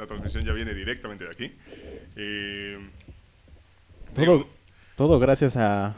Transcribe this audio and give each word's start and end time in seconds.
La 0.00 0.06
transmisión 0.06 0.42
ya 0.46 0.52
viene 0.54 0.72
directamente 0.72 1.24
de 1.24 1.30
aquí. 1.30 1.52
Eh, 2.16 2.78
Todo, 4.14 4.20
digo, 4.24 4.50
todo 4.96 5.18
gracias 5.18 5.58
a, 5.58 5.94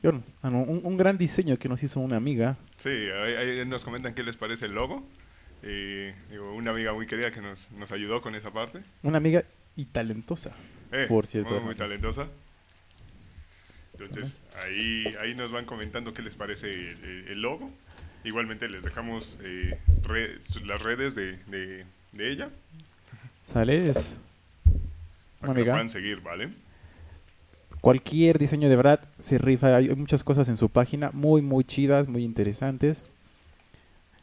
John, 0.00 0.22
un, 0.44 0.80
un 0.84 0.96
gran 0.96 1.18
diseño 1.18 1.58
que 1.58 1.68
nos 1.68 1.82
hizo 1.82 1.98
una 1.98 2.16
amiga. 2.16 2.56
sí, 2.76 2.88
ahí, 2.88 3.34
ahí 3.34 3.66
nos 3.66 3.84
comentan 3.84 4.14
qué 4.14 4.22
les 4.22 4.36
parece 4.36 4.66
el 4.66 4.74
logo. 4.74 5.04
Eh, 5.64 6.14
digo, 6.30 6.54
una 6.54 6.70
amiga 6.70 6.92
muy 6.92 7.06
querida 7.08 7.32
que 7.32 7.40
nos, 7.40 7.70
nos 7.72 7.90
ayudó 7.90 8.22
con 8.22 8.36
esa 8.36 8.52
parte. 8.52 8.80
Una 9.02 9.18
amiga 9.18 9.42
y 9.74 9.86
talentosa. 9.86 10.52
Eh, 10.92 11.06
Por 11.08 11.26
cierto. 11.26 11.50
Muy, 11.50 11.60
muy 11.60 11.74
talentosa. 11.74 12.28
Entonces, 13.98 14.42
ahí, 14.64 15.04
ahí 15.20 15.34
nos 15.34 15.50
van 15.52 15.64
comentando 15.64 16.14
qué 16.14 16.22
les 16.22 16.34
parece 16.36 16.70
el, 16.70 17.24
el- 17.28 17.42
logo. 17.42 17.70
Igualmente 18.24 18.68
les 18.68 18.82
dejamos 18.84 19.36
eh, 19.42 19.78
las 20.64 20.80
redes 20.82 21.14
de, 21.16 21.38
de- 21.48 21.84
de 22.12 22.30
ella 22.30 22.50
¿Sale? 23.46 23.88
Es 23.90 24.16
para 25.40 25.54
que 25.54 25.60
lo 25.60 25.66
puedan 25.72 25.90
seguir, 25.90 26.20
¿vale? 26.22 26.50
cualquier 27.80 28.38
diseño 28.38 28.68
de 28.68 28.76
verdad 28.76 29.00
se 29.18 29.38
rifa. 29.38 29.74
Hay 29.76 29.88
muchas 29.96 30.22
cosas 30.24 30.48
en 30.48 30.56
su 30.56 30.68
página 30.68 31.10
muy, 31.12 31.42
muy 31.42 31.64
chidas, 31.64 32.08
muy 32.08 32.24
interesantes. 32.24 33.04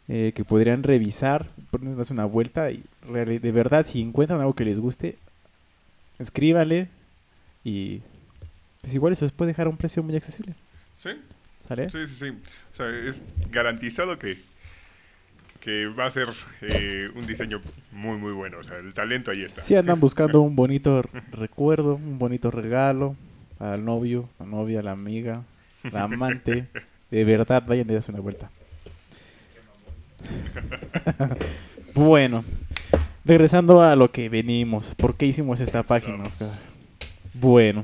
eh, 0.08 0.32
que 0.34 0.44
podrían 0.44 0.82
revisar, 0.82 1.52
darse 1.72 2.13
una 2.13 2.26
vuelta 2.26 2.72
y 2.72 2.84
de 3.04 3.52
verdad, 3.52 3.86
si 3.86 4.02
encuentran 4.02 4.40
algo 4.40 4.55
que 4.55 4.66
les 4.66 4.80
guste, 4.80 5.18
escríbanle 6.18 6.90
y 7.63 8.02
pues 8.82 8.96
igual 8.96 9.13
eso 9.13 9.26
les 9.26 9.32
puede 9.32 9.49
dejar 9.52 9.68
a 9.68 9.70
un 9.70 9.77
precio 9.77 10.02
muy 10.02 10.16
accesible. 10.16 10.55
Sí, 10.98 11.10
¿Sale? 11.68 11.90
sí, 11.90 12.08
sí, 12.08 12.16
sí. 12.16 12.30
O 12.74 12.76
sea, 12.76 12.90
es 12.90 13.22
garantizado 13.52 14.18
que, 14.18 14.38
que 15.59 15.88
va 15.88 16.05
a 16.05 16.12
ser 16.12 16.30
eh, 16.62 17.09
un 17.16 17.27
diseño 17.27 17.62
muy, 17.91 18.18
muy 18.18 18.31
bueno. 18.31 18.59
O 18.59 18.63
sea, 18.63 18.77
el 18.77 18.94
talento 18.94 19.31
ahí 19.31 19.44
está. 19.44 19.62
Si 19.62 19.76
andan 19.76 19.99
buscando 19.99 20.41
un 20.41 20.55
bonito 20.55 21.04
recuerdo, 21.32 21.95
un 21.95 22.18
bonito 22.18 22.52
regalo 22.52 23.15
al 23.60 23.84
novio, 23.84 24.30
la 24.40 24.46
novia, 24.46 24.82
la 24.82 24.91
amiga, 24.91 25.43
la 25.91 26.04
amante, 26.04 26.68
de 27.12 27.24
verdad 27.26 27.63
vayan 27.68 27.90
y 27.90 27.93
darse 27.93 28.12
una 28.12 28.21
vuelta. 28.21 28.49
bueno, 31.93 32.43
regresando 33.26 33.82
a 33.82 33.96
lo 33.96 34.12
que 34.12 34.30
venimos, 34.30 34.96
¿por 34.96 35.15
qué 35.15 35.26
hicimos 35.26 35.60
esta 35.60 35.84
página? 35.84 36.24
Oscar? 36.24 36.48
Bueno, 37.34 37.84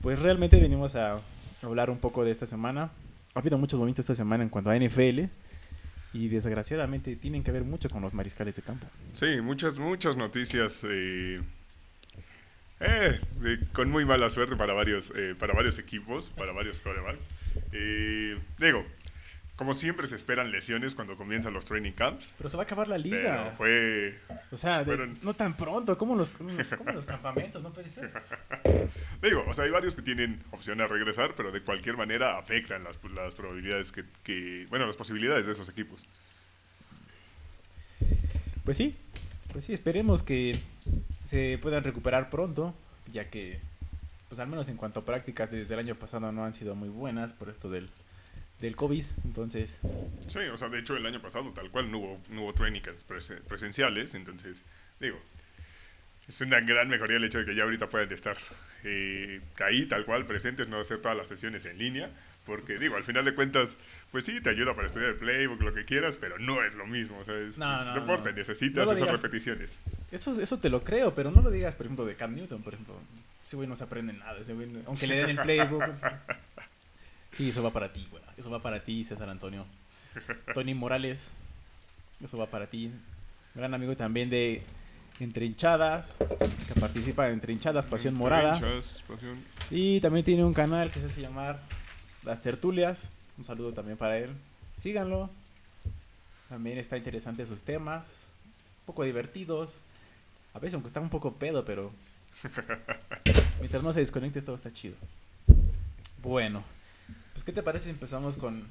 pues 0.00 0.20
realmente 0.20 0.60
venimos 0.60 0.94
a 0.94 1.18
hablar 1.62 1.90
un 1.90 1.98
poco 1.98 2.24
de 2.24 2.30
esta 2.30 2.46
semana. 2.46 2.90
Ha 3.34 3.40
habido 3.40 3.58
muchos 3.58 3.78
movimientos 3.78 4.04
esta 4.04 4.14
semana 4.14 4.42
en 4.42 4.48
cuanto 4.48 4.70
a 4.70 4.76
NFL 4.76 5.24
y 6.12 6.28
desgraciadamente 6.28 7.16
tienen 7.16 7.42
que 7.42 7.52
ver 7.52 7.64
mucho 7.64 7.90
con 7.90 8.02
los 8.02 8.14
mariscales 8.14 8.56
de 8.56 8.62
campo. 8.62 8.86
Sí, 9.12 9.40
muchas, 9.40 9.78
muchas 9.78 10.16
noticias 10.16 10.84
eh, 10.88 11.40
eh, 12.80 13.20
con 13.72 13.90
muy 13.90 14.04
mala 14.04 14.28
suerte 14.30 14.56
para 14.56 14.72
varios, 14.72 15.12
eh, 15.16 15.34
para 15.38 15.52
varios 15.52 15.78
equipos, 15.78 16.30
para 16.30 16.52
varios 16.52 16.80
quarterbacks. 16.80 17.28
Eh, 17.72 18.38
digo, 18.58 18.84
como 19.58 19.74
siempre 19.74 20.06
se 20.06 20.14
esperan 20.16 20.50
lesiones 20.52 20.94
cuando 20.94 21.16
comienzan 21.16 21.52
los 21.52 21.64
training 21.66 21.90
camps. 21.92 22.32
Pero 22.38 22.48
se 22.48 22.56
va 22.56 22.62
a 22.62 22.66
acabar 22.66 22.86
la 22.88 22.96
Pero 22.96 23.08
liga. 23.16 23.54
fue... 23.58 24.16
O 24.52 24.56
sea, 24.56 24.78
de- 24.78 24.84
fueron- 24.84 25.18
no 25.22 25.34
tan 25.34 25.54
pronto, 25.56 25.98
como 25.98 26.14
los, 26.14 26.30
como 26.30 26.50
los 26.92 27.04
campamentos, 27.06 27.60
no 27.62 27.72
puede 27.72 27.90
ser. 27.90 28.10
Digo, 29.20 29.44
o 29.46 29.52
sea, 29.52 29.64
hay 29.64 29.70
varios 29.72 29.94
que 29.96 30.02
tienen 30.02 30.40
opción 30.52 30.80
a 30.80 30.86
regresar, 30.86 31.34
pero 31.36 31.50
de 31.50 31.60
cualquier 31.60 31.96
manera 31.96 32.38
afectan 32.38 32.84
las, 32.84 32.96
las 33.14 33.34
probabilidades 33.34 33.90
que, 33.92 34.04
que... 34.22 34.64
Bueno, 34.70 34.86
las 34.86 34.96
posibilidades 34.96 35.44
de 35.44 35.52
esos 35.52 35.68
equipos. 35.68 36.04
Pues 38.64 38.76
sí, 38.76 38.94
pues 39.52 39.64
sí, 39.64 39.72
esperemos 39.72 40.22
que 40.22 40.58
se 41.24 41.58
puedan 41.60 41.82
recuperar 41.84 42.30
pronto, 42.30 42.74
ya 43.12 43.28
que, 43.28 43.58
pues 44.28 44.38
al 44.40 44.46
menos 44.48 44.68
en 44.68 44.76
cuanto 44.76 45.00
a 45.00 45.04
prácticas 45.04 45.50
desde 45.50 45.74
el 45.74 45.80
año 45.80 45.94
pasado 45.94 46.30
no 46.32 46.44
han 46.44 46.54
sido 46.54 46.74
muy 46.74 46.88
buenas 46.88 47.32
por 47.32 47.48
esto 47.48 47.70
del, 47.70 47.88
del 48.60 48.74
COVID, 48.76 49.04
entonces, 49.24 49.78
Sí, 50.26 50.40
o 50.40 50.56
sea, 50.56 50.68
de 50.68 50.80
hecho 50.80 50.96
el 50.96 51.06
año 51.06 51.20
pasado 51.22 51.50
tal 51.52 51.70
cual 51.70 51.90
no 51.90 51.98
hubo, 51.98 52.20
no 52.30 52.42
hubo 52.42 52.54
training 52.54 52.80
camps 52.80 53.06
prese- 53.06 53.40
presenciales, 53.42 54.14
entonces, 54.14 54.62
digo, 55.00 55.18
es 56.28 56.40
una 56.40 56.60
gran 56.60 56.88
mejoría 56.88 57.16
el 57.18 57.24
hecho 57.24 57.38
de 57.38 57.46
que 57.46 57.54
ya 57.54 57.62
ahorita 57.62 57.88
puedan 57.88 58.10
estar 58.12 58.36
eh, 58.84 59.40
ahí 59.64 59.86
tal 59.86 60.04
cual 60.04 60.26
presentes, 60.26 60.68
no 60.68 60.80
hacer 60.80 60.98
todas 61.00 61.16
las 61.16 61.28
sesiones 61.28 61.64
en 61.64 61.78
línea, 61.78 62.10
porque 62.44 62.78
digo, 62.78 62.96
al 62.96 63.04
final 63.04 63.24
de 63.24 63.34
cuentas, 63.34 63.76
pues 64.10 64.24
sí, 64.24 64.40
te 64.40 64.50
ayuda 64.50 64.74
para 64.74 64.86
estudiar 64.88 65.10
el 65.10 65.16
playbook, 65.16 65.60
lo 65.62 65.72
que 65.74 65.84
quieras, 65.84 66.16
pero 66.18 66.38
no 66.38 66.62
es 66.64 66.74
lo 66.74 66.86
mismo, 66.86 67.18
o 67.18 67.24
sea, 67.24 67.34
es, 67.38 67.58
No, 67.58 67.78
es 67.80 67.86
no, 67.86 67.94
deporte, 67.94 68.30
no. 68.30 68.36
necesitas 68.38 68.84
esas 68.84 68.96
digas. 68.96 69.12
repeticiones. 69.12 69.78
eso, 70.10 70.40
eso 70.40 70.58
te 70.58 70.68
lo 70.70 70.82
creo, 70.82 71.14
pero 71.14 71.30
no 71.30 71.42
lo 71.42 71.50
digas, 71.50 71.74
por 71.74 71.86
ejemplo, 71.86 72.04
de 72.06 72.14
Cam 72.16 72.34
Newton, 72.34 72.62
por 72.62 72.74
ejemplo, 72.74 72.98
ese 73.44 73.56
güey 73.56 73.68
no 73.68 73.76
se 73.76 73.84
aprende 73.84 74.12
nada, 74.14 74.38
ese 74.40 74.52
güey, 74.54 74.68
aunque 74.86 75.06
le 75.06 75.16
den 75.16 75.30
el 75.30 75.38
playbook. 75.38 75.84
Sí, 77.32 77.50
eso 77.50 77.62
va 77.62 77.70
para 77.70 77.92
ti, 77.92 78.06
güey, 78.10 78.22
eso 78.36 78.50
va 78.50 78.60
para 78.60 78.82
ti, 78.82 79.04
César 79.04 79.28
Antonio. 79.28 79.64
Tony 80.54 80.74
Morales, 80.74 81.30
eso 82.22 82.38
va 82.38 82.46
para 82.46 82.66
ti. 82.66 82.90
Gran 83.54 83.74
amigo 83.74 83.96
también 83.96 84.30
de 84.30 84.62
Entre 85.20 85.46
Hinchadas, 85.46 86.14
que 86.66 86.80
participa 86.80 87.26
en 87.28 87.34
Entre 87.34 87.52
Hinchadas, 87.52 87.84
Pasión 87.86 88.14
Morada. 88.14 88.54
Hinchas, 88.54 89.04
pasión. 89.06 89.38
Y 89.70 90.00
también 90.00 90.24
tiene 90.24 90.44
un 90.44 90.54
canal 90.54 90.90
que 90.90 91.00
se 91.00 91.06
hace 91.06 91.20
llamar 91.20 91.60
Las 92.24 92.40
Tertulias. 92.42 93.10
Un 93.36 93.44
saludo 93.44 93.72
también 93.72 93.96
para 93.96 94.18
él. 94.18 94.30
Síganlo. 94.76 95.30
También 96.48 96.78
está 96.78 96.96
interesante 96.96 97.46
sus 97.46 97.62
temas. 97.62 98.06
Un 98.80 98.86
poco 98.86 99.04
divertidos. 99.04 99.78
A 100.54 100.58
veces 100.58 100.74
aunque 100.74 100.88
está 100.88 101.00
un 101.00 101.10
poco 101.10 101.34
pedo, 101.34 101.64
pero... 101.64 101.92
Mientras 103.60 103.82
no 103.82 103.92
se 103.92 104.00
desconecte 104.00 104.42
todo 104.42 104.56
está 104.56 104.72
chido. 104.72 104.96
Bueno. 106.22 106.64
Pues 107.38 107.44
¿qué 107.44 107.52
te 107.52 107.62
parece 107.62 107.84
si 107.84 107.90
empezamos 107.90 108.36
con... 108.36 108.64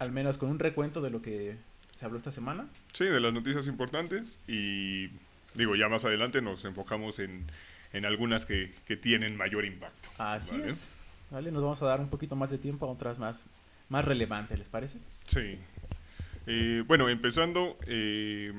Al 0.00 0.10
menos 0.10 0.36
con 0.36 0.48
un 0.48 0.58
recuento 0.58 1.00
de 1.00 1.10
lo 1.10 1.22
que 1.22 1.54
se 1.94 2.04
habló 2.04 2.18
esta 2.18 2.32
semana? 2.32 2.66
Sí, 2.90 3.04
de 3.04 3.20
las 3.20 3.32
noticias 3.32 3.68
importantes 3.68 4.40
y 4.48 5.06
digo, 5.54 5.76
ya 5.76 5.88
más 5.88 6.04
adelante 6.04 6.42
nos 6.42 6.64
enfocamos 6.64 7.20
en, 7.20 7.46
en 7.92 8.04
algunas 8.04 8.44
que, 8.44 8.74
que 8.86 8.96
tienen 8.96 9.36
mayor 9.36 9.64
impacto. 9.64 10.08
Así 10.18 10.50
¿vale? 10.50 10.70
es. 10.70 10.88
Vale, 11.30 11.52
nos 11.52 11.62
vamos 11.62 11.80
a 11.80 11.86
dar 11.86 12.00
un 12.00 12.08
poquito 12.08 12.34
más 12.34 12.50
de 12.50 12.58
tiempo 12.58 12.86
a 12.86 12.90
otras 12.90 13.20
más, 13.20 13.46
más 13.88 14.04
relevantes, 14.04 14.58
¿les 14.58 14.68
parece? 14.68 14.98
Sí. 15.26 15.56
Eh, 16.48 16.82
bueno, 16.88 17.08
empezando, 17.08 17.78
eh, 17.86 18.52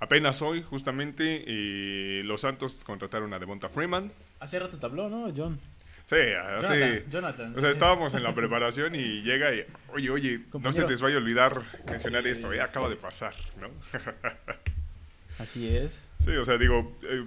apenas 0.00 0.40
hoy, 0.40 0.62
justamente, 0.62 1.44
eh, 1.46 2.22
los 2.24 2.40
Santos 2.40 2.80
contrataron 2.82 3.30
a 3.34 3.38
Devonta 3.38 3.68
Freeman. 3.68 4.10
Hace 4.40 4.58
rato 4.58 4.78
te 4.78 4.86
habló, 4.86 5.10
¿no, 5.10 5.30
John? 5.36 5.60
Sí, 6.08 6.16
hace... 6.16 7.04
Jonathan, 7.10 7.10
Jonathan. 7.10 7.58
O 7.58 7.60
sea, 7.60 7.68
estábamos 7.70 8.14
en 8.14 8.22
la 8.22 8.34
preparación 8.34 8.94
y 8.94 9.20
llega 9.22 9.54
y, 9.54 9.66
oye, 9.92 10.08
oye, 10.08 10.40
no 10.58 10.72
se 10.72 10.88
les 10.88 11.02
vaya 11.02 11.16
a 11.16 11.18
olvidar 11.18 11.60
mencionar 11.86 12.22
Sí, 12.22 12.30
esto, 12.30 12.50
eh, 12.50 12.56
sí. 12.56 12.60
acaba 12.62 12.88
de 12.88 12.96
pasar, 12.96 13.34
¿no? 13.60 13.68
Así 15.38 15.68
es. 15.68 16.00
Sí, 16.24 16.30
o 16.30 16.44
sea, 16.46 16.56
digo, 16.56 16.96
eh, 17.02 17.24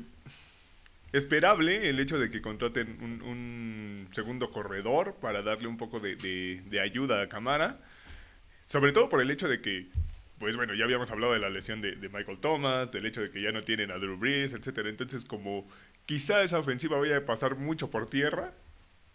esperable 1.14 1.90
el 1.90 2.00
hecho 2.00 2.18
de 2.18 2.30
que 2.31 2.41
contraten 2.41 2.97
un, 3.02 3.22
un 3.22 4.08
segundo 4.14 4.50
corredor 4.52 5.16
para 5.22 5.41
darle 5.44 5.68
un 5.68 5.78
poco 5.78 6.00
de, 6.00 6.16
de- 6.16 6.62
de 6.66 6.80
ayuda 6.80 7.22
a 7.22 7.30
Camara. 7.30 7.78
Sobre 8.66 8.91
todo 8.94 9.09
por 9.09 9.22
el 9.22 9.30
hecho 9.30 9.47
de 9.47 9.62
que, 9.62 9.88
pues 10.40 10.56
bueno, 10.56 10.74
ya 10.74 10.86
habíamos 10.86 11.12
hablado 11.12 11.34
de 11.34 11.40
la 11.40 11.50
lesión 11.50 11.81
de, 11.81 11.96
de 11.97 12.09
Michael 12.09 12.40
Thomas, 12.40 12.91
del 12.91 13.06
hecho 13.06 13.22
de 13.22 13.30
que 13.30 13.41
ya 13.41 13.52
no 13.52 13.62
tienen 13.62 13.91
a 13.91 13.97
Drew 13.97 14.18
Brees, 14.18 14.53
etcétera. 14.53 14.90
Entonces, 14.90 15.24
como 15.25 15.70
quizá 16.06 16.41
esa 16.44 16.58
ofensiva 16.59 16.97
vaya 16.97 17.18
a 17.18 17.25
pasar 17.25 17.56
mucho 17.56 17.90
por 17.91 18.09
tierra, 18.09 18.53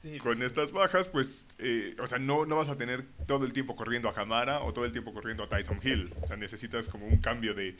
Sí, 0.00 0.18
con 0.18 0.36
pues, 0.36 0.40
estas 0.40 0.72
bajas, 0.72 1.08
pues, 1.08 1.46
eh, 1.58 1.96
o 2.00 2.06
sea, 2.06 2.18
no, 2.18 2.44
no 2.46 2.56
vas 2.56 2.68
a 2.68 2.76
tener 2.76 3.04
todo 3.26 3.44
el 3.44 3.52
tiempo 3.52 3.74
corriendo 3.76 4.08
a 4.08 4.14
Camara 4.14 4.60
o 4.60 4.72
todo 4.72 4.84
el 4.84 4.92
tiempo 4.92 5.12
corriendo 5.12 5.42
a 5.44 5.48
Tyson 5.48 5.80
Hill. 5.82 6.12
O 6.22 6.26
sea, 6.26 6.36
necesitas 6.36 6.88
como 6.88 7.06
un 7.06 7.16
cambio 7.16 7.54
de, 7.54 7.76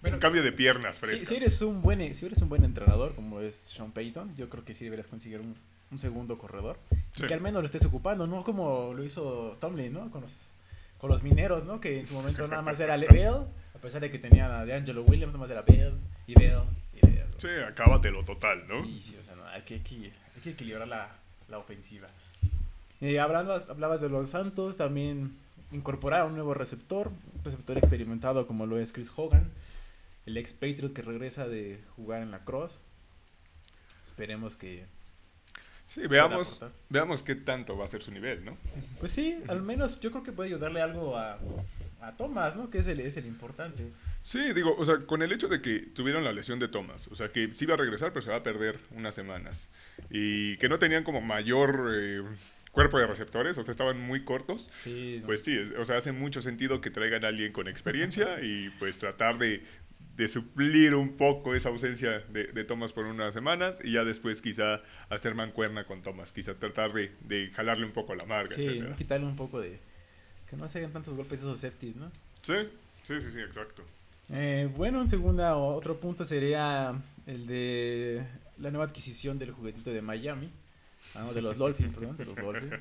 Bueno, 0.00 0.16
un 0.16 0.20
cambio 0.20 0.42
de 0.42 0.52
piernas 0.52 1.00
si, 1.02 1.26
si 1.26 1.34
eres 1.36 1.60
un 1.62 1.82
buen, 1.82 2.14
si 2.14 2.24
eres 2.26 2.40
un 2.40 2.48
buen 2.48 2.64
entrenador 2.64 3.14
como 3.14 3.40
es 3.40 3.56
Sean 3.56 3.92
Payton, 3.92 4.36
yo 4.36 4.48
creo 4.48 4.64
que 4.64 4.74
sí 4.74 4.84
deberías 4.84 5.08
conseguir 5.08 5.40
un, 5.40 5.56
un 5.90 5.98
segundo 5.98 6.38
corredor. 6.38 6.78
y 6.92 6.96
Sí. 7.20 7.26
Que 7.26 7.34
al 7.34 7.40
menos 7.40 7.62
lo 7.62 7.66
estés 7.66 7.84
ocupando, 7.84 8.26
no 8.26 8.44
como 8.44 8.92
lo 8.94 9.02
hizo 9.04 9.56
Tomlin, 9.60 9.92
¿no? 9.92 10.10
Con 10.10 10.20
los, 10.22 10.52
con 10.98 11.10
los 11.10 11.22
mineros, 11.22 11.64
¿no? 11.64 11.80
Que 11.80 11.98
en 11.98 12.06
su 12.06 12.14
momento 12.14 12.46
nada 12.46 12.62
más 12.62 12.78
era 12.78 12.96
Bell, 13.10 13.46
a 13.74 13.78
pesar 13.78 14.00
de 14.02 14.10
que 14.10 14.18
tenía 14.18 14.64
de 14.64 14.72
Angelo 14.74 15.02
Williams, 15.02 15.32
nada 15.32 15.38
más 15.40 15.50
era 15.50 15.62
Bell 15.62 15.94
y 16.26 16.34
Bell 16.38 16.60
y 16.94 17.00
Bell. 17.06 17.26
Sí, 17.38 17.48
acábatelo 17.66 18.22
total, 18.24 18.64
¿no? 18.68 18.84
Sí, 18.84 19.00
sí, 19.00 19.16
o 19.20 19.24
sea, 19.24 19.34
no, 19.34 19.44
hay, 19.48 19.62
que, 19.62 19.82
equi- 19.82 20.10
hay 20.34 20.40
que 20.42 20.50
equilibrar 20.50 20.86
la, 20.88 21.10
la 21.48 21.58
ofensiva. 21.58 22.08
Eh, 23.00 23.20
hablando, 23.20 23.52
hablabas 23.52 24.00
de 24.00 24.08
los 24.08 24.30
Santos, 24.30 24.76
también 24.76 25.36
incorporar 25.72 26.26
un 26.26 26.34
nuevo 26.34 26.54
receptor, 26.54 27.08
un 27.08 27.44
receptor 27.44 27.76
experimentado 27.78 28.46
como 28.46 28.66
lo 28.66 28.78
es 28.78 28.92
Chris 28.92 29.12
Hogan, 29.14 29.50
el 30.24 30.36
ex 30.36 30.52
Patriot 30.54 30.92
que 30.92 31.02
regresa 31.02 31.46
de 31.46 31.82
jugar 31.94 32.22
en 32.22 32.30
la 32.30 32.44
Cross. 32.44 32.80
Esperemos 34.06 34.56
que... 34.56 34.86
Sí, 35.86 36.06
veamos, 36.08 36.60
veamos 36.88 37.22
qué 37.22 37.36
tanto 37.36 37.76
va 37.76 37.84
a 37.84 37.88
ser 37.88 38.02
su 38.02 38.10
nivel, 38.10 38.44
¿no? 38.44 38.56
Pues 38.98 39.12
sí, 39.12 39.38
al 39.48 39.62
menos 39.62 40.00
yo 40.00 40.10
creo 40.10 40.22
que 40.22 40.32
puede 40.32 40.48
ayudarle 40.50 40.80
algo 40.80 41.16
a, 41.16 41.38
a 42.00 42.16
Thomas, 42.16 42.56
¿no? 42.56 42.70
Que 42.70 42.78
es 42.78 42.86
el, 42.88 43.00
es 43.00 43.16
el 43.16 43.26
importante. 43.26 43.92
Sí, 44.20 44.52
digo, 44.52 44.74
o 44.76 44.84
sea, 44.84 44.98
con 45.06 45.22
el 45.22 45.30
hecho 45.30 45.46
de 45.46 45.62
que 45.62 45.78
tuvieron 45.78 46.24
la 46.24 46.32
lesión 46.32 46.58
de 46.58 46.66
Thomas, 46.68 47.06
o 47.08 47.14
sea, 47.14 47.28
que 47.28 47.50
sí 47.54 47.66
va 47.66 47.74
a 47.74 47.76
regresar, 47.76 48.12
pero 48.12 48.22
se 48.22 48.30
va 48.30 48.36
a 48.36 48.42
perder 48.42 48.78
unas 48.90 49.14
semanas. 49.14 49.68
Y 50.10 50.56
que 50.56 50.68
no 50.68 50.78
tenían 50.80 51.04
como 51.04 51.20
mayor 51.20 51.92
eh, 51.94 52.22
cuerpo 52.72 52.98
de 52.98 53.06
receptores, 53.06 53.56
o 53.56 53.62
sea, 53.62 53.70
estaban 53.70 54.00
muy 54.00 54.24
cortos. 54.24 54.68
Sí, 54.82 55.22
Pues 55.24 55.44
sí, 55.44 55.56
o 55.78 55.84
sea, 55.84 55.98
hace 55.98 56.10
mucho 56.12 56.42
sentido 56.42 56.80
que 56.80 56.90
traigan 56.90 57.24
a 57.24 57.28
alguien 57.28 57.52
con 57.52 57.68
experiencia 57.68 58.42
y 58.42 58.70
pues 58.78 58.98
tratar 58.98 59.38
de, 59.38 59.62
de 60.16 60.28
suplir 60.28 60.94
un 60.94 61.16
poco 61.16 61.54
esa 61.54 61.68
ausencia 61.68 62.20
de, 62.30 62.44
de, 62.44 62.64
Thomas 62.64 62.92
por 62.92 63.04
unas 63.04 63.34
semanas 63.34 63.78
y 63.84 63.92
ya 63.92 64.04
después 64.04 64.40
quizá 64.40 64.82
hacer 65.10 65.34
mancuerna 65.34 65.84
con 65.84 66.00
Thomas, 66.00 66.32
quizá 66.32 66.54
tratar 66.54 66.92
de, 66.92 67.12
de 67.20 67.50
jalarle 67.54 67.84
un 67.84 67.92
poco 67.92 68.14
la 68.14 68.24
marga, 68.24 68.54
sí, 68.54 68.62
etcétera. 68.62 68.96
quitarle 68.96 69.26
un 69.26 69.36
poco 69.36 69.60
de... 69.60 69.78
Que 70.48 70.56
no 70.56 70.68
se 70.68 70.78
hagan 70.78 70.92
tantos 70.92 71.14
golpes 71.14 71.40
esos 71.40 71.58
safeties, 71.58 71.96
¿no? 71.96 72.10
Sí, 72.40 72.54
sí, 73.02 73.20
sí, 73.20 73.32
sí, 73.32 73.40
exacto. 73.40 73.84
Eh, 74.32 74.70
bueno, 74.74 75.02
en 75.02 75.08
segunda, 75.08 75.56
otro 75.56 76.00
punto 76.00 76.24
sería 76.24 76.94
el 77.26 77.46
de 77.46 78.24
la 78.58 78.70
nueva 78.70 78.86
adquisición 78.86 79.38
del 79.38 79.50
juguetito 79.50 79.90
de 79.90 80.00
Miami. 80.00 80.50
Ah, 81.14 81.24
no, 81.24 81.34
de 81.34 81.42
los 81.42 81.58
Dolphins, 81.58 81.92
perdón, 81.92 82.16
de 82.16 82.24
los 82.24 82.36
Dolphins. 82.36 82.72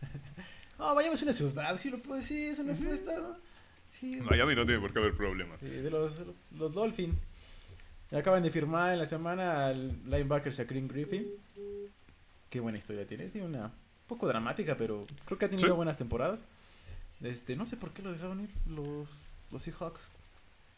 No, 0.78 0.94
Miami 0.94 1.12
es 1.12 1.22
una 1.22 1.34
ciudad, 1.34 1.76
sí 1.76 1.90
lo 1.90 1.98
puedo 1.98 2.16
decir, 2.16 2.52
es 2.52 2.58
una 2.58 2.74
fiesta, 2.74 3.14
¿no? 3.18 3.36
Sí, 3.90 4.16
Miami 4.16 4.54
no 4.54 4.64
tiene 4.64 4.80
por 4.80 4.92
qué 4.92 4.98
haber 5.00 5.14
problema. 5.14 5.56
sí, 5.60 5.66
de 5.68 5.90
los, 5.90 6.20
los 6.56 6.72
Dolphins. 6.72 7.16
Acaban 8.12 8.42
de 8.42 8.50
firmar 8.50 8.92
en 8.92 8.98
la 8.98 9.06
semana 9.06 9.66
al 9.66 9.88
linebacker 10.04 10.52
Shaquille 10.52 10.88
Griffin. 10.88 11.26
Qué 12.48 12.58
buena 12.60 12.78
historia 12.78 13.06
tiene. 13.06 13.26
Tiene 13.28 13.46
una 13.46 13.66
un 13.66 13.72
poco 14.16 14.26
dramática, 14.26 14.76
pero 14.76 15.06
creo 15.24 15.38
que 15.38 15.44
ha 15.44 15.48
tenido 15.48 15.68
Sí. 15.68 15.74
buenas 15.74 15.96
temporadas. 15.98 16.42
Este, 17.22 17.54
no 17.54 17.66
sé 17.66 17.76
por 17.76 17.92
qué 17.92 18.02
lo 18.02 18.12
dejaron 18.12 18.40
ir 18.40 18.48
los, 18.74 19.06
los 19.52 19.62
Seahawks. 19.62 20.10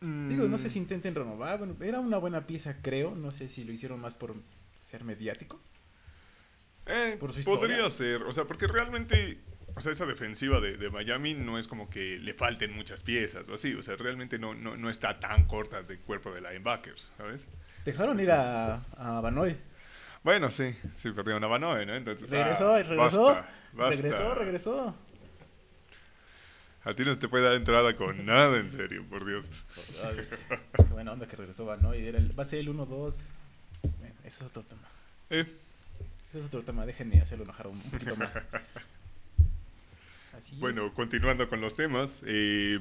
Digo, 0.00 0.48
no 0.48 0.58
sé 0.58 0.66
Mm. 0.66 0.70
si 0.70 0.78
intenten 0.80 1.14
renovar. 1.14 1.58
Bueno, 1.58 1.76
era 1.80 2.00
una 2.00 2.18
buena 2.18 2.46
pieza, 2.46 2.76
creo. 2.82 3.14
No 3.14 3.30
sé 3.30 3.48
si 3.48 3.62
lo 3.64 3.72
hicieron 3.72 4.00
más 4.00 4.12
por 4.14 4.34
ser 4.82 5.04
mediático. 5.04 5.58
Eh, 6.86 7.16
por 7.20 7.32
su 7.32 7.42
podría 7.44 7.88
ser, 7.88 8.24
o 8.24 8.32
sea, 8.32 8.44
porque 8.44 8.66
realmente, 8.66 9.38
o 9.74 9.80
sea, 9.80 9.92
esa 9.92 10.06
defensiva 10.06 10.60
de, 10.60 10.76
de 10.76 10.90
Miami 10.90 11.34
no 11.34 11.58
es 11.58 11.66
como 11.68 11.88
que 11.90 12.18
le 12.18 12.34
falten 12.34 12.72
muchas 12.74 13.02
piezas 13.02 13.48
o 13.48 13.54
así, 13.54 13.74
o 13.74 13.82
sea, 13.82 13.96
realmente 13.96 14.38
no, 14.38 14.54
no, 14.54 14.76
no 14.76 14.90
está 14.90 15.18
tan 15.20 15.44
corta 15.46 15.82
de 15.82 15.98
cuerpo 15.98 16.32
de 16.32 16.40
linebackers, 16.40 17.10
¿sabes? 17.16 17.48
Dejaron 17.84 18.20
ir 18.20 18.30
a, 18.30 18.76
a 18.96 19.20
Banoy. 19.20 19.56
Bueno, 20.22 20.50
sí, 20.50 20.74
sí, 20.96 21.10
perdieron 21.10 21.42
a 21.42 21.48
Banoe, 21.48 21.84
¿no? 21.86 21.94
Entonces, 21.96 22.28
Regresó, 22.30 22.74
ah, 22.74 22.82
regresó. 22.82 23.24
basta, 23.24 23.50
basta. 23.72 24.02
Regresó, 24.02 24.34
regresó. 24.34 24.94
A 26.84 26.94
ti 26.94 27.04
no 27.04 27.16
te 27.16 27.28
puede 27.28 27.44
dar 27.44 27.54
entrada 27.54 27.94
con 27.96 28.24
nada, 28.26 28.56
en 28.58 28.70
serio, 28.70 29.04
por 29.08 29.24
Dios. 29.24 29.48
Ay, 30.04 30.16
qué 30.76 30.82
buena 30.92 31.12
onda 31.12 31.26
que 31.26 31.36
regresó 31.36 31.64
Banoy. 31.64 32.06
Era 32.06 32.18
el- 32.18 32.36
va 32.38 32.42
a 32.42 32.46
ser 32.46 32.58
el 32.60 32.68
1-2. 32.68 33.24
Bueno, 33.98 34.14
eso 34.24 34.44
es 34.44 34.50
otro 34.50 34.62
tema. 34.62 34.82
Eh, 35.30 35.46
Eso 36.30 36.38
es 36.38 36.44
otro 36.46 36.62
tema. 36.62 36.84
Déjenme 36.86 37.20
hacerlo 37.20 37.44
enojar 37.44 37.66
un 37.68 37.80
poquito 37.80 38.14
más. 38.16 38.40
Así 40.36 40.54
es. 40.54 40.60
Bueno, 40.60 40.92
continuando 40.94 41.48
con 41.48 41.60
los 41.60 41.74
temas. 41.74 42.22
eh, 42.26 42.78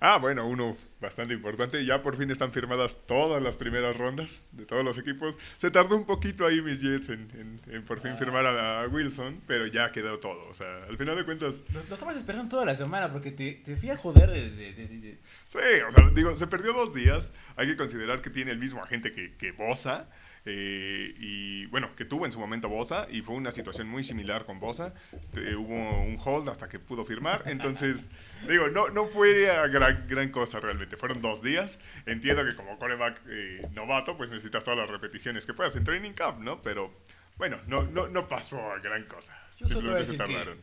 ah, 0.00 0.18
bueno, 0.18 0.46
uno 0.46 0.76
bastante 1.00 1.34
importante. 1.34 1.84
Ya 1.84 2.02
por 2.02 2.16
fin 2.16 2.30
están 2.30 2.52
firmadas 2.52 2.98
todas 3.06 3.42
las 3.42 3.56
primeras 3.56 3.96
rondas 3.96 4.44
de 4.52 4.64
todos 4.66 4.84
los 4.84 4.98
equipos. 4.98 5.36
Se 5.58 5.70
tardó 5.70 5.96
un 5.96 6.04
poquito 6.06 6.46
ahí 6.46 6.60
mis 6.62 6.80
Jets 6.80 7.10
en, 7.10 7.28
en- 7.66 7.74
en 7.74 7.82
por 7.84 8.00
fin 8.00 8.12
Ah. 8.12 8.16
firmar 8.16 8.46
a, 8.46 8.82
a 8.82 8.88
Wilson, 8.88 9.40
pero 9.46 9.66
ya 9.66 9.92
quedó 9.92 10.18
todo. 10.18 10.48
O 10.48 10.54
sea, 10.54 10.84
al 10.88 10.96
final 10.96 11.16
de 11.16 11.24
cuentas, 11.24 11.62
Lo, 11.72 11.82
lo 11.84 11.94
estabas 11.94 12.16
esperando 12.16 12.48
toda 12.50 12.64
la 12.64 12.74
semana 12.74 13.12
porque 13.12 13.30
te, 13.30 13.52
te 13.64 13.76
fui 13.76 13.90
a 13.90 13.96
joder 13.96 14.30
desde... 14.30 14.72
desde- 14.74 15.18
sí, 15.46 15.58
o 15.88 15.92
sea, 15.92 16.10
digo, 16.14 16.36
se 16.36 16.46
perdió 16.46 16.72
dos 16.72 16.92
días. 16.94 17.32
Hay 17.56 17.66
que 17.66 17.76
considerar 17.76 18.20
que 18.22 18.30
tiene 18.30 18.50
el 18.52 18.58
mismo 18.58 18.82
agente 18.82 19.12
que, 19.12 19.34
que 19.36 19.52
Bosa. 19.52 20.06
Eh, 20.48 21.12
y 21.18 21.66
bueno, 21.66 21.90
que 21.96 22.04
tuvo 22.04 22.24
en 22.24 22.30
su 22.30 22.38
momento 22.38 22.68
Bosa 22.68 23.08
y 23.10 23.20
fue 23.20 23.34
una 23.34 23.50
situación 23.50 23.88
muy 23.88 24.04
similar 24.04 24.46
con 24.46 24.60
Bosa. 24.60 24.94
Eh, 25.36 25.56
hubo 25.56 25.74
un 26.02 26.16
hold 26.24 26.48
hasta 26.48 26.68
que 26.68 26.78
pudo 26.78 27.04
firmar. 27.04 27.42
Entonces, 27.46 28.08
digo, 28.48 28.68
no, 28.68 28.88
no 28.88 29.08
fue 29.08 29.46
gran, 29.70 30.06
gran 30.08 30.30
cosa 30.30 30.60
realmente. 30.60 30.96
Fueron 30.96 31.20
dos 31.20 31.42
días. 31.42 31.80
Entiendo 32.06 32.44
que 32.44 32.54
como 32.54 32.78
coreback 32.78 33.20
eh, 33.28 33.68
novato, 33.72 34.16
pues 34.16 34.30
necesitas 34.30 34.62
todas 34.62 34.78
las 34.78 34.88
repeticiones 34.88 35.44
que 35.44 35.52
puedas 35.52 35.74
en 35.74 35.82
training 35.82 36.12
camp, 36.12 36.38
¿no? 36.38 36.62
Pero 36.62 36.94
bueno, 37.36 37.58
no, 37.66 37.82
no, 37.82 38.06
no 38.06 38.28
pasó 38.28 38.60
gran 38.82 39.04
cosa. 39.04 39.36
Yo 39.58 39.66
Simplemente 39.66 40.04
se 40.04 40.16
tardaron. 40.16 40.58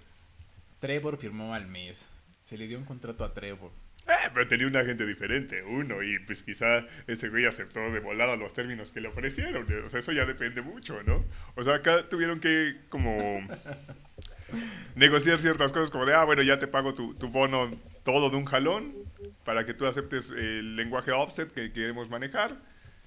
Trevor 0.80 1.18
firmó 1.18 1.54
al 1.54 1.68
mes. 1.68 2.08
Se 2.42 2.58
le 2.58 2.68
dio 2.68 2.78
un 2.78 2.86
contrato 2.86 3.26
a 3.26 3.34
Trevor. 3.34 3.72
Eh, 4.06 4.30
pero 4.34 4.48
tenía 4.48 4.68
un 4.68 4.76
agente 4.76 5.06
diferente, 5.06 5.64
uno, 5.64 6.04
y 6.04 6.20
pues 6.20 6.44
quizá 6.44 6.86
ese 7.08 7.30
güey 7.30 7.46
aceptó 7.46 7.80
de 7.92 8.00
volada 8.02 8.36
los 8.36 8.54
términos 8.54 8.92
que 8.92 9.00
le 9.00 9.08
ofrecieron. 9.08 9.66
O 9.86 9.90
sea, 9.90 10.00
eso 10.00 10.12
ya 10.12 10.26
depende 10.26 10.62
mucho, 10.62 11.02
¿no? 11.04 11.24
O 11.56 11.64
sea, 11.64 11.76
acá 11.76 12.10
tuvieron 12.10 12.40
que 12.42 12.76
como 12.90 13.40
negociar 14.96 15.40
ciertas 15.40 15.72
cosas 15.72 15.90
como 15.90 16.06
de, 16.06 16.14
ah, 16.14 16.24
bueno, 16.26 16.42
ya 16.44 16.58
te 16.60 16.68
pago 16.68 16.94
tu, 16.94 17.14
tu 17.16 17.30
bono 17.30 17.72
todo 18.04 18.30
de 18.30 18.36
un 18.38 18.46
jalón 18.46 18.94
para 19.46 19.66
que 19.66 19.74
tú 19.74 19.86
aceptes 19.88 20.32
el 20.32 20.76
lenguaje 20.76 21.12
offset 21.12 21.52
que 21.54 21.72
queremos 21.72 22.10
manejar. 22.10 22.58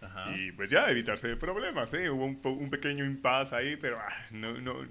Ajá. 0.00 0.34
Y 0.36 0.52
pues 0.52 0.70
ya, 0.70 0.90
evitarse 0.90 1.36
problemas, 1.36 1.92
¿eh? 1.94 2.10
Hubo 2.10 2.24
un, 2.26 2.40
un 2.42 2.70
pequeño 2.70 3.04
impasse 3.04 3.54
ahí, 3.54 3.76
pero 3.76 3.98
ah, 3.98 4.12
no, 4.30 4.52
no, 4.60 4.86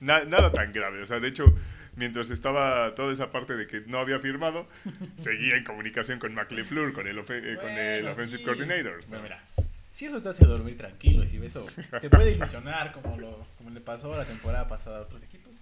na- 0.00 0.24
nada 0.24 0.52
tan 0.52 0.72
grave. 0.72 1.02
O 1.02 1.06
sea, 1.06 1.20
de 1.20 1.28
hecho, 1.28 1.54
mientras 1.98 2.30
estaba 2.30 2.94
toda 2.94 3.12
esa 3.12 3.30
parte 3.30 3.56
de 3.56 3.66
que 3.66 3.80
no 3.82 3.98
había 3.98 4.18
firmado, 4.18 4.66
seguía 5.16 5.56
en 5.56 5.64
comunicación 5.64 6.18
con 6.18 6.32
McLeFleur, 6.34 6.92
con 6.92 7.06
el, 7.06 7.18
ofe- 7.18 7.42
eh, 7.44 7.56
con 7.56 7.70
el 7.70 8.06
Offensive 8.08 8.38
sí. 8.38 8.44
Coordinator. 8.44 9.00
Mira, 9.22 9.44
si 9.90 10.06
eso 10.06 10.22
te 10.22 10.28
hace 10.28 10.46
dormir 10.46 10.76
tranquilo, 10.78 11.26
si 11.26 11.36
eso 11.44 11.66
te 12.00 12.08
puede 12.08 12.32
ilusionar 12.32 12.92
como, 12.92 13.16
lo, 13.18 13.46
como 13.58 13.70
le 13.70 13.80
pasó 13.80 14.16
la 14.16 14.24
temporada 14.24 14.66
pasada 14.66 14.98
a 14.98 15.02
otros 15.02 15.22
equipos, 15.22 15.56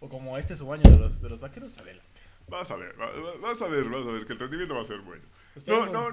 o 0.00 0.08
como 0.08 0.36
este 0.36 0.56
su 0.56 0.70
año 0.72 0.82
de 0.90 0.98
los, 0.98 1.22
de 1.22 1.28
los 1.30 1.40
vaqueros, 1.40 1.76
adelante. 1.78 2.04
Vas 2.48 2.70
a 2.70 2.76
ver, 2.76 2.94
va- 3.00 3.10
va- 3.10 3.36
vas 3.40 3.62
a 3.62 3.66
ver, 3.68 3.84
vas 3.84 4.06
a 4.06 4.10
ver 4.12 4.26
que 4.26 4.32
el 4.34 4.38
rendimiento 4.38 4.74
va 4.74 4.82
a 4.82 4.84
ser 4.84 4.98
bueno. 4.98 5.22
No, 5.66 5.84
Esperemos. 5.84 5.92
no, 5.92 6.10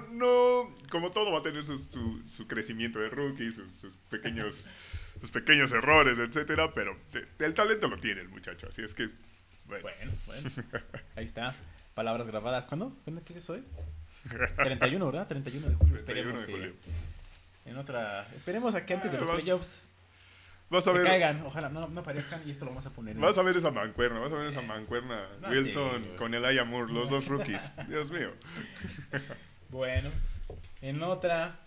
no, 0.68 0.76
como 0.88 1.10
todo 1.10 1.32
va 1.32 1.40
a 1.40 1.42
tener 1.42 1.64
su, 1.64 1.76
su, 1.76 2.22
su 2.28 2.46
crecimiento 2.46 3.00
de 3.00 3.08
rookie, 3.10 3.50
sus, 3.50 3.72
sus 3.72 3.92
pequeños, 4.08 4.70
sus 5.20 5.30
pequeños 5.32 5.72
errores, 5.72 6.16
etcétera, 6.18 6.72
pero 6.72 6.96
te- 7.10 7.26
el 7.44 7.52
talento 7.54 7.88
lo 7.88 7.98
tiene 7.98 8.20
el 8.20 8.28
muchacho, 8.28 8.68
así 8.68 8.82
es 8.82 8.94
que, 8.94 9.10
bueno. 9.66 9.82
Bueno, 9.82 10.12
bueno, 10.26 10.50
ahí 11.16 11.24
está. 11.24 11.54
Palabras 11.94 12.26
grabadas. 12.26 12.66
¿Cuándo? 12.66 12.96
¿Cuándo 13.04 13.22
quieres 13.22 13.48
hoy? 13.50 13.64
31, 14.56 15.04
¿verdad? 15.06 15.28
31 15.28 15.68
de 15.68 15.74
julio. 15.74 15.96
31 15.96 15.96
Esperemos 15.96 16.40
de 16.40 16.46
que 16.46 16.52
julio. 16.52 16.74
en 17.66 17.76
otra... 17.76 18.26
Esperemos 18.34 18.74
a 18.74 18.86
que 18.86 18.94
antes 18.94 19.12
de 19.12 19.18
los 19.18 19.28
playoffs 19.30 19.88
Vas 20.72 20.88
a 20.88 20.92
se 20.92 21.02
caigan. 21.02 21.44
Ojalá 21.44 21.68
no, 21.68 21.86
no 21.88 22.00
aparezcan 22.00 22.40
y 22.46 22.50
esto 22.50 22.64
lo 22.64 22.70
vamos 22.70 22.86
a 22.86 22.90
poner. 22.90 23.14
Vas 23.16 23.36
a 23.36 23.42
ver 23.42 23.54
esa 23.54 23.70
mancuerna, 23.70 24.20
vas 24.20 24.32
a 24.32 24.36
ver 24.36 24.46
esa 24.46 24.62
mancuerna. 24.62 25.28
No, 25.42 25.48
Wilson 25.50 26.02
sí. 26.02 26.10
con 26.16 26.32
el 26.32 26.64
Moore, 26.64 26.90
los 26.90 27.10
dos 27.10 27.28
rookies. 27.28 27.74
Dios 27.88 28.10
mío. 28.10 28.30
Bueno, 29.68 30.10
en 30.80 31.02
otra, 31.02 31.60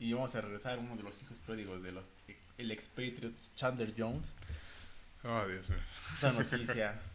y 0.00 0.12
vamos 0.12 0.34
a 0.34 0.40
regresar 0.40 0.78
a 0.78 0.80
uno 0.80 0.96
de 0.96 1.04
los 1.04 1.22
hijos 1.22 1.38
pródigos 1.38 1.84
de 1.84 1.92
los 1.92 2.12
el 2.58 2.72
expatriot 2.72 3.32
Chandler 3.54 3.94
Jones. 3.96 4.32
Oh, 5.24 5.46
Dios 5.46 5.70
mío. 5.70 5.78
Noticia. 6.32 7.00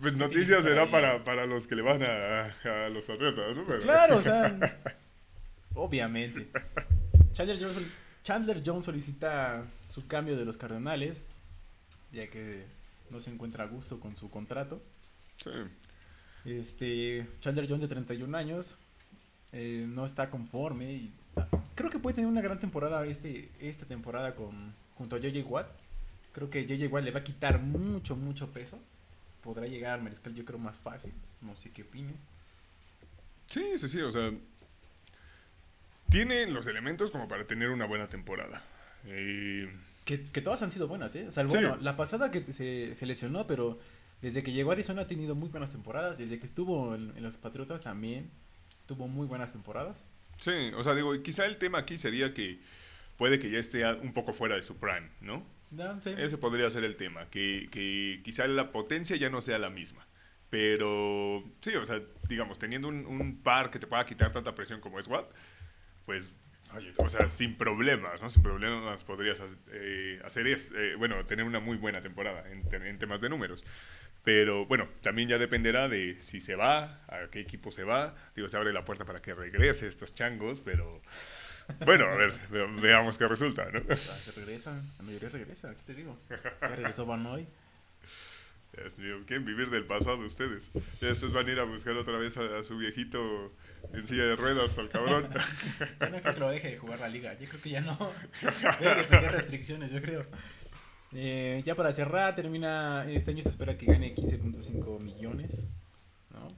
Pues 0.00 0.16
noticias 0.16 0.64
será 0.64 0.90
para, 0.90 1.22
para 1.22 1.44
los 1.44 1.66
que 1.66 1.74
le 1.76 1.82
van 1.82 2.02
a, 2.02 2.46
a 2.46 2.88
los 2.88 3.04
patriotas, 3.04 3.54
¿no? 3.54 3.64
Pues 3.64 3.76
Pero- 3.76 3.82
claro, 3.82 4.16
o 4.16 4.22
sea, 4.22 4.56
obviamente. 5.74 6.48
Chandler 7.34 7.58
Jones, 7.60 7.86
Chandler 8.24 8.62
Jones 8.64 8.86
solicita 8.86 9.64
su 9.88 10.06
cambio 10.06 10.34
de 10.36 10.46
los 10.46 10.56
Cardenales, 10.56 11.22
ya 12.10 12.26
que 12.28 12.64
no 13.10 13.20
se 13.20 13.30
encuentra 13.30 13.64
a 13.64 13.66
gusto 13.66 14.00
con 14.00 14.16
su 14.16 14.30
contrato. 14.30 14.82
Sí. 15.44 15.50
Este, 16.46 17.26
Chandler 17.40 17.66
Jones 17.68 17.82
de 17.82 17.88
31 17.88 18.34
años 18.34 18.78
eh, 19.52 19.84
no 19.86 20.06
está 20.06 20.30
conforme 20.30 20.90
y 20.92 21.12
ah, 21.36 21.48
creo 21.74 21.90
que 21.90 21.98
puede 21.98 22.14
tener 22.14 22.30
una 22.30 22.40
gran 22.40 22.58
temporada 22.58 23.04
este, 23.04 23.50
esta 23.60 23.84
temporada 23.84 24.34
con, 24.34 24.74
junto 24.94 25.16
a 25.16 25.18
JJ 25.18 25.44
Watt. 25.46 25.66
Creo 26.36 26.50
que 26.50 26.66
JJ 26.66 26.88
Watt 26.92 27.02
le 27.02 27.12
va 27.12 27.20
a 27.20 27.24
quitar 27.24 27.58
mucho, 27.60 28.14
mucho 28.14 28.52
peso. 28.52 28.78
Podrá 29.42 29.66
llegar 29.66 29.94
al 29.94 30.02
mariscal 30.02 30.34
yo 30.34 30.44
creo 30.44 30.58
más 30.58 30.76
fácil. 30.76 31.14
No 31.40 31.56
sé 31.56 31.70
qué 31.70 31.80
opines. 31.80 32.20
Sí, 33.46 33.64
sí, 33.78 33.88
sí, 33.88 34.02
o 34.02 34.10
sea. 34.10 34.30
Tiene 36.10 36.46
los 36.48 36.66
elementos 36.66 37.10
como 37.10 37.26
para 37.26 37.46
tener 37.46 37.70
una 37.70 37.86
buena 37.86 38.08
temporada. 38.08 38.62
Eh, 39.06 39.74
Que, 40.04 40.22
que 40.24 40.42
todas 40.42 40.60
han 40.60 40.70
sido 40.70 40.88
buenas, 40.88 41.16
¿eh? 41.16 41.26
Bueno, 41.48 41.78
la 41.80 41.96
pasada 41.96 42.30
que 42.30 42.42
se, 42.52 42.94
se 42.94 43.06
lesionó, 43.06 43.46
pero 43.46 43.78
desde 44.20 44.42
que 44.42 44.52
llegó 44.52 44.72
a 44.72 44.74
Arizona 44.74 45.02
ha 45.02 45.06
tenido 45.06 45.34
muy 45.34 45.48
buenas 45.48 45.70
temporadas. 45.70 46.18
Desde 46.18 46.38
que 46.38 46.44
estuvo 46.44 46.94
en, 46.94 47.16
en 47.16 47.22
los 47.22 47.38
Patriotas 47.38 47.80
también 47.80 48.30
tuvo 48.84 49.08
muy 49.08 49.26
buenas 49.26 49.52
temporadas. 49.52 50.04
sí, 50.38 50.70
o 50.76 50.82
sea, 50.82 50.94
digo, 50.94 51.22
quizá 51.22 51.46
el 51.46 51.56
tema 51.56 51.78
aquí 51.78 51.96
sería 51.96 52.34
que 52.34 52.60
puede 53.16 53.38
que 53.38 53.50
ya 53.50 53.58
esté 53.58 53.90
un 53.94 54.12
poco 54.12 54.34
fuera 54.34 54.54
de 54.54 54.62
su 54.62 54.76
prime, 54.76 55.08
¿no? 55.22 55.55
Ese 56.16 56.38
podría 56.38 56.70
ser 56.70 56.84
el 56.84 56.96
tema, 56.96 57.28
que, 57.30 57.68
que 57.70 58.20
quizá 58.24 58.46
la 58.46 58.72
potencia 58.72 59.16
ya 59.16 59.30
no 59.30 59.40
sea 59.40 59.58
la 59.58 59.70
misma. 59.70 60.06
Pero 60.48 61.44
sí, 61.60 61.74
o 61.74 61.84
sea, 61.84 62.00
digamos, 62.28 62.58
teniendo 62.58 62.88
un, 62.88 63.04
un 63.04 63.42
par 63.42 63.70
que 63.70 63.78
te 63.78 63.86
pueda 63.86 64.06
quitar 64.06 64.32
tanta 64.32 64.54
presión 64.54 64.80
como 64.80 64.98
es 64.98 65.08
Watt, 65.08 65.32
pues 66.04 66.32
o 66.96 67.08
sea, 67.08 67.28
sin 67.28 67.56
problemas, 67.56 68.20
¿no? 68.20 68.30
Sin 68.30 68.42
problemas 68.42 69.04
podrías 69.04 69.42
eh, 69.72 70.20
hacer, 70.24 70.46
es, 70.46 70.72
eh, 70.76 70.94
bueno, 70.96 71.24
tener 71.24 71.44
una 71.44 71.60
muy 71.60 71.76
buena 71.76 72.00
temporada 72.00 72.44
en, 72.50 72.62
en, 72.82 72.98
temas 72.98 73.20
de 73.20 73.28
números. 73.28 73.64
Pero 74.24 74.66
bueno, 74.66 74.88
también 75.02 75.28
ya 75.28 75.38
dependerá 75.38 75.88
de 75.88 76.18
si 76.18 76.40
se 76.40 76.56
va, 76.56 77.00
a 77.08 77.28
qué 77.30 77.40
equipo 77.40 77.70
se 77.70 77.84
va. 77.84 78.14
Digo, 78.34 78.48
se 78.48 78.56
abre 78.56 78.72
la 78.72 78.84
puerta 78.84 79.04
para 79.04 79.20
que 79.20 79.34
regrese 79.34 79.86
estos 79.86 80.14
changos, 80.14 80.60
pero 80.60 81.00
bueno, 81.84 82.04
a 82.04 82.14
ver, 82.14 82.34
veamos 82.80 83.18
qué 83.18 83.28
resulta, 83.28 83.70
¿no? 83.70 83.82
Ah, 83.88 83.96
se 83.96 84.32
regresa, 84.32 84.80
la 84.98 85.04
mayoría 85.04 85.28
regresa, 85.28 85.74
¿qué 85.74 85.82
te 85.86 85.94
digo? 85.94 86.18
Ya 86.30 86.68
regresó 86.68 87.06
Van 87.06 87.22
Noy. 87.22 87.46
Dios 88.76 88.98
mío, 88.98 89.16
quieren 89.26 89.44
vivir 89.44 89.70
del 89.70 89.84
pasado 89.84 90.18
ustedes. 90.18 90.70
Ya 91.00 91.08
después 91.08 91.32
van 91.32 91.48
a 91.48 91.52
ir 91.52 91.58
a 91.58 91.64
buscar 91.64 91.94
otra 91.96 92.18
vez 92.18 92.36
a, 92.36 92.62
su 92.62 92.76
viejito 92.76 93.52
en 93.92 94.06
silla 94.06 94.24
de 94.24 94.36
ruedas, 94.36 94.76
al 94.76 94.90
cabrón. 94.90 95.30
yo 96.00 96.10
no 96.10 96.20
creo 96.20 96.34
que 96.34 96.40
lo 96.40 96.50
deje 96.50 96.70
de 96.72 96.78
jugar 96.78 97.00
la 97.00 97.08
liga. 97.08 97.32
Yo 97.38 97.48
creo 97.48 97.62
que 97.62 97.70
ya 97.70 97.80
no. 97.80 98.12
Debe 98.80 99.04
tener 99.04 99.32
restricciones, 99.32 99.90
yo 99.90 100.02
creo. 100.02 100.26
Eh, 101.12 101.62
ya 101.64 101.74
para 101.74 101.92
cerrar, 101.92 102.34
termina. 102.34 103.06
Este 103.10 103.30
año 103.30 103.42
se 103.42 103.48
espera 103.48 103.78
que 103.78 103.86
gane 103.86 104.14
15.5 104.14 105.00
millones. 105.00 105.64
¿no? 106.30 106.48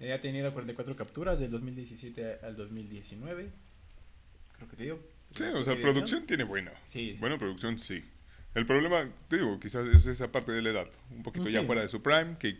Eh, 0.00 0.12
ha 0.12 0.20
tenido 0.20 0.52
44 0.52 0.96
capturas 0.96 1.38
del 1.38 1.50
2017 1.50 2.40
al 2.42 2.56
2019. 2.56 3.50
Creo 4.64 4.70
que 4.70 4.76
te 4.76 4.82
digo. 4.84 5.00
Sí, 5.30 5.44
o 5.44 5.62
sea, 5.62 5.76
producción 5.76 6.26
tiene 6.26 6.44
buena. 6.44 6.72
Sí, 6.84 7.12
sí. 7.14 7.20
Buena 7.20 7.38
producción, 7.38 7.78
sí. 7.78 8.04
El 8.54 8.66
problema, 8.66 9.10
te 9.28 9.36
digo, 9.36 9.58
quizás 9.58 9.86
es 9.88 10.06
esa 10.06 10.30
parte 10.30 10.52
de 10.52 10.62
la 10.62 10.70
edad, 10.70 10.88
un 11.10 11.22
poquito 11.22 11.48
ya 11.48 11.62
fuera 11.64 11.82
de 11.82 11.88
su 11.88 12.02
prime, 12.02 12.36
que 12.38 12.58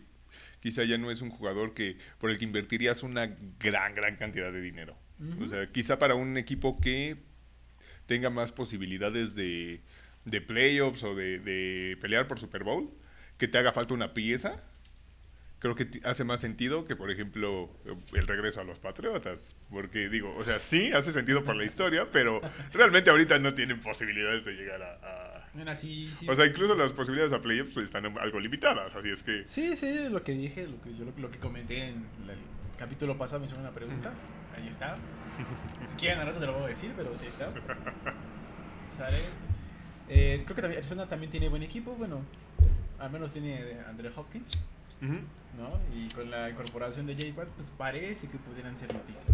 quizá 0.59 0.83
ya 0.83 0.97
no 0.97 1.09
es 1.09 1.21
un 1.21 1.29
jugador 1.29 1.73
que 1.73 1.97
por 2.19 2.29
el 2.29 2.37
que 2.37 2.43
invertirías 2.43 3.03
una 3.03 3.27
gran, 3.59 3.95
gran 3.95 4.17
cantidad 4.17 4.51
de 4.51 4.61
dinero. 4.61 4.97
O 5.41 5.47
sea, 5.47 5.71
quizá 5.71 5.97
para 5.97 6.15
un 6.15 6.37
equipo 6.37 6.81
que 6.81 7.15
tenga 8.07 8.29
más 8.29 8.51
posibilidades 8.51 9.35
de, 9.35 9.79
de 10.25 10.41
playoffs 10.41 11.03
o 11.03 11.15
de, 11.15 11.39
de 11.39 11.97
pelear 12.01 12.27
por 12.27 12.39
Super 12.39 12.65
Bowl, 12.65 12.91
que 13.37 13.47
te 13.47 13.57
haga 13.57 13.71
falta 13.71 13.93
una 13.93 14.13
pieza 14.13 14.61
creo 15.59 15.75
que 15.75 16.01
hace 16.03 16.23
más 16.23 16.41
sentido 16.41 16.85
que, 16.85 16.95
por 16.95 17.09
ejemplo, 17.11 17.69
el 18.13 18.27
regreso 18.27 18.61
a 18.61 18.63
los 18.63 18.79
Patriotas. 18.79 19.55
Porque 19.69 20.09
digo, 20.09 20.35
o 20.35 20.43
sea, 20.43 20.59
sí, 20.59 20.91
hace 20.93 21.11
sentido 21.11 21.43
por 21.43 21.55
la 21.55 21.63
historia, 21.63 22.09
pero 22.11 22.41
realmente 22.73 23.09
ahorita 23.09 23.39
no 23.39 23.53
tienen 23.53 23.79
posibilidades 23.79 24.45
de 24.45 24.53
llegar 24.53 24.81
a... 24.81 25.35
O 26.27 26.35
sea, 26.35 26.45
incluso 26.45 26.75
las 26.75 26.91
posibilidades 26.91 27.31
a 27.31 27.41
playoffs 27.41 27.77
están 27.77 28.05
algo 28.17 28.39
limitadas, 28.41 28.93
así 28.93 29.09
es 29.09 29.23
que... 29.23 29.43
Sí, 29.47 29.77
sí, 29.77 30.09
lo 30.09 30.21
que 30.21 30.33
dije, 30.33 30.67
lo 30.67 30.81
que 30.81 30.93
yo 30.93 31.05
lo, 31.17 31.31
que 31.31 31.39
comenté 31.39 31.89
en 31.89 32.05
el 32.29 32.37
capítulo 32.77 33.17
pasado 33.17 33.39
me 33.39 33.45
hizo 33.45 33.57
una 33.57 33.71
pregunta. 33.71 34.11
Ahí 34.57 34.67
está. 34.67 34.97
si 35.87 35.95
quieren, 35.95 36.25
rato 36.25 36.39
te 36.39 36.45
lo 36.45 36.53
voy 36.53 36.65
a 36.65 36.67
decir, 36.67 36.91
pero 36.97 37.17
sí 37.17 37.27
está. 37.27 37.49
¿Sale? 38.97 39.19
Eh, 40.09 40.43
creo 40.45 40.55
que 40.55 40.77
Arizona 40.77 41.07
también 41.07 41.31
tiene 41.31 41.47
buen 41.47 41.63
equipo, 41.63 41.95
bueno, 41.95 42.21
al 42.99 43.09
menos 43.11 43.31
tiene 43.31 43.77
Andre 43.87 44.11
Hopkins. 44.15 44.59
¿No? 45.01 45.79
Y 45.95 46.07
con 46.13 46.29
la 46.29 46.49
incorporación 46.49 47.05
de 47.05 47.15
Jay 47.15 47.33
Watt, 47.35 47.49
pues 47.49 47.71
parece 47.77 48.29
que 48.29 48.37
pudieran 48.37 48.75
ser 48.75 48.93
noticias. 48.93 49.27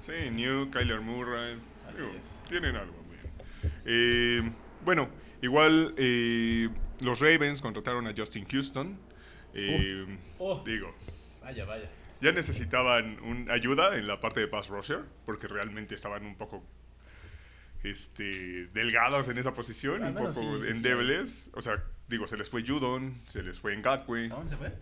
Sí, 0.00 0.30
New, 0.30 0.70
Kyler 0.70 1.00
Murray. 1.00 1.58
Así 1.88 2.02
es. 2.02 2.48
Tienen 2.48 2.76
algo, 2.76 3.02
eh, 3.84 4.42
bueno, 4.84 5.08
igual 5.40 5.94
eh, 5.96 6.68
los 7.00 7.20
Ravens 7.20 7.62
contrataron 7.62 8.06
a 8.06 8.14
Justin 8.16 8.44
Houston. 8.46 8.98
Eh, 9.54 10.18
oh. 10.38 10.52
Oh. 10.52 10.64
Digo. 10.64 10.94
Vaya, 11.42 11.64
vaya. 11.64 11.88
Ya 12.20 12.32
necesitaban 12.32 13.18
un, 13.22 13.50
ayuda 13.50 13.96
en 13.96 14.06
la 14.06 14.20
parte 14.20 14.40
de 14.40 14.48
pass 14.48 14.68
rusher, 14.68 15.04
porque 15.26 15.48
realmente 15.48 15.94
estaban 15.94 16.24
un 16.24 16.36
poco 16.36 16.62
este, 17.82 18.68
delgados 18.68 19.28
en 19.28 19.38
esa 19.38 19.54
posición, 19.54 20.04
un 20.04 20.14
poco 20.14 20.64
endebles. 20.64 21.50
o 21.54 21.62
sea, 21.62 21.82
digo, 22.08 22.26
se 22.26 22.36
les 22.36 22.48
fue 22.48 22.64
Judon, 22.66 23.20
se 23.26 23.42
les 23.42 23.58
fue 23.58 23.76
Ngakwe. 23.76 24.26
¿A 24.26 24.34
dónde 24.34 24.50
se 24.50 24.56
fue? 24.56 24.72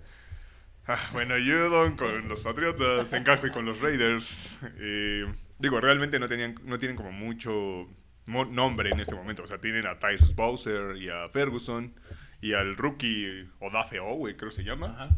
Ah, 0.87 1.11
bueno, 1.12 1.35
Judon 1.37 1.97
con 1.97 2.28
los 2.28 2.40
Patriotas, 2.42 3.12
Ngakwe 3.12 3.52
con 3.52 3.64
los 3.64 3.80
Raiders. 3.80 4.59
Eh, 4.78 5.26
digo, 5.59 5.80
realmente 5.80 6.19
no, 6.19 6.26
tenían, 6.26 6.57
no 6.64 6.78
tienen 6.78 6.97
como 6.97 7.12
mucho 7.12 7.88
nombre 8.26 8.90
en 8.90 9.00
este 9.00 9.14
momento. 9.14 9.42
O 9.42 9.47
sea, 9.47 9.59
tienen 9.59 9.87
a 9.87 9.99
Tyrus 9.99 10.35
Bowser 10.35 10.97
y 10.97 11.09
a 11.09 11.28
Ferguson 11.28 11.95
y 12.40 12.54
al 12.54 12.76
rookie 12.76 13.49
Odafe 13.61 14.00
Owe, 14.00 14.37
creo 14.37 14.50
que 14.50 14.57
se 14.57 14.64
llama. 14.64 15.16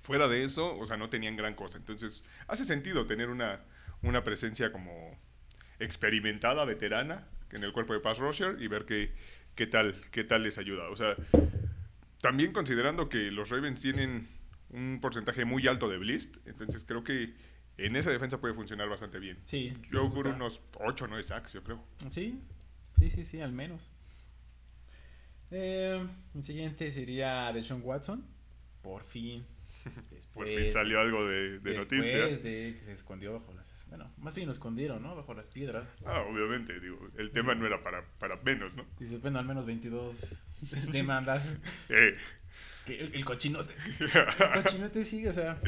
Fuera 0.00 0.28
de 0.28 0.44
eso, 0.44 0.76
o 0.76 0.86
sea, 0.86 0.96
no 0.96 1.08
tenían 1.08 1.36
gran 1.36 1.54
cosa. 1.54 1.78
Entonces, 1.78 2.24
hace 2.46 2.64
sentido 2.64 3.06
tener 3.06 3.30
una, 3.30 3.60
una 4.02 4.22
presencia 4.22 4.70
como 4.72 5.18
experimentada, 5.78 6.64
veterana, 6.64 7.26
en 7.50 7.64
el 7.64 7.72
cuerpo 7.72 7.92
de 7.92 8.00
pass 8.00 8.18
rusher 8.18 8.60
y 8.60 8.68
ver 8.68 8.84
qué, 8.84 9.12
qué, 9.54 9.66
tal, 9.66 9.94
qué 10.10 10.24
tal 10.24 10.42
les 10.42 10.58
ayuda. 10.58 10.88
O 10.90 10.96
sea, 10.96 11.16
también 12.20 12.52
considerando 12.52 13.08
que 13.08 13.30
los 13.30 13.50
Ravens 13.50 13.80
tienen 13.80 14.28
un 14.70 14.98
porcentaje 15.00 15.44
muy 15.44 15.66
alto 15.68 15.88
de 15.88 15.98
blitz, 15.98 16.28
entonces 16.46 16.84
creo 16.84 17.04
que 17.04 17.34
en 17.76 17.96
esa 17.96 18.10
defensa 18.10 18.40
puede 18.40 18.54
funcionar 18.54 18.88
bastante 18.88 19.18
bien. 19.18 19.38
Sí. 19.44 19.72
Yo 19.90 20.00
auguro 20.00 20.30
unos 20.30 20.60
8 20.74 21.04
o 21.04 21.08
9 21.08 21.22
sacks, 21.22 21.52
yo 21.52 21.62
creo. 21.62 21.84
Sí, 22.10 22.40
sí, 22.98 23.10
sí, 23.10 23.24
sí, 23.24 23.40
al 23.40 23.52
menos. 23.52 23.92
Eh, 25.50 26.04
el 26.34 26.42
siguiente 26.42 26.90
sería 26.90 27.52
Deshaun 27.52 27.82
Watson. 27.84 28.24
Por 28.82 29.04
fin. 29.04 29.46
Por 30.34 30.46
fin 30.48 30.70
salió 30.70 31.00
algo 31.00 31.26
de, 31.26 31.58
de 31.58 31.74
noticia. 31.76 32.26
Después 32.26 32.42
de 32.42 32.74
que 32.76 32.82
se 32.82 32.92
escondió 32.92 33.32
bajo 33.34 33.52
las 33.52 33.83
bueno, 33.96 34.10
más 34.18 34.34
bien 34.34 34.48
lo 34.48 34.52
escondieron, 34.52 35.02
¿no? 35.04 35.14
Bajo 35.14 35.34
las 35.34 35.48
piedras. 35.48 35.86
Ah, 36.04 36.22
obviamente, 36.22 36.80
digo, 36.80 36.98
el 37.16 37.30
tema 37.30 37.54
no 37.54 37.64
era 37.64 37.80
para, 37.84 38.04
para 38.18 38.36
menos, 38.38 38.74
¿no? 38.74 38.84
Dice, 38.98 39.18
bueno, 39.18 39.38
al 39.38 39.44
menos 39.44 39.66
22 39.66 40.42
demandas. 40.90 41.46
eh. 41.88 42.16
Que 42.84 43.00
el, 43.00 43.24
cochinote. 43.24 43.72
El 44.00 44.62
cochinote 44.62 45.04
sí, 45.04 45.24
o 45.28 45.32
sea. 45.32 45.60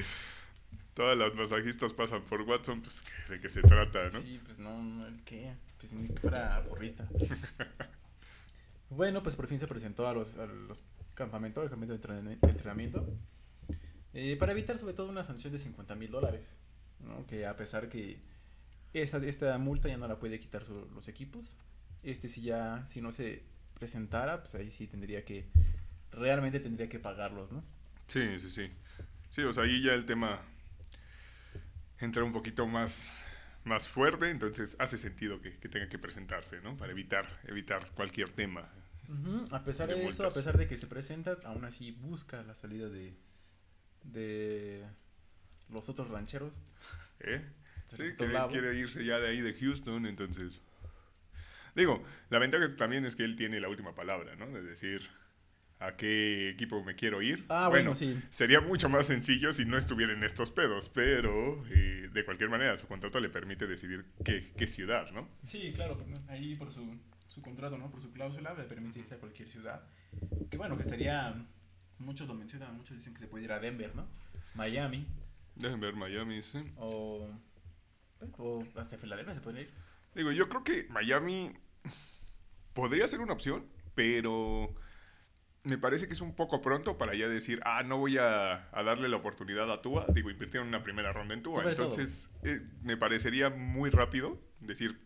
Todas 0.92 1.16
las 1.16 1.34
masajistas 1.36 1.92
pasan 1.94 2.22
por 2.22 2.42
Watson, 2.42 2.82
pues, 2.82 3.04
¿de 3.28 3.40
qué 3.40 3.48
se 3.48 3.62
trata, 3.62 4.10
no? 4.10 4.20
Sí, 4.20 4.40
pues 4.44 4.58
no, 4.58 5.06
¿el 5.06 5.22
qué? 5.22 5.54
Pues 5.78 5.92
ni 5.92 6.08
que 6.08 6.20
fuera 6.20 6.64
porrista. 6.68 7.06
bueno, 8.90 9.22
pues 9.22 9.36
por 9.36 9.46
fin 9.46 9.60
se 9.60 9.68
presentó 9.68 10.08
a 10.08 10.12
los, 10.14 10.36
a 10.36 10.46
los 10.46 10.82
campamentos, 11.14 11.62
el 11.62 11.70
campamento 11.70 11.96
de 11.96 12.48
entrenamiento, 12.50 13.06
eh, 14.14 14.36
para 14.36 14.50
evitar 14.50 14.78
sobre 14.78 14.94
todo 14.94 15.08
una 15.08 15.22
sanción 15.22 15.52
de 15.52 15.60
50 15.60 15.94
mil 15.94 16.10
dólares. 16.10 16.58
Que 17.28 17.46
a 17.46 17.56
pesar 17.56 17.88
que 17.88 18.18
esta, 18.92 19.18
esta 19.18 19.56
multa 19.58 19.88
ya 19.88 19.96
no 19.96 20.08
la 20.08 20.18
puede 20.18 20.40
quitar 20.40 20.66
los 20.68 21.08
equipos, 21.08 21.56
este 22.02 22.28
si 22.28 22.42
ya, 22.42 22.84
si 22.88 23.00
no 23.00 23.12
se 23.12 23.42
presentara, 23.74 24.42
pues 24.42 24.54
ahí 24.54 24.70
sí 24.70 24.86
tendría 24.86 25.24
que, 25.24 25.46
realmente 26.10 26.60
tendría 26.60 26.88
que 26.88 26.98
pagarlos, 26.98 27.52
¿no? 27.52 27.62
Sí, 28.06 28.38
sí, 28.38 28.50
sí. 28.50 28.70
Sí, 29.30 29.42
o 29.42 29.52
sea, 29.52 29.64
ahí 29.64 29.82
ya 29.82 29.92
el 29.92 30.06
tema 30.06 30.40
entra 31.98 32.24
un 32.24 32.32
poquito 32.32 32.66
más, 32.66 33.22
más 33.64 33.88
fuerte, 33.88 34.30
entonces 34.30 34.76
hace 34.78 34.98
sentido 34.98 35.40
que, 35.40 35.50
tenga 35.50 35.88
que 35.88 35.98
presentarse, 35.98 36.60
¿no? 36.60 36.76
Para 36.76 36.92
evitar, 36.92 37.26
evitar 37.44 37.90
cualquier 37.92 38.30
tema. 38.30 38.68
A 39.52 39.62
pesar 39.62 39.86
de, 39.86 40.06
eso, 40.06 40.26
a 40.26 40.30
pesar 40.30 40.58
de 40.58 40.66
que 40.66 40.76
se 40.76 40.86
presenta, 40.86 41.36
aún 41.44 41.64
así 41.64 41.92
busca 41.92 42.42
la 42.42 42.54
salida 42.54 42.88
de, 42.88 43.14
de 44.02 44.84
los 45.70 45.88
otros 45.88 46.08
rancheros. 46.08 46.60
¿Eh? 47.20 47.42
Sí, 47.86 48.02
quiere, 48.16 48.76
irse 48.76 49.04
ya 49.04 49.18
de 49.18 49.28
ahí 49.28 49.40
de 49.40 49.54
Houston, 49.54 50.06
entonces... 50.06 50.60
Digo, 51.76 52.02
la 52.30 52.38
ventaja 52.38 52.74
también 52.74 53.04
es 53.04 53.14
que 53.16 53.24
él 53.24 53.36
tiene 53.36 53.60
la 53.60 53.68
última 53.68 53.94
palabra, 53.94 54.34
¿no? 54.34 54.46
De 54.46 54.62
decir 54.62 55.02
a 55.78 55.94
qué 55.96 56.48
equipo 56.48 56.82
me 56.82 56.94
quiero 56.94 57.20
ir. 57.20 57.44
Ah, 57.48 57.68
bueno, 57.68 57.94
sí. 57.94 58.18
Sería 58.30 58.60
mucho 58.60 58.88
más 58.88 59.06
sencillo 59.06 59.52
si 59.52 59.64
no 59.64 59.76
estuviera 59.76 60.12
en 60.12 60.24
estos 60.24 60.50
pedos, 60.50 60.88
pero 60.88 61.62
eh, 61.70 62.08
de 62.12 62.24
cualquier 62.24 62.48
manera 62.48 62.76
su 62.78 62.86
contrato 62.86 63.20
le 63.20 63.28
permite 63.28 63.66
decidir 63.66 64.06
qué, 64.24 64.52
qué 64.56 64.66
ciudad, 64.66 65.10
¿no? 65.12 65.28
Sí, 65.44 65.72
claro, 65.74 66.02
ahí 66.28 66.54
por 66.54 66.70
su, 66.70 66.98
su, 67.28 67.42
contrato, 67.42 67.76
¿no? 67.76 67.90
Por 67.90 68.00
su 68.00 68.10
cláusula 68.10 68.54
le 68.54 68.64
permite 68.64 69.00
irse 69.00 69.14
a 69.14 69.18
cualquier 69.18 69.48
ciudad. 69.48 69.82
Que 70.50 70.56
bueno, 70.56 70.76
que 70.76 70.82
estaría, 70.82 71.34
muchos 71.98 72.26
lo 72.26 72.34
mencionan, 72.34 72.74
muchos 72.74 72.96
dicen 72.96 73.12
que 73.12 73.20
se 73.20 73.26
puede 73.26 73.44
ir 73.44 73.52
a 73.52 73.60
Denver, 73.60 73.94
¿no? 73.94 74.08
Miami. 74.54 75.06
Dejen 75.56 75.80
ver 75.80 75.94
Miami, 75.94 76.42
sí. 76.42 76.58
O, 76.76 77.28
o 78.38 78.64
hasta 78.76 78.98
Filadelfia 78.98 79.34
se 79.34 79.40
puede 79.40 79.62
ir. 79.62 79.70
Digo, 80.14 80.32
yo 80.32 80.48
creo 80.48 80.64
que 80.64 80.86
Miami 80.88 81.52
podría 82.72 83.08
ser 83.08 83.20
una 83.20 83.32
opción, 83.32 83.66
pero 83.94 84.74
me 85.66 85.78
parece 85.78 86.06
que 86.06 86.12
es 86.12 86.20
un 86.20 86.34
poco 86.34 86.62
pronto 86.62 86.96
para 86.96 87.14
ya 87.14 87.28
decir, 87.28 87.60
ah, 87.64 87.82
no 87.82 87.98
voy 87.98 88.18
a, 88.18 88.68
darle 88.72 89.08
la 89.08 89.16
oportunidad 89.16 89.70
a 89.72 89.82
Tua. 89.82 90.06
Digo, 90.12 90.30
invirtieron 90.30 90.68
una 90.68 90.82
primera 90.82 91.12
ronda 91.12 91.34
en 91.34 91.42
Tua. 91.42 91.64
Entonces, 91.68 92.30
eh, 92.44 92.60
me 92.82 92.96
parecería 92.96 93.50
muy 93.50 93.90
rápido 93.90 94.40
decir, 94.60 95.00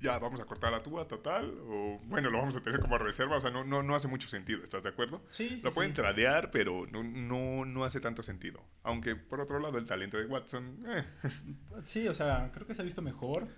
ya 0.00 0.18
vamos 0.18 0.40
a 0.40 0.44
cortar 0.44 0.74
a 0.74 0.82
Tua 0.82 1.06
total, 1.08 1.54
o 1.62 1.98
bueno, 2.04 2.30
lo 2.30 2.38
vamos 2.38 2.54
a 2.56 2.60
tener 2.62 2.80
como 2.80 2.98
reserva, 2.98 3.36
o 3.36 3.40
sea, 3.40 3.50
no, 3.50 3.64
no, 3.64 3.82
no 3.82 3.94
hace 3.94 4.08
mucho 4.08 4.28
sentido, 4.28 4.62
¿estás 4.62 4.82
de 4.82 4.90
acuerdo? 4.90 5.22
Sí, 5.28 5.48
sí, 5.48 5.60
Lo 5.62 5.72
pueden 5.72 5.92
sí. 5.92 5.96
tradear, 5.96 6.50
pero 6.50 6.86
no, 6.90 7.02
no, 7.02 7.64
no 7.64 7.84
hace 7.84 8.00
tanto 8.00 8.22
sentido. 8.22 8.60
Aunque, 8.82 9.16
por 9.16 9.40
otro 9.40 9.58
lado, 9.60 9.78
el 9.78 9.84
talento 9.86 10.18
de 10.18 10.26
Watson, 10.26 10.78
eh, 10.86 11.04
Sí, 11.84 12.06
o 12.08 12.14
sea, 12.14 12.50
creo 12.52 12.66
que 12.66 12.74
se 12.74 12.82
ha 12.82 12.84
visto 12.84 13.02
mejor. 13.02 13.48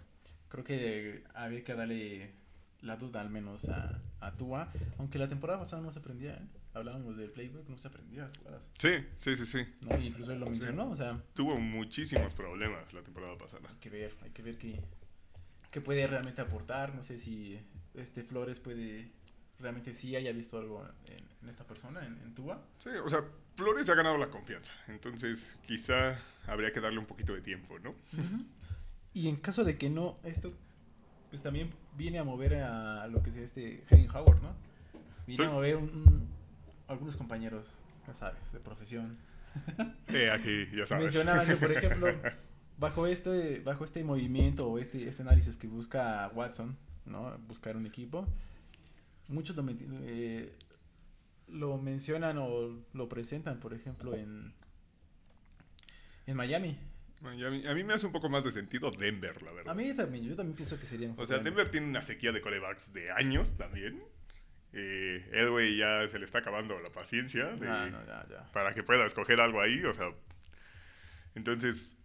Creo 0.48 0.62
que 0.64 1.24
había 1.34 1.64
que 1.64 1.74
darle 1.74 2.34
la 2.80 2.96
duda 2.96 3.20
al 3.20 3.30
menos 3.30 3.68
a, 3.68 4.00
a 4.20 4.36
Tua. 4.36 4.70
Aunque 4.98 5.18
la 5.18 5.28
temporada 5.28 5.58
pasada 5.58 5.82
no 5.82 5.90
se 5.90 5.98
aprendía, 5.98 6.34
¿eh? 6.34 6.46
Hablábamos 6.74 7.16
del 7.16 7.30
playbook, 7.30 7.66
no 7.70 7.78
se 7.78 7.88
aprendía 7.88 8.22
las 8.24 8.36
jugadas. 8.36 8.70
sí, 8.78 8.90
sí, 9.16 9.34
sí, 9.34 9.46
sí. 9.46 9.66
incluso 9.98 10.32
él 10.32 10.40
lo 10.40 10.46
Sí. 10.46 10.50
mencionó, 10.52 10.90
o 10.90 10.94
sea, 10.94 11.18
Tuvo 11.32 11.58
muchísimos 11.58 12.34
problemas 12.34 12.92
la 12.92 13.02
temporada 13.02 13.36
pasada. 13.38 13.66
hay 13.70 13.76
que 13.80 13.88
ver, 13.88 14.14
hay 14.22 14.30
que 14.30 14.42
ver 14.42 14.58
qué, 14.58 14.78
qué 15.76 15.82
puede 15.82 16.06
realmente 16.06 16.40
aportar. 16.40 16.94
No 16.94 17.02
sé 17.02 17.18
si 17.18 17.60
este 17.92 18.22
Flores 18.22 18.60
puede 18.60 19.10
realmente 19.58 19.92
sí 19.92 20.16
haya 20.16 20.32
visto 20.32 20.56
algo 20.58 20.82
en, 21.04 21.22
en 21.42 21.48
esta 21.50 21.64
persona, 21.64 22.00
en, 22.06 22.14
en 22.24 22.34
Tua. 22.34 22.62
Sí, 22.78 22.88
o 23.04 23.08
sea, 23.10 23.22
Flores 23.56 23.86
ha 23.90 23.94
ganado 23.94 24.16
la 24.16 24.28
confianza, 24.28 24.72
entonces 24.88 25.54
quizá 25.66 26.18
habría 26.46 26.72
que 26.72 26.80
darle 26.80 26.98
un 26.98 27.04
poquito 27.04 27.34
de 27.34 27.42
tiempo, 27.42 27.78
¿no? 27.78 27.94
Y 29.12 29.28
en 29.28 29.36
caso 29.36 29.64
de 29.64 29.76
que 29.76 29.90
no, 29.90 30.14
esto 30.24 30.54
pues 31.28 31.42
también 31.42 31.70
viene 31.94 32.18
a 32.20 32.24
mover 32.24 32.54
a 32.62 33.06
lo 33.08 33.22
que 33.22 33.28
es 33.28 33.36
este 33.36 33.84
Henry 33.90 34.08
Howard, 34.14 34.40
¿no? 34.42 34.54
Viene 35.26 35.44
Sí. 35.44 35.50
a 35.50 35.52
mover 35.52 35.76
un- 35.76 35.90
un- 35.90 36.28
algunos 36.88 37.16
compañeros, 37.16 37.68
ya 38.06 38.14
sabes, 38.14 38.50
de 38.50 38.60
profesión. 38.60 39.18
Eh, 40.08 40.30
aquí, 40.30 40.68
ya 40.74 40.86
sabes. 40.86 41.04
Mencionaban 41.04 41.46
que, 41.46 41.56
por 41.56 41.72
ejemplo, 41.72 42.06
bajo 42.78 43.06
este, 43.06 43.60
bajo 43.60 43.84
este 43.84 44.04
movimiento 44.04 44.68
o 44.68 44.78
este, 44.78 45.08
este 45.08 45.22
análisis 45.22 45.56
que 45.56 45.66
busca 45.66 46.30
Watson, 46.34 46.76
¿no? 47.04 47.36
Buscar 47.46 47.76
un 47.76 47.86
equipo, 47.86 48.26
muchos 49.28 49.56
lo, 49.56 49.64
eh, 50.04 50.52
lo 51.48 51.78
mencionan 51.78 52.38
o 52.38 52.82
lo 52.92 53.08
presentan, 53.08 53.60
por 53.60 53.74
ejemplo, 53.74 54.14
en, 54.14 54.52
en 56.26 56.36
Miami. 56.36 56.78
A, 57.24 57.74
mí, 57.74 57.82
me 57.82 57.94
hace 57.94 58.06
un 58.06 58.12
poco 58.12 58.28
más 58.28 58.44
de 58.44 58.52
sentido 58.52 58.90
Denver, 58.90 59.42
la 59.42 59.50
verdad. 59.50 59.72
A 59.72 59.74
mí 59.74 59.92
también, 59.94 60.24
yo 60.24 60.36
también 60.36 60.54
pienso 60.54 60.78
que 60.78 60.84
sería 60.84 61.08
mejor 61.08 61.24
O 61.24 61.26
sea, 61.26 61.38
Denver. 61.38 61.68
Tiene 61.70 61.88
una 61.88 62.02
sequía 62.02 62.30
de 62.30 62.40
corebacks 62.40 62.92
de 62.92 63.10
años 63.10 63.56
también. 63.56 64.02
Eh, 64.74 65.26
Elway 65.32 65.78
ya 65.78 66.06
se 66.08 66.18
le 66.18 66.26
está 66.26 66.38
acabando 66.38 66.78
la 66.78 66.90
paciencia 66.90 67.46
de- 67.46 67.66
Ah, 67.68 67.88
no, 67.90 68.04
ya, 68.06 68.26
ya. 68.28 68.52
para 68.52 68.74
que 68.74 68.82
pueda 68.82 69.06
escoger 69.06 69.40
algo 69.40 69.62
ahí. 69.62 69.82
O 69.84 69.94
sea, 69.94 70.10
entonces, 71.34 71.96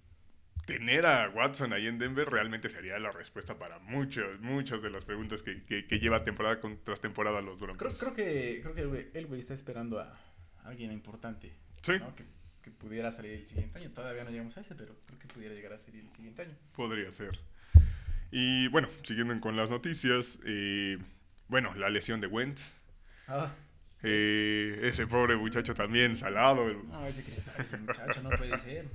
tener 0.66 1.06
a 1.06 1.30
Watson 1.30 1.74
ahí 1.74 1.88
en 1.88 1.98
Denver 1.98 2.30
realmente 2.30 2.70
sería 2.70 2.98
la 3.00 3.12
respuesta 3.12 3.58
para 3.58 3.80
muchas, 3.80 4.40
muchas 4.40 4.82
de 4.82 4.90
las 4.90 5.06
preguntas 5.06 5.42
que, 5.44 5.64
que- 5.64 5.86
que 5.88 6.00
lleva 6.00 6.24
temporada 6.24 6.60
con- 6.60 6.78
tras 6.84 7.02
temporada 7.02 7.42
los 7.42 7.60
Broncos. 7.60 7.98
creo 8.00 8.14
que, 8.14 8.60
creo 8.62 8.74
que 8.76 8.82
el 8.82 8.90
güey- 8.90 9.08
el 9.14 9.26
güey 9.28 9.40
está 9.40 9.54
esperando 9.54 10.00
a 10.00 10.18
alguien 10.64 10.92
importante. 10.92 11.52
Sí, 11.82 11.94
¿no? 12.00 12.16
Que, 12.16 12.24
que 12.62 12.72
pudiera 12.72 13.12
salir 13.12 13.34
el 13.34 13.46
siguiente 13.46 13.80
año. 13.80 13.90
Todavía 13.92 14.24
no 14.24 14.30
llegamos 14.30 14.56
a 14.58 14.62
ese, 14.62 14.76
pero 14.76 14.96
creo 15.08 15.18
que 15.20 15.28
pudiera 15.28 15.54
llegar 15.56 15.74
a 15.74 15.78
salir 15.80 16.04
el 16.06 16.12
siguiente 16.12 16.44
año. 16.44 16.56
podría 16.76 17.10
ser. 17.12 17.40
Y 18.32 18.68
bueno, 18.70 18.88
siguiendo 19.04 19.38
con 19.42 19.58
las 19.58 19.70
noticias, 19.70 20.40
eh, 20.46 20.98
bueno, 21.50 21.74
la 21.76 21.90
lesión 21.90 22.22
de 22.22 22.28
Wentz. 22.28 22.76
Ah, 23.28 23.52
Eh, 24.04 24.80
ese 24.84 25.06
pobre 25.06 25.36
muchacho 25.38 25.74
también 25.76 26.16
salado. 26.16 26.66
no, 26.74 27.06
ese 27.06 27.24
cristal, 27.24 27.54
ese 27.60 27.78
muchacho 27.78 28.24
no 28.24 28.30
puede 28.32 28.58
ser. 28.58 28.86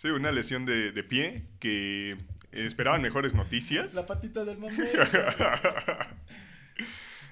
Sí, 0.00 0.08
una 0.08 0.32
lesión 0.32 0.64
de, 0.64 0.92
de 0.92 1.04
pie 1.04 1.44
que 1.58 2.16
esperaban 2.52 3.02
mejores 3.02 3.34
noticias. 3.34 3.92
La 3.92 4.06
patita 4.06 4.46
del 4.46 4.56
mamón. 4.56 4.72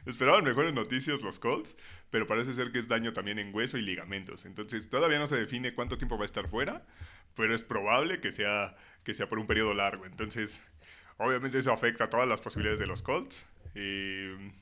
esperaban 0.05 0.45
mejores 0.45 0.75
noticias 0.75 1.23
los 1.23 1.39
Colts, 1.39 1.79
pero 2.11 2.27
parece 2.27 2.53
ser 2.53 2.71
que 2.71 2.79
es 2.79 2.87
daño 2.87 3.15
también 3.15 3.39
en 3.39 3.55
hueso 3.55 3.79
y 3.79 3.81
ligamentos. 3.81 4.45
Entonces 4.45 4.91
todavía 4.91 5.19
no 5.19 5.27
se 5.27 5.37
define 5.37 5.73
cuánto 5.73 5.97
tiempo 5.97 6.19
va 6.19 6.25
a 6.25 6.27
estar 6.27 6.47
fuera, 6.51 6.85
pero 7.35 7.55
es 7.55 7.65
probable 7.65 8.21
que 8.21 8.33
sea, 8.33 8.77
que 9.03 9.15
sea 9.15 9.31
por 9.31 9.39
un 9.39 9.47
periodo 9.47 9.73
largo. 9.73 10.05
Entonces, 10.05 10.63
obviamente 11.17 11.59
eso 11.59 11.73
afecta 11.73 12.05
a 12.05 12.11
todas 12.11 12.29
las 12.29 12.43
posibilidades 12.43 12.81
de 12.81 12.87
los 12.87 13.01
Colts. 13.01 13.49
Eh, 13.77 14.53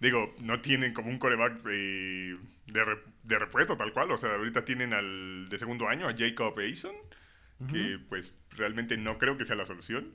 Digo, 0.00 0.34
no 0.40 0.60
tienen 0.60 0.92
como 0.94 1.10
un 1.10 1.18
coreback 1.18 1.62
de, 1.62 2.36
de, 2.66 2.84
re- 2.84 3.02
de 3.24 3.38
repuesto 3.38 3.76
tal 3.76 3.92
cual. 3.92 4.10
O 4.12 4.16
sea, 4.16 4.34
ahorita 4.34 4.64
tienen 4.64 4.92
al 4.92 5.48
de 5.48 5.58
segundo 5.58 5.88
año, 5.88 6.06
a 6.08 6.14
Jacob 6.16 6.58
Eason, 6.60 6.94
que 7.70 7.98
pues 8.08 8.34
realmente 8.56 8.96
no 8.96 9.18
creo 9.18 9.36
que 9.36 9.44
sea 9.44 9.56
la 9.56 9.66
solución. 9.66 10.14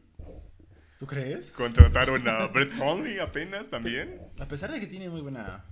¿Tú 0.99 1.05
crees? 1.07 1.51
Contrataron 1.51 2.25
a 2.29 2.47
Brett 2.47 2.73
Hundley 2.79 3.19
apenas 3.19 3.69
también. 3.69 4.21
A 4.39 4.47
pesar 4.47 4.71
de 4.71 4.79
que 4.79 4.87
tiene 4.87 5.09
muy 5.09 5.19
buena, 5.19 5.65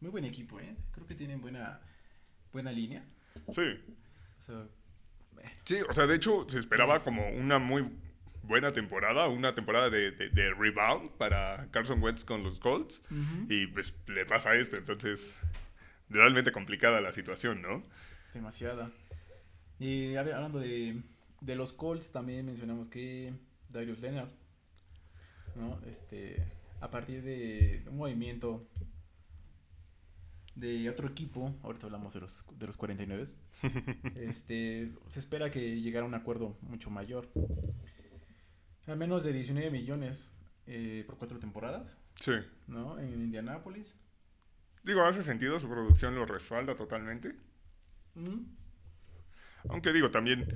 muy 0.00 0.10
buen 0.12 0.24
equipo, 0.24 0.60
¿eh? 0.60 0.76
Creo 0.92 1.06
que 1.08 1.16
tienen 1.16 1.40
buena, 1.40 1.80
buena 2.52 2.70
línea. 2.70 3.04
Sí. 3.50 3.62
O 4.38 4.42
sea, 4.42 4.64
Sí, 5.64 5.76
o 5.88 5.92
sea, 5.92 6.06
de 6.06 6.14
hecho 6.16 6.46
se 6.48 6.58
esperaba 6.58 7.02
como 7.02 7.28
una 7.30 7.58
muy 7.58 7.84
buena 8.46 8.70
temporada, 8.70 9.28
una 9.28 9.54
temporada 9.54 9.90
de, 9.90 10.10
de- 10.12 10.30
de 10.30 10.54
rebound 10.54 11.10
para 11.12 11.68
Carson 11.70 12.02
Wentz 12.02 12.24
con 12.24 12.42
los 12.42 12.60
Colts. 12.60 13.02
Y 13.48 13.66
pues 13.68 13.94
le 14.08 14.24
pasa 14.26 14.54
esto, 14.56 14.76
entonces 14.76 15.38
realmente 16.08 16.52
complicada 16.52 17.00
la 17.00 17.12
situación, 17.12 17.62
¿no? 17.62 17.82
demasiada. 18.34 18.90
Y 19.78 20.14
a 20.16 20.22
ver, 20.22 20.34
hablando 20.34 20.58
de, 20.60 21.00
de 21.40 21.56
los 21.56 21.72
Colts, 21.72 22.12
también 22.12 22.44
mencionamos 22.46 22.88
que 22.88 23.32
Darius 23.70 24.00
Leonard, 24.00 24.30
¿no? 25.54 25.80
Este, 25.86 26.42
a 26.80 26.90
partir 26.90 27.22
de 27.22 27.82
un 27.90 27.96
movimiento 27.96 28.66
de 30.54 30.88
otro 30.88 31.08
equipo, 31.08 31.54
ahorita 31.62 31.86
hablamos 31.86 32.14
de 32.14 32.20
los, 32.20 32.44
de 32.58 32.66
los 32.66 32.76
49, 32.76 33.26
este, 34.16 34.90
se 35.06 35.18
espera 35.18 35.50
que 35.50 35.80
llegara 35.80 36.04
a 36.04 36.08
un 36.08 36.14
acuerdo 36.14 36.56
mucho 36.62 36.90
mayor. 36.90 37.28
Menos 38.86 39.24
de 39.24 39.32
19 39.32 39.70
millones 39.70 40.30
eh, 40.66 41.02
por 41.06 41.16
cuatro 41.18 41.38
temporadas, 41.38 41.98
Sí. 42.14 42.32
¿no? 42.68 42.98
En 42.98 43.08
Indianápolis. 43.22 43.96
Digo, 44.84 45.02
hace 45.02 45.22
sentido, 45.22 45.58
su 45.58 45.68
producción 45.68 46.14
lo 46.14 46.24
respalda 46.26 46.76
totalmente. 46.76 47.34
Mm, 48.14 48.44
Aunque 49.68 49.92
digo, 49.92 50.10
también, 50.12 50.46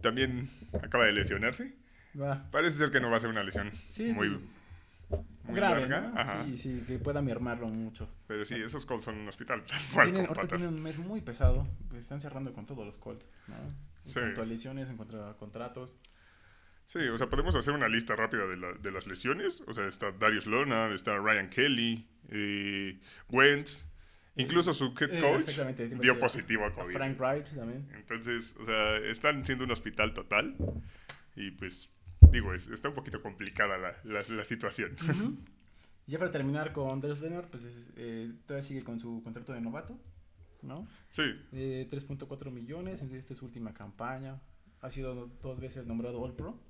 también 0.00 0.48
acaba 0.82 1.04
de 1.06 1.12
lesionarse. 1.12 1.76
va. 2.18 2.48
Parece 2.50 2.78
ser 2.78 2.90
que 2.90 3.00
no 3.00 3.10
va 3.10 3.18
a 3.18 3.20
ser 3.20 3.28
una 3.30 3.42
lesión 3.42 3.70
Sí, 3.72 4.12
muy, 4.14 4.40
grave, 5.44 5.86
larga. 5.86 6.00
¿no? 6.08 6.18
Ajá. 6.18 6.44
Sí, 6.46 6.56
sí, 6.56 6.84
que 6.86 6.98
pueda 6.98 7.20
mermarlo 7.20 7.68
mucho. 7.68 8.08
Pero 8.26 8.44
sí, 8.46 8.54
esos 8.54 8.86
Colts 8.86 9.04
son 9.04 9.16
un 9.18 9.28
hospital 9.28 9.62
tal 9.66 9.78
cual 9.92 10.06
Tienen, 10.08 10.26
con 10.26 10.36
ahorita 10.38 10.42
patas. 10.42 10.58
tienen 10.62 10.76
un 10.78 10.82
mes 10.82 10.98
muy 10.98 11.20
pesado. 11.20 11.68
Pues 11.88 12.00
están 12.04 12.20
cerrando 12.20 12.52
con 12.54 12.64
todos 12.64 12.86
los 12.86 12.96
Colts, 12.96 13.28
¿no? 13.48 13.56
En 13.56 13.74
Sí. 14.10 14.20
cuanto 14.20 14.42
a 14.42 14.46
lesiones, 14.46 14.88
en 14.88 14.96
cuanto 14.96 15.22
a 15.26 15.36
contratos. 15.36 15.98
Sí, 16.86 16.98
o 16.98 17.16
sea, 17.18 17.28
podemos 17.28 17.56
hacer 17.56 17.72
una 17.74 17.88
lista 17.88 18.14
rápida 18.14 18.46
de, 18.46 18.56
la- 18.56 18.72
de 18.74 18.90
las 18.92 19.06
lesiones. 19.06 19.62
O 19.66 19.74
sea, 19.74 19.86
está 19.88 20.12
Darius 20.12 20.46
Leonard, 20.46 20.92
está 20.92 21.16
Ryan 21.18 21.48
Kelly, 21.48 22.06
eh, 22.28 23.00
Wentz, 23.30 23.86
incluso 24.36 24.72
su 24.74 24.94
head 25.00 25.14
Eh, 25.16 25.20
coach 25.20 25.46
dio 26.00 26.18
positivo 26.20 26.64
a 26.64 26.68
A 26.68 26.74
COVID. 26.74 26.92
Frank 26.94 27.18
Wright 27.18 27.46
también. 27.54 27.88
Entonces, 27.94 28.54
o 28.58 28.64
sea, 28.64 28.98
están 28.98 29.44
siendo 29.44 29.64
un 29.64 29.70
hospital 29.70 30.12
total. 30.12 30.56
Y 31.36 31.50
pues, 31.52 31.88
digo, 32.30 32.52
es- 32.54 32.68
está 32.68 32.90
un 32.90 32.94
poquito 32.94 33.20
complicada 33.22 33.76
la, 33.78 33.94
la- 34.04 34.22
la 34.28 34.44
situación. 34.44 34.94
Ya 36.06 36.18
para 36.18 36.30
terminar 36.30 36.72
con 36.74 37.00
Darius 37.00 37.20
Leonard, 37.22 37.46
pues 37.48 37.64
es- 37.64 37.90
eh, 37.96 38.30
todavía 38.46 38.62
sigue 38.62 38.84
con 38.84 39.00
su 39.00 39.22
contrato 39.24 39.52
de 39.54 39.60
novato, 39.62 39.98
¿no? 40.62 40.86
Sí, 41.10 41.22
De 41.50 41.88
3.4 41.90 42.50
millones, 42.50 43.00
esta 43.00 43.32
es 43.32 43.38
su 43.38 43.46
última 43.46 43.72
campaña. 43.72 44.38
Ha 44.84 44.90
sido 44.90 45.30
dos 45.42 45.60
veces 45.60 45.86
nombrado 45.86 46.20
All 46.20 46.34
Pro. 46.36 46.60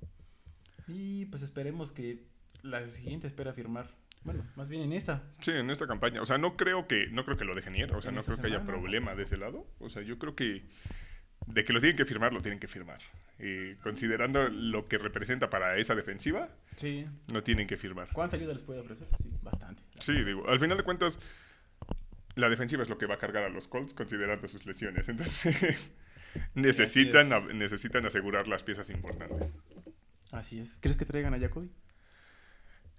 Y 0.87 1.25
pues 1.25 1.41
esperemos 1.41 1.91
que 1.91 2.23
la 2.61 2.87
siguiente 2.87 3.27
espera 3.27 3.51
firmar. 3.53 3.89
Bueno, 4.23 4.43
más 4.55 4.69
bien 4.69 4.83
en 4.83 4.93
esta. 4.93 5.21
sí, 5.39 5.51
en 5.51 5.69
esta 5.69 5.85
campaña. 5.85 6.21
O 6.21 6.25
sea, 6.25 6.37
no 6.37 6.55
creo 6.55 6.87
que, 6.87 7.07
no 7.07 7.25
creo 7.25 7.35
que 7.37 7.43
lo 7.45 7.53
dejen 7.55 7.75
ir. 7.75 7.91
O 7.93 8.01
sea, 8.01 8.11
no 8.11 8.23
creo 8.23 8.37
que 8.37 8.47
haya 8.47 8.59
semana. 8.59 8.71
problema 8.71 9.15
de 9.15 9.23
ese 9.23 9.35
lado. 9.37 9.67
O 9.79 9.89
sea, 9.89 10.01
yo 10.01 10.17
creo 10.17 10.33
que 10.33 10.63
de 11.47 11.63
que 11.65 11.73
lo 11.73 11.81
tienen 11.81 11.97
que 11.97 12.05
firmar, 12.05 12.33
lo 12.33 12.39
tienen 12.41 12.59
que 12.59 12.67
firmar. 12.67 12.99
Eh, 13.37 13.75
considerando 13.83 14.47
lo 14.47 14.87
que 14.87 14.97
representa 14.97 15.49
para 15.49 15.77
esa 15.77 15.93
defensiva, 15.93 16.47
Sí. 16.77 17.05
no 17.33 17.43
tienen 17.43 17.67
que 17.67 17.75
firmar. 17.75 18.07
¿Cuánta 18.13 18.37
ayuda 18.37 18.53
les 18.53 18.63
puede 18.63 18.79
ofrecer? 18.79 19.07
Sí, 19.21 19.29
bastante. 19.41 19.83
Sí, 19.99 20.13
digo, 20.23 20.47
al 20.47 20.59
final 20.61 20.77
de 20.77 20.83
cuentas, 20.83 21.19
la 22.35 22.47
defensiva 22.49 22.81
es 22.81 22.89
lo 22.89 22.97
que 22.97 23.05
va 23.07 23.15
a 23.15 23.19
cargar 23.19 23.43
a 23.43 23.49
los 23.49 23.67
Colts 23.67 23.93
considerando 23.93 24.47
sus 24.47 24.65
lesiones. 24.65 25.07
Entonces, 25.09 25.91
necesitan, 26.55 27.31
a- 27.33 27.39
necesitan 27.53 28.05
asegurar 28.05 28.47
las 28.47 28.63
piezas 28.63 28.89
importantes. 28.89 29.55
Así 30.31 30.59
es. 30.59 30.77
¿Crees 30.81 30.97
que 30.97 31.05
traigan 31.05 31.33
a 31.33 31.39
Jacoby? 31.39 31.69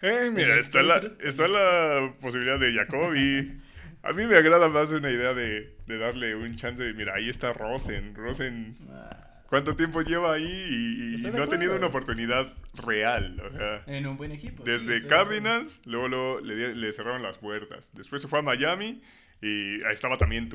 Eh, 0.02 0.30
mira, 0.32 0.58
está 0.58 0.82
la, 0.82 1.00
está 1.20 1.48
la 1.48 2.14
posibilidad 2.20 2.58
de 2.58 2.74
Jacoby. 2.74 3.60
A 4.02 4.12
mí 4.12 4.26
me 4.26 4.36
agrada 4.36 4.68
más 4.68 4.90
una 4.90 5.10
idea 5.10 5.32
de, 5.34 5.74
de 5.86 5.98
darle 5.98 6.34
un 6.36 6.54
chance 6.54 6.82
de, 6.82 6.92
mira, 6.94 7.14
ahí 7.14 7.28
está 7.28 7.52
Rosen. 7.52 8.14
Rosen 8.14 8.76
Ah, 8.90 9.42
¿Cuánto 9.48 9.74
tiempo 9.76 10.02
lleva 10.02 10.34
ahí 10.34 11.16
y, 11.22 11.26
no 11.30 11.42
ha 11.44 11.48
tenido 11.48 11.76
una 11.76 11.86
oportunidad 11.86 12.52
real? 12.74 13.40
O 13.40 13.56
sea, 13.56 13.82
En 13.86 14.06
un 14.06 14.16
buen 14.16 14.32
equipo. 14.32 14.64
desde. 14.64 15.06
Cardinals, 15.06 15.80
luego, 15.86 16.08
luego 16.08 16.40
le, 16.40 16.74
le 16.74 16.92
cerraron 16.92 17.22
las 17.22 17.38
puertas. 17.38 17.90
Después 17.94 18.20
se 18.22 18.28
fue 18.28 18.40
a 18.40 18.42
Miami 18.42 19.00
y 19.40 19.82
ahí 19.84 19.92
estaba 19.94 20.18
también 20.18 20.48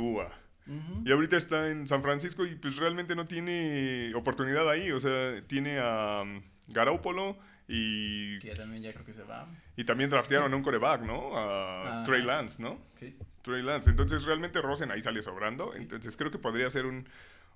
Y 1.03 1.11
ahorita 1.11 1.37
está 1.37 1.69
en 1.69 1.87
San 1.87 2.01
Francisco 2.01 2.45
y 2.45 2.55
pues 2.55 2.77
realmente 2.77 3.15
no 3.15 3.25
tiene 3.25 4.13
oportunidad 4.15 4.69
ahí. 4.69 4.91
O 4.91 4.99
sea, 4.99 5.41
tiene 5.47 5.79
a 5.79 6.21
um, 6.21 6.41
Garoppolo 6.67 7.37
y, 7.67 8.39
Que 8.39 8.49
ya 8.49 8.55
también 8.55 8.83
ya 8.83 8.93
creo 8.93 9.05
que 9.05 9.13
se 9.13 9.23
va. 9.23 9.47
y 9.75 9.83
también 9.83 10.09
draftearon 10.09 10.53
a 10.53 10.55
un 10.55 10.63
coreback, 10.63 11.01
¿no? 11.01 11.37
A. 11.37 12.03
Trey 12.05 12.21
Lance, 12.21 12.61
¿no? 12.61 12.79
Sí. 12.95 13.17
Trey 13.41 13.61
Lance. 13.61 13.89
Entonces 13.89 14.23
realmente 14.23 14.61
Rosen 14.61 14.91
ahí 14.91 15.01
sale 15.01 15.21
sobrando. 15.21 15.73
Entonces 15.75 16.15
creo 16.15 16.31
que 16.31 16.37
podría 16.37 16.69
ser 16.69 16.85
un, 16.85 17.07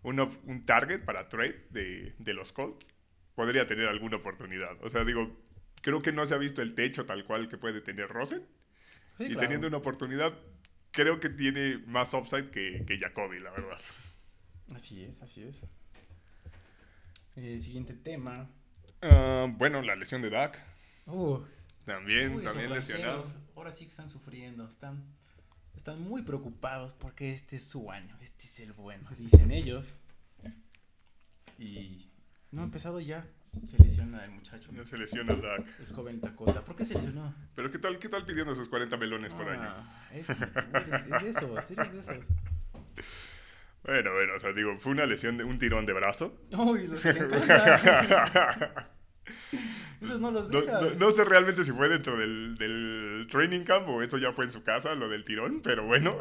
un, 0.03 0.65
target 0.65 1.03
para 1.05 1.29
trade 1.29 1.67
de, 1.69 2.15
de 2.17 2.33
los 2.33 2.51
Colts. 2.51 2.87
Podría 3.35 3.65
tener 3.65 3.87
alguna 3.87 4.17
oportunidad. 4.17 4.77
O 4.81 4.89
sea, 4.89 5.03
digo, 5.03 5.37
creo 5.81 6.01
que 6.01 6.11
no 6.11 6.25
se 6.25 6.33
ha 6.33 6.37
visto 6.37 6.61
el 6.61 6.73
techo 6.73 7.05
tal 7.05 7.25
cual 7.25 7.47
que 7.47 7.57
puede 7.57 7.81
tener 7.81 8.07
Rosen. 8.07 8.43
Sí, 9.17 9.25
y 9.25 9.27
claro. 9.27 9.41
teniendo 9.41 9.67
una 9.67 9.77
oportunidad, 9.77 10.33
creo 10.95 11.19
que 11.19 11.29
tiene 11.29 11.77
más 11.85 12.13
upside 12.13 12.49
que, 12.49 12.83
que 12.87 12.97
Jacoby, 12.97 13.39
la 13.39 13.51
verdad. 13.51 13.79
Así 14.73 15.03
es, 15.03 15.21
así 15.21 15.43
es. 15.43 15.65
Eh, 17.35 17.59
siguiente 17.59 17.93
tema. 17.93 18.49
Ah, 19.01 19.45
bueno, 19.49 19.81
la 19.81 19.95
lesión 19.95 20.21
de 20.21 20.29
Dak. 20.29 20.63
Uh, 21.05 21.39
También, 21.85 22.33
uy, 22.33 22.43
también 22.43 22.71
esos 22.71 22.89
lesionado. 22.89 23.21
rancheros 23.21 23.55
Ahora 23.55 23.71
sí 23.71 23.85
que 23.85 23.91
están 23.91 24.09
sufriendo. 24.09 24.67
Están, 24.67 25.03
están 25.75 26.01
muy 26.01 26.23
preocupados 26.23 26.93
porque 26.93 27.31
este 27.31 27.57
es 27.57 27.67
su 27.67 27.91
año. 27.91 28.17
Este 28.21 28.45
es 28.45 28.59
el 28.61 28.73
bueno, 28.73 29.07
dicen 29.17 29.51
ellos. 29.51 29.99
Y 31.59 32.09
no 32.51 32.61
ha 32.61 32.65
empezado 32.65 32.99
ya. 32.99 33.27
Se 33.65 33.77
lesiona 33.83 34.23
el 34.25 34.31
muchacho. 34.31 34.69
Ya 34.73 34.85
se 34.85 34.97
lesiona 34.97 35.33
Dak. 35.35 35.65
El 35.79 35.95
joven 35.95 36.19
Dakota. 36.21 36.61
¿Por 36.63 36.75
qué 36.75 36.85
se 36.85 36.93
lesionó? 36.95 37.33
Pero 37.55 37.71
¿qué 37.71 37.79
tal, 37.79 37.97
qué 37.99 38.09
tal 38.09 38.25
pidiendo 38.25 38.53
esos 38.53 38.69
40 38.69 38.97
melones 38.97 39.33
por 39.33 39.47
año? 39.49 39.63
Ah, 39.67 40.09
es, 40.13 40.29
es 40.29 40.37
de 41.23 41.29
esos, 41.29 41.71
eres 41.71 41.93
de 41.93 41.99
esos. 41.99 42.25
Bueno, 43.83 44.13
bueno, 44.13 44.33
o 44.35 44.39
sea, 44.39 44.51
digo, 44.53 44.77
fue 44.79 44.91
una 44.93 45.05
lesión 45.05 45.37
de 45.37 45.43
un 45.43 45.57
tirón 45.59 45.85
de 45.85 45.93
brazo. 45.93 46.37
Uy, 46.51 46.87
los 46.87 47.01
que. 47.01 47.09
Esos 50.01 50.19
no 50.21 50.29
los 50.29 50.49
No, 50.51 50.61
no- 50.61 50.89
no 50.99 51.11
sé 51.11 51.23
realmente 51.25 51.63
si 51.63 51.71
fue 51.71 51.89
dentro 51.89 52.17
del, 52.17 52.55
del 52.57 53.27
training 53.29 53.61
camp 53.63 53.87
o 53.87 54.01
eso 54.03 54.17
ya 54.17 54.31
fue 54.33 54.45
en 54.45 54.51
su 54.51 54.61
casa, 54.63 54.93
lo 54.93 55.07
del 55.09 55.23
tirón, 55.25 55.61
pero 55.63 55.85
bueno. 55.85 56.17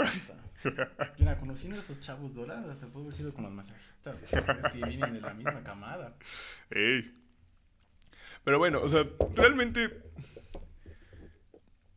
Yo 0.62 1.24
la 1.24 1.36
conocí 1.38 1.68
de 1.68 1.78
estos 1.78 2.00
chavos 2.00 2.34
dorados, 2.34 2.70
hasta 2.70 2.86
puedo 2.86 3.06
haber 3.06 3.16
sido 3.16 3.34
con 3.34 3.44
los 3.44 3.52
masajistas. 3.52 4.16
Es 4.22 4.72
que 4.72 4.78
vienen 4.88 5.12
de 5.14 5.20
la 5.20 5.34
misma 5.34 5.62
camada. 5.62 6.14
Ey. 6.70 7.12
Pero 8.44 8.58
bueno, 8.58 8.80
o 8.82 8.88
sea, 8.88 9.06
realmente. 9.34 10.02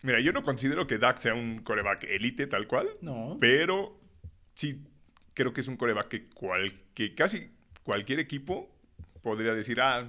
Mira, 0.04 0.20
yo 0.20 0.32
no 0.32 0.44
considero 0.44 0.88
que 0.88 0.98
Dak 0.98 1.18
sea 1.18 1.34
un 1.34 1.60
coreback 1.64 2.06
elite 2.06 2.48
tal 2.48 2.68
cual, 2.68 2.88
No. 3.02 3.38
pero 3.42 4.00
sí 4.54 4.86
creo 5.34 5.54
que 5.54 5.62
es 5.62 5.68
un 5.68 5.76
coreback 5.78 6.08
que, 6.08 6.30
cual, 6.30 6.72
que 6.94 7.14
casi 7.16 7.52
cualquier 7.84 8.20
equipo 8.20 8.70
podría 9.22 9.54
decir, 9.54 9.82
ah, 9.82 10.08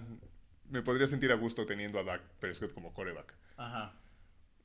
me 0.70 0.82
podría 0.82 1.06
sentir 1.06 1.32
a 1.32 1.36
gusto 1.36 1.66
teniendo 1.66 1.98
a 1.98 2.04
Dak 2.04 2.22
Prescott 2.38 2.72
como 2.74 2.92
coreback. 2.92 3.34
Ajá. 3.56 3.94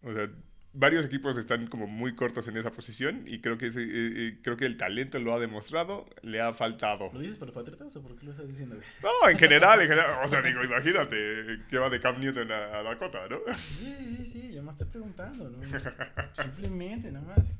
O 0.04 0.14
sea, 0.14 0.30
varios 0.74 1.06
equipos 1.06 1.38
están 1.38 1.68
como 1.68 1.88
muy 1.88 2.16
cortos 2.16 2.48
en 2.48 2.58
esa 2.58 2.72
posición 2.72 3.24
y 3.28 3.40
creo 3.40 3.58
que, 3.58 3.68
ese, 3.68 3.82
eh, 3.84 3.88
eh, 4.28 4.40
creo 4.42 4.58
que 4.58 4.66
el 4.66 4.78
talento 4.78 5.20
lo 5.20 5.34
ha 5.34 5.40
demostrado, 5.40 6.06
le 6.24 6.42
ha 6.42 6.54
faltado. 6.54 7.12
¿Lo 7.14 7.20
dices 7.20 7.38
por 7.38 7.54
patriotas 7.54 7.96
o 7.96 8.02
por 8.02 8.16
qué 8.16 8.26
lo 8.26 8.32
estás 8.32 8.48
diciendo? 8.48 8.76
No, 9.02 9.30
en 9.30 9.38
general, 9.38 9.82
en 9.82 9.88
general. 9.88 10.20
O 10.24 10.28
sea, 10.28 10.42
digo, 10.42 10.64
imagínate 10.64 11.62
que 11.70 11.78
va 11.78 11.90
de 11.90 12.00
Cam 12.00 12.20
Newton 12.20 12.52
a, 12.52 12.80
a 12.80 12.84
Dakota, 12.84 13.28
¿no? 13.30 13.40
Sí, 13.56 13.96
sí, 14.00 14.26
sí, 14.26 14.54
yo 14.54 14.64
me 14.64 14.72
estoy 14.72 14.88
preguntando, 14.88 15.50
¿no? 15.50 15.58
Simplemente, 16.34 17.12
nada 17.12 17.26
más. 17.26 17.60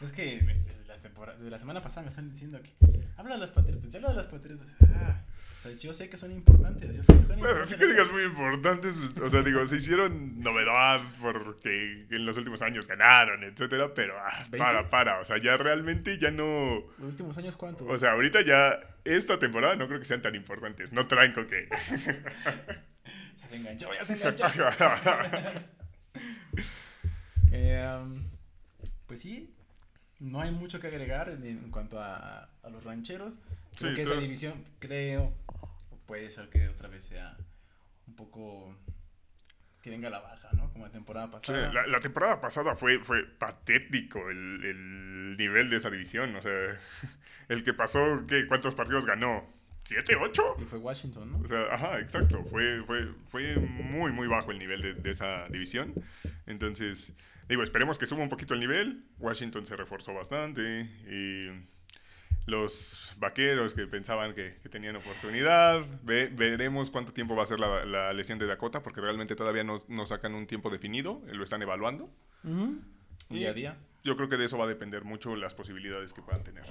Es 0.00 0.12
que 0.12 0.40
desde 0.40 0.86
la, 0.88 0.96
temporada, 0.96 1.36
desde 1.36 1.50
la 1.50 1.58
semana 1.58 1.82
pasada 1.82 2.02
me 2.02 2.08
están 2.08 2.30
diciendo 2.30 2.58
que 2.62 2.72
habla 3.18 3.34
de 3.34 3.40
las 3.40 3.50
patriotas, 3.50 3.92
ya 3.92 3.98
habla 3.98 4.10
de 4.10 4.16
las 4.16 4.26
patriotas. 4.26 4.66
Ah, 4.94 5.20
o 5.60 5.62
sea, 5.62 5.72
yo 5.72 5.92
sé 5.92 6.08
que 6.08 6.16
son 6.16 6.32
importantes, 6.32 6.96
yo 6.96 7.04
sé 7.04 7.12
que 7.18 7.24
son 7.26 7.38
Bueno, 7.38 7.50
importantes. 7.60 7.68
así 7.68 7.76
que 7.76 7.86
digas 7.86 8.10
muy 8.10 8.22
importantes. 8.22 8.94
pues, 8.96 9.26
O 9.26 9.28
sea, 9.28 9.42
digo, 9.42 9.66
se 9.66 9.76
hicieron 9.76 10.40
novedad 10.40 11.02
porque 11.20 12.06
en 12.10 12.24
los 12.24 12.34
últimos 12.38 12.62
años 12.62 12.88
ganaron, 12.88 13.44
etcétera, 13.44 13.92
pero 13.92 14.14
ah, 14.18 14.42
para, 14.56 14.88
para. 14.88 15.20
O 15.20 15.24
sea, 15.24 15.36
ya 15.36 15.58
realmente 15.58 16.16
ya 16.16 16.30
no. 16.30 16.76
¿Los 16.98 17.10
últimos 17.10 17.36
años 17.36 17.56
cuántos? 17.56 17.86
O 17.86 17.98
sea, 17.98 18.12
ahorita 18.12 18.40
ya, 18.40 18.80
esta 19.04 19.38
temporada 19.38 19.76
no 19.76 19.86
creo 19.86 19.98
que 19.98 20.06
sean 20.06 20.22
tan 20.22 20.34
importantes. 20.34 20.92
No 20.92 21.06
traen 21.06 21.32
con 21.34 21.46
qué. 21.46 21.68
ya 23.38 23.46
se 23.48 23.56
enganchó, 23.56 23.92
ya 23.92 24.04
se 24.04 24.14
enganchó. 24.14 24.46
Eh, 27.52 27.98
pues 29.06 29.20
sí, 29.20 29.52
no 30.20 30.40
hay 30.40 30.52
mucho 30.52 30.78
que 30.80 30.86
agregar 30.86 31.28
en, 31.30 31.70
cuanto 31.70 31.98
a, 32.00 32.48
a 32.62 32.68
los 32.70 32.84
rancheros. 32.84 33.40
Creo 33.76 33.90
Sí, 33.90 33.96
que 33.96 34.02
esa 34.02 34.14
división, 34.14 34.64
creo, 34.78 35.32
puede 36.10 36.28
ser 36.28 36.48
que 36.48 36.68
otra 36.68 36.88
vez 36.88 37.04
sea 37.04 37.36
un 38.08 38.16
poco 38.16 38.76
que 39.80 39.90
venga 39.90 40.08
a 40.08 40.10
la 40.10 40.18
baja, 40.18 40.48
¿no? 40.54 40.68
Como 40.72 40.84
la 40.84 40.90
temporada 40.90 41.26
Sí, 41.26 41.32
pasada. 41.52 41.72
la, 41.72 41.86
la 41.86 42.00
temporada 42.00 42.40
pasada 42.40 42.74
fue, 42.74 42.98
fue 42.98 43.24
patético 43.24 44.28
el, 44.28 44.64
el 44.64 45.36
nivel 45.38 45.70
de 45.70 45.76
esa 45.76 45.88
división. 45.88 46.34
O 46.34 46.42
sea, 46.42 46.52
el 47.48 47.62
que 47.62 47.74
pasó, 47.74 48.24
¿qué? 48.28 48.44
¿cuántos 48.48 48.74
partidos 48.74 49.06
ganó? 49.06 49.48
¿Siete, 49.84 50.16
ocho? 50.16 50.56
Y 50.60 50.64
fue 50.64 50.80
Washington, 50.80 51.30
¿no? 51.30 51.38
O 51.38 51.46
sea, 51.46 51.72
ajá, 51.72 52.00
exacto. 52.00 52.44
Fue, 52.44 52.82
fue, 52.84 53.06
fue 53.24 53.54
muy, 53.56 54.10
muy 54.10 54.26
bajo 54.26 54.50
el 54.50 54.58
nivel 54.58 54.82
de, 54.82 54.94
de 54.94 55.10
esa 55.12 55.46
división. 55.48 55.94
Entonces, 56.46 57.12
digo, 57.48 57.62
esperemos 57.62 58.00
que 58.00 58.06
suba 58.06 58.24
un 58.24 58.28
poquito 58.28 58.54
el 58.54 58.60
nivel. 58.60 59.04
Washington 59.20 59.64
se 59.64 59.76
reforzó 59.76 60.12
bastante. 60.12 60.80
Y 61.08 61.50
los 62.50 63.12
vaqueros 63.18 63.74
que 63.74 63.86
pensaban 63.86 64.34
que, 64.34 64.50
que 64.62 64.68
tenían 64.68 64.96
oportunidad. 64.96 65.82
Ve- 66.02 66.28
veremos 66.28 66.90
cuánto 66.90 67.12
tiempo 67.12 67.34
va 67.36 67.44
a 67.44 67.46
ser 67.46 67.60
la, 67.60 67.84
la 67.84 68.12
lesión 68.12 68.38
de 68.38 68.46
Dakota, 68.46 68.82
porque 68.82 69.00
realmente 69.00 69.34
todavía 69.36 69.64
no, 69.64 69.82
no 69.88 70.04
sacan 70.06 70.34
un 70.34 70.46
tiempo 70.46 70.68
definido. 70.70 71.22
Lo 71.32 71.44
están 71.44 71.62
evaluando. 71.62 72.10
Y- 73.30 73.34
Día 73.38 73.50
a 73.50 73.52
día. 73.54 73.76
Yo 74.02 74.16
creo 74.16 74.28
que 74.28 74.36
de 74.36 74.46
eso 74.46 74.56
va 74.58 74.64
a 74.64 74.68
depender 74.68 75.04
mucho 75.04 75.36
las 75.36 75.54
posibilidades 75.54 76.12
que 76.12 76.22
puedan 76.22 76.42
tener. 76.42 76.64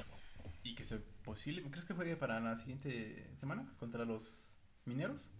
Y 0.63 0.75
que 0.75 0.83
se 0.83 0.97
posible, 1.23 1.61
¿crees 1.69 1.85
que 1.85 1.93
juegue 1.93 2.15
para 2.15 2.39
la 2.39 2.55
siguiente 2.57 3.25
semana 3.39 3.65
contra 3.79 4.03
los 4.05 4.53
mineros? 4.85 5.31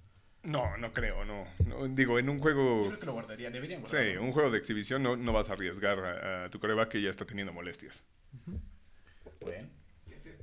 No, 0.44 0.78
no 0.78 0.94
creo, 0.94 1.26
no. 1.26 1.46
No, 1.66 1.88
Digo, 1.90 2.18
en 2.20 2.30
un 2.30 2.38
Yo 2.38 2.44
juego... 2.44 2.88
creo 2.88 3.00
que 3.00 3.06
lo 3.08 3.14
guardaría, 3.14 3.52
deberían 3.52 3.82
Sí, 3.82 3.92
guardarlo. 3.98 4.24
un 4.24 4.32
juego 4.32 4.52
de 4.52 4.58
exhibición 4.60 5.04
no, 5.04 5.18
no 5.18 5.34
vas 5.34 5.50
a 5.50 5.54
arriesgar 5.54 6.00
a, 6.00 6.46
a 6.46 6.50
tu 6.50 6.60
coreback 6.60 6.90
que 6.90 7.02
ya 7.02 7.10
está 7.10 7.26
teniendo 7.26 7.52
molestias. 7.52 8.04
Bueno, 9.42 9.68
que 9.68 9.86
se 9.86 9.89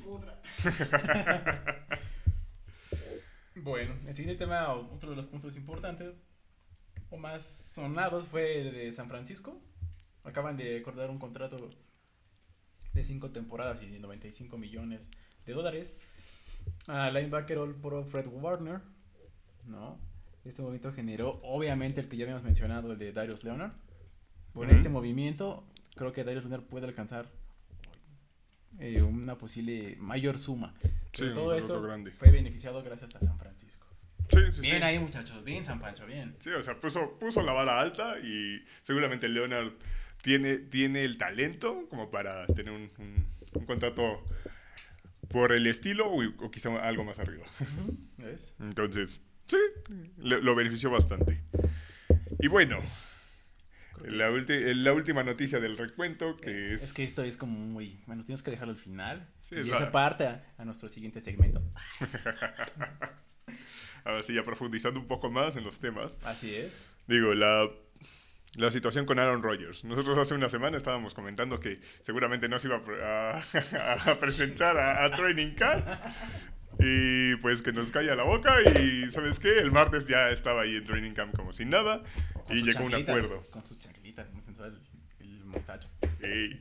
bueno, 3.57 3.95
el 4.07 4.17
siguiente 4.17 4.45
tema, 4.45 4.73
otro 4.73 5.11
de 5.11 5.17
los 5.17 5.27
puntos 5.27 5.57
importantes 5.57 6.15
o 7.11 7.17
más 7.17 7.45
sonados 7.45 8.27
fue 8.27 8.61
el 8.61 8.73
de 8.73 8.93
San 8.93 9.09
Francisco. 9.09 9.61
Acaban 10.25 10.57
de 10.57 10.79
acordar 10.79 11.11
un 11.11 11.19
contrato 11.19 11.71
de 12.93 13.03
5 13.03 13.31
temporadas 13.31 13.83
y 13.83 13.87
de 13.87 14.01
95 14.01 14.59
millones 14.59 15.11
de 15.45 15.53
dólares 15.53 15.95
a 16.87 17.11
linebacker 17.11 17.59
All 17.59 17.75
Pro 17.75 18.05
Fred 18.05 18.27
Warner. 18.27 18.81
¿No? 19.65 19.99
Este 20.45 20.63
movimiento 20.63 20.93
generó, 20.93 21.41
obviamente, 21.43 22.01
el 22.01 22.09
que 22.09 22.17
ya 22.17 22.25
habíamos 22.25 22.45
mencionado, 22.45 22.93
el 22.93 22.99
de 22.99 23.13
Darius 23.13 23.43
Leonard. 23.43 23.73
Por 24.53 24.71
este 24.71 24.89
movimiento, 24.89 25.65
creo 25.97 26.13
que 26.13 26.25
Darius 26.25 26.45
Leonard 26.45 26.65
puede 26.65 26.87
alcanzar 26.87 27.27
eh, 28.81 29.03
una 29.03 29.37
posible 29.39 29.97
mayor 29.99 30.39
suma. 30.39 30.75
Pero 31.17 31.33
todo 31.35 31.55
esto 31.55 31.81
grande. 31.81 32.11
fue 32.11 32.31
beneficiado 32.31 32.83
gracias 32.83 33.15
a 33.15 33.21
San 33.21 33.39
Francisco. 33.39 33.87
Sí, 34.31 34.41
sí, 34.51 34.61
bien 34.63 34.79
sí. 34.79 34.83
ahí, 34.83 34.99
muchachos. 34.99 35.43
Bien, 35.45 35.65
San 35.65 35.81
Pancho, 35.81 36.05
bien. 36.07 36.35
Sí, 36.41 36.51
o 36.51 36.63
sea, 36.63 36.81
puso, 36.81 37.19
puso 37.19 37.43
la 37.43 37.53
vara 37.53 37.81
alta 37.81 38.19
y 38.19 38.63
seguramente 38.83 39.29
Leonard 39.29 39.73
tiene, 40.23 40.59
tiene 40.59 41.05
el 41.05 41.17
talento 41.17 41.87
como 41.89 42.11
para 42.11 42.47
tener 42.49 42.73
un, 42.73 42.91
un- 42.99 43.27
un 43.53 43.65
contrato 43.67 44.25
por 45.29 45.53
el 45.53 45.67
estilo 45.67 46.09
o, 46.11 46.23
o 46.45 46.51
quizá 46.51 46.69
algo 46.87 47.05
más 47.05 47.19
arriba. 47.21 47.45
¿Ves? 48.19 48.55
Entonces, 48.61 49.21
sí, 49.47 49.57
le- 50.19 50.43
lo 50.43 50.55
benefició 50.55 50.91
bastante. 50.91 51.41
Y 52.41 52.49
bueno, 52.49 52.79
la, 54.05 54.93
última 54.93 55.23
noticia 55.23 55.61
del 55.61 55.77
recuento 55.77 56.37
que 56.37 56.75
es... 56.75 56.83
Es 56.83 56.93
que 56.93 57.05
esto 57.05 57.23
es 57.25 57.37
como 57.37 57.59
muy. 57.59 58.01
Bueno, 58.07 58.25
tienes 58.25 58.43
que 58.43 58.51
dejarlo 58.51 58.73
al 58.75 58.81
final. 58.81 59.29
Sí, 59.41 59.57
y 59.57 59.61
es 59.61 59.67
esa 59.69 59.91
parte 59.91 60.27
a, 60.27 60.45
a 60.59 60.65
nuestro 60.65 60.89
siguiente 60.89 61.21
segmento. 61.21 61.63
Ahora 64.05 64.23
sí, 64.23 64.35
ya 64.35 64.43
profundizando 64.45 65.01
un 65.01 65.09
poco 65.09 65.31
más 65.31 65.57
en 65.57 65.65
los 65.65 65.81
temas. 65.81 66.19
Así 66.25 66.55
es. 66.55 66.73
Digo, 67.09 67.35
la, 67.35 67.69
la 68.55 68.71
situación 68.71 69.05
con 69.05 69.19
Aaron 69.19 69.43
Rodgers. 69.43 69.85
Nosotros 69.85 70.17
hace 70.19 70.35
una 70.35 70.49
semana 70.49 70.77
estábamos 70.77 71.13
comentando 71.15 71.59
que 71.59 71.81
seguramente 72.03 72.49
no 72.49 72.59
se 72.59 72.69
iba 72.69 72.77
a, 72.77 72.85
pre- 72.85 73.05
a- 73.05 73.39
a 74.11 74.15
presentar 74.21 74.77
a, 74.77 75.05
a 75.05 75.11
Training 75.13 75.55
Camp 75.55 75.87
Y 76.79 77.37
pues 77.37 77.63
que 77.63 77.73
nos 77.73 77.91
calla 77.91 78.15
la 78.15 78.25
boca 78.25 78.61
y 78.63 79.11
¿sabes 79.11 79.39
qué? 79.39 79.59
El 79.59 79.73
martes 79.73 80.07
ya 80.07 80.31
estaba 80.31 80.63
ahí 80.63 80.77
en 80.77 80.85
training 80.85 81.13
camp 81.13 81.35
como 81.35 81.53
sin 81.53 81.71
nada 81.71 82.03
Con 82.35 82.57
y 82.57 82.63
llegó 82.63 82.85
un 82.85 82.95
acuerdo. 82.95 83.43
Con 83.51 83.65
sus 83.65 83.79
chanclitas, 83.79 84.33
muy 84.33 84.43
sensual 84.43 84.79
el, 85.21 85.27
el 85.27 85.45
mostacho. 85.47 85.89
Y 86.23 86.61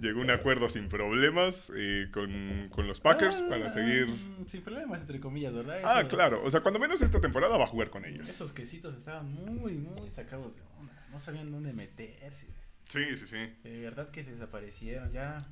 llegó 0.00 0.20
un 0.20 0.30
acuerdo 0.30 0.68
sin 0.68 0.88
problemas 0.88 1.72
eh, 1.76 2.08
con, 2.12 2.68
con 2.70 2.86
los 2.86 3.00
Packers 3.00 3.42
Ah, 3.42 3.48
para 3.48 3.70
seguir... 3.70 4.06
Sin 4.46 4.62
problemas, 4.62 5.00
entre 5.00 5.18
comillas, 5.18 5.52
¿verdad? 5.52 5.80
Ah, 5.84 6.06
claro. 6.06 6.42
O 6.44 6.50
sea, 6.50 6.60
cuando 6.60 6.78
menos 6.78 7.02
esta 7.02 7.20
temporada 7.20 7.56
va 7.56 7.64
a 7.64 7.68
jugar 7.68 7.90
con 7.90 8.04
ellos. 8.04 8.28
Esos 8.28 8.52
quesitos 8.52 8.96
estaban 8.96 9.32
muy, 9.32 9.72
muy 9.72 10.08
sacados 10.10 10.56
de 10.56 10.62
onda. 10.78 10.92
No 11.10 11.18
sabían 11.18 11.50
dónde 11.50 11.72
meterse. 11.72 12.46
Sí, 12.88 13.16
sí, 13.16 13.26
sí. 13.26 13.52
De 13.64 13.80
verdad 13.80 14.10
que 14.10 14.22
se 14.22 14.30
desaparecieron 14.30 15.10
ya 15.12 15.44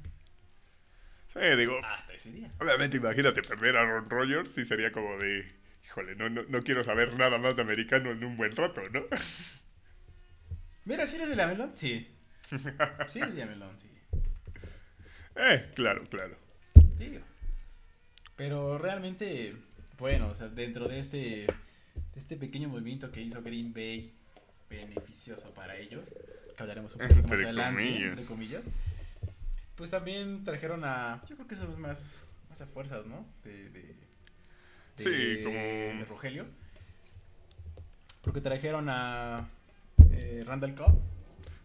Sí, 1.38 1.56
digo, 1.56 1.78
hasta 1.84 2.14
ese 2.14 2.32
día. 2.32 2.50
obviamente 2.58 2.96
imagínate 2.96 3.42
perder 3.42 3.76
a 3.76 3.82
Aaron 3.82 4.08
Rodgers 4.08 4.56
y 4.58 4.64
sería 4.64 4.90
como 4.90 5.18
de... 5.18 5.46
Híjole, 5.84 6.16
no, 6.16 6.28
no, 6.28 6.42
no 6.44 6.62
quiero 6.62 6.82
saber 6.82 7.14
nada 7.14 7.38
más 7.38 7.56
de 7.56 7.62
americano 7.62 8.10
en 8.10 8.24
un 8.24 8.36
buen 8.36 8.54
rato, 8.56 8.82
¿no? 8.90 9.04
Mira, 10.84 11.06
si 11.06 11.16
eres 11.16 11.28
de 11.28 11.36
la 11.36 11.46
melón, 11.46 11.74
sí. 11.74 12.08
Sí, 13.08 13.18
eres 13.18 13.34
de 13.34 13.40
la 13.40 13.46
melón, 13.46 13.76
sí. 13.78 13.88
Eh, 15.36 15.70
claro, 15.74 16.04
claro. 16.08 16.36
Pero 18.36 18.78
realmente, 18.78 19.54
bueno, 19.98 20.28
o 20.28 20.34
sea, 20.34 20.48
dentro 20.48 20.88
de 20.88 21.00
este, 21.00 21.18
de 21.18 21.46
este 22.16 22.36
pequeño 22.36 22.68
movimiento 22.68 23.10
que 23.10 23.22
hizo 23.22 23.42
Green 23.42 23.72
Bay, 23.72 24.12
beneficioso 24.68 25.52
para 25.54 25.76
ellos, 25.76 26.14
que 26.56 26.62
hablaremos 26.62 26.94
un 26.94 27.00
poquito 27.00 27.22
más 27.22 27.32
adelante, 27.32 27.82
comillas. 27.82 28.10
entre 28.10 28.24
comillas, 28.26 28.62
pues 29.76 29.90
también 29.90 30.42
trajeron 30.44 30.84
a, 30.84 31.22
yo 31.28 31.36
creo 31.36 31.46
que 31.48 31.54
eso 31.54 31.70
es 31.70 31.76
más, 31.78 32.26
más 32.48 32.60
a 32.62 32.66
fuerzas, 32.66 33.06
¿no? 33.06 33.26
De, 33.44 33.70
de, 33.70 33.82
de- 33.82 33.96
Sí, 34.96 35.42
como- 35.44 35.54
de 35.56 36.04
Rogelio. 36.08 36.46
Porque 38.22 38.40
trajeron 38.40 38.88
a 38.88 39.48
eh, 40.10 40.42
Randall 40.46 40.74
Cobb. 40.74 40.98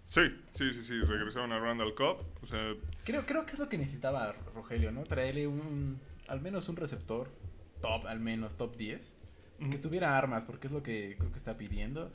Sí, 0.05 0.21
sí, 0.53 0.73
sí, 0.73 0.83
sí. 0.83 0.99
Regresaron 1.01 1.51
a 1.53 1.59
Randall 1.59 1.95
Cobb. 1.95 2.23
O 2.43 2.45
sea, 2.45 2.73
Creo, 3.05 3.25
creo 3.25 3.45
que 3.45 3.53
es 3.53 3.59
lo 3.59 3.69
que 3.69 3.77
necesitaba 3.77 4.33
Rogelio, 4.53 4.91
¿no? 4.91 5.03
Traerle 5.05 5.47
un, 5.47 5.99
al 6.27 6.41
menos 6.41 6.67
un 6.69 6.75
receptor 6.75 7.29
top, 7.81 8.05
al 8.07 8.19
menos 8.19 8.55
top 8.57 8.75
10. 8.75 9.17
Que 9.69 9.77
tuviera 9.77 10.17
armas, 10.17 10.43
porque 10.43 10.65
es 10.67 10.73
lo 10.73 10.81
que 10.83 11.15
creo 11.17 11.31
que 11.31 11.37
está 11.37 11.55
pidiendo. 11.57 12.11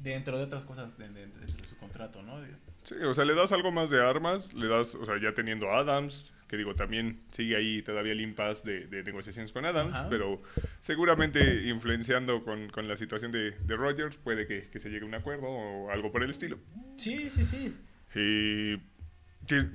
Dentro 0.00 0.38
de 0.38 0.44
otras 0.44 0.62
cosas 0.64 0.96
de, 0.96 1.08
de- 1.10 1.26
de- 1.26 1.46
de 1.52 1.66
su 1.66 1.76
contrato, 1.76 2.22
¿no? 2.22 2.40
Sí, 2.82 2.94
o 2.96 3.14
sea, 3.14 3.24
le 3.24 3.34
das 3.34 3.52
algo 3.52 3.70
más 3.72 3.90
de 3.90 4.00
armas, 4.02 4.52
le 4.54 4.66
das, 4.66 4.94
o 4.94 5.04
sea, 5.06 5.20
ya 5.20 5.32
teniendo 5.34 5.70
a 5.70 5.78
Adams, 5.78 6.32
que 6.48 6.56
digo, 6.56 6.74
también 6.74 7.22
sigue 7.30 7.56
ahí 7.56 7.80
todavía 7.82 8.12
el 8.12 8.20
impasse 8.20 8.62
de, 8.64 8.86
de 8.86 9.02
negociaciones 9.04 9.52
con 9.52 9.64
Adams, 9.64 9.96
Ajá. 9.96 10.08
pero 10.10 10.42
seguramente 10.80 11.62
influenciando 11.68 12.44
con, 12.44 12.68
con 12.68 12.88
la 12.88 12.96
situación 12.96 13.32
de, 13.32 13.52
de 13.52 13.76
Rodgers, 13.76 14.16
puede 14.16 14.46
que, 14.46 14.68
que 14.68 14.78
se 14.80 14.90
llegue 14.90 15.04
a 15.04 15.08
un 15.08 15.14
acuerdo 15.14 15.46
o 15.46 15.90
algo 15.90 16.12
por 16.12 16.22
el 16.22 16.30
estilo. 16.30 16.58
Sí, 16.96 17.30
sí, 17.30 17.44
sí. 17.46 17.74
Y, 18.14 18.76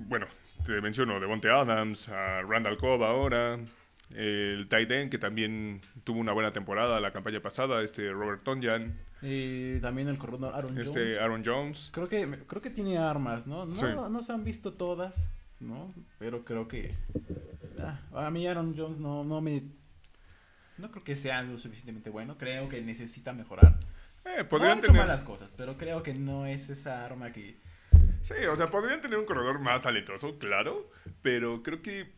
bueno, 0.06 0.28
te 0.66 0.80
menciono 0.82 1.20
Devonte 1.20 1.50
Adams, 1.50 2.10
a 2.10 2.42
Randall 2.44 2.78
Cobb 2.78 3.04
ahora, 3.04 3.58
el 4.12 4.68
tight 4.70 4.90
end, 4.92 5.12
que 5.12 5.18
también 5.18 5.82
tuvo 6.04 6.20
una 6.20 6.32
buena 6.32 6.52
temporada 6.52 7.00
la 7.02 7.12
campaña 7.12 7.42
pasada, 7.42 7.82
este 7.84 8.12
Robert 8.12 8.44
Tonjan, 8.44 8.98
Eh, 9.22 9.80
también 9.82 10.08
el 10.08 10.18
corredor 10.18 10.54
Aaron 10.56 10.78
este 10.78 10.94
Jones. 11.00 11.18
Aaron 11.20 11.44
Jones. 11.46 11.90
Creo 11.94 12.08
que, 12.08 12.28
creo 12.48 12.62
que 12.62 12.70
tiene 12.70 12.98
armas, 12.98 13.48
¿no? 13.48 13.66
No, 13.66 13.76
Sí. 13.76 13.86
no 13.94 14.22
se 14.24 14.32
han 14.32 14.44
visto 14.44 14.74
todas, 14.74 15.32
¿no? 15.60 15.94
Pero 16.20 16.46
creo 16.46 16.68
que... 16.68 16.96
ah, 17.80 18.00
a 18.14 18.30
mí 18.32 18.46
Aaron 18.48 18.76
Jones 18.78 19.00
no, 19.00 19.24
no 19.24 19.42
me... 19.42 19.64
No 20.78 20.92
creo 20.92 21.04
que 21.04 21.16
sea 21.16 21.42
lo 21.42 21.58
suficientemente 21.58 22.12
bueno. 22.12 22.38
Creo 22.38 22.70
que 22.70 22.80
necesita 22.82 23.34
mejorar. 23.34 23.80
Eh, 24.26 24.44
No 24.44 24.50
podrían 24.50 24.78
hecho 24.78 24.88
tener... 24.88 25.02
malas 25.02 25.24
cosas, 25.24 25.52
pero 25.58 25.76
creo 25.78 26.04
que 26.04 26.14
no 26.14 26.46
es 26.46 26.70
esa 26.70 27.04
arma 27.04 27.32
que... 27.32 27.58
Sí, 28.22 28.36
o 28.52 28.56
sea, 28.56 28.68
podrían 28.68 29.02
tener 29.02 29.18
un 29.18 29.26
corredor 29.26 29.60
más 29.60 29.82
talentoso, 29.82 30.38
claro, 30.38 30.92
pero 31.24 31.64
creo 31.64 31.82
que 31.82 32.14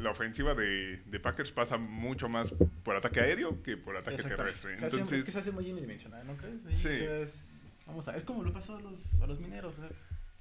la 0.00 0.10
ofensiva 0.10 0.54
de, 0.54 1.02
de 1.06 1.20
Packers 1.20 1.52
pasa 1.52 1.76
mucho 1.78 2.28
más 2.28 2.54
por 2.82 2.96
ataque 2.96 3.20
aéreo 3.20 3.62
que 3.62 3.76
por 3.76 3.96
ataque 3.96 4.22
terrestre. 4.22 4.76
Se 4.76 4.86
hace- 4.86 4.96
es 4.96 5.02
que 5.02 5.06
se 5.08 5.14
Entonces, 5.16 5.36
hace 5.36 5.52
muy 5.52 5.70
unidimensional, 5.70 6.26
¿no 6.26 6.36
crees? 6.36 6.56
Sí. 6.70 6.88
o 6.88 6.92
sea, 6.92 7.16
es, 7.18 7.44
vamos 7.86 8.08
a, 8.08 8.16
es 8.16 8.24
como 8.24 8.42
lo 8.42 8.52
pasó 8.52 8.76
a 8.76 8.80
los, 8.80 9.20
a 9.20 9.26
los 9.26 9.38
mineros. 9.40 9.78
o 9.78 9.82
sea, 9.82 9.90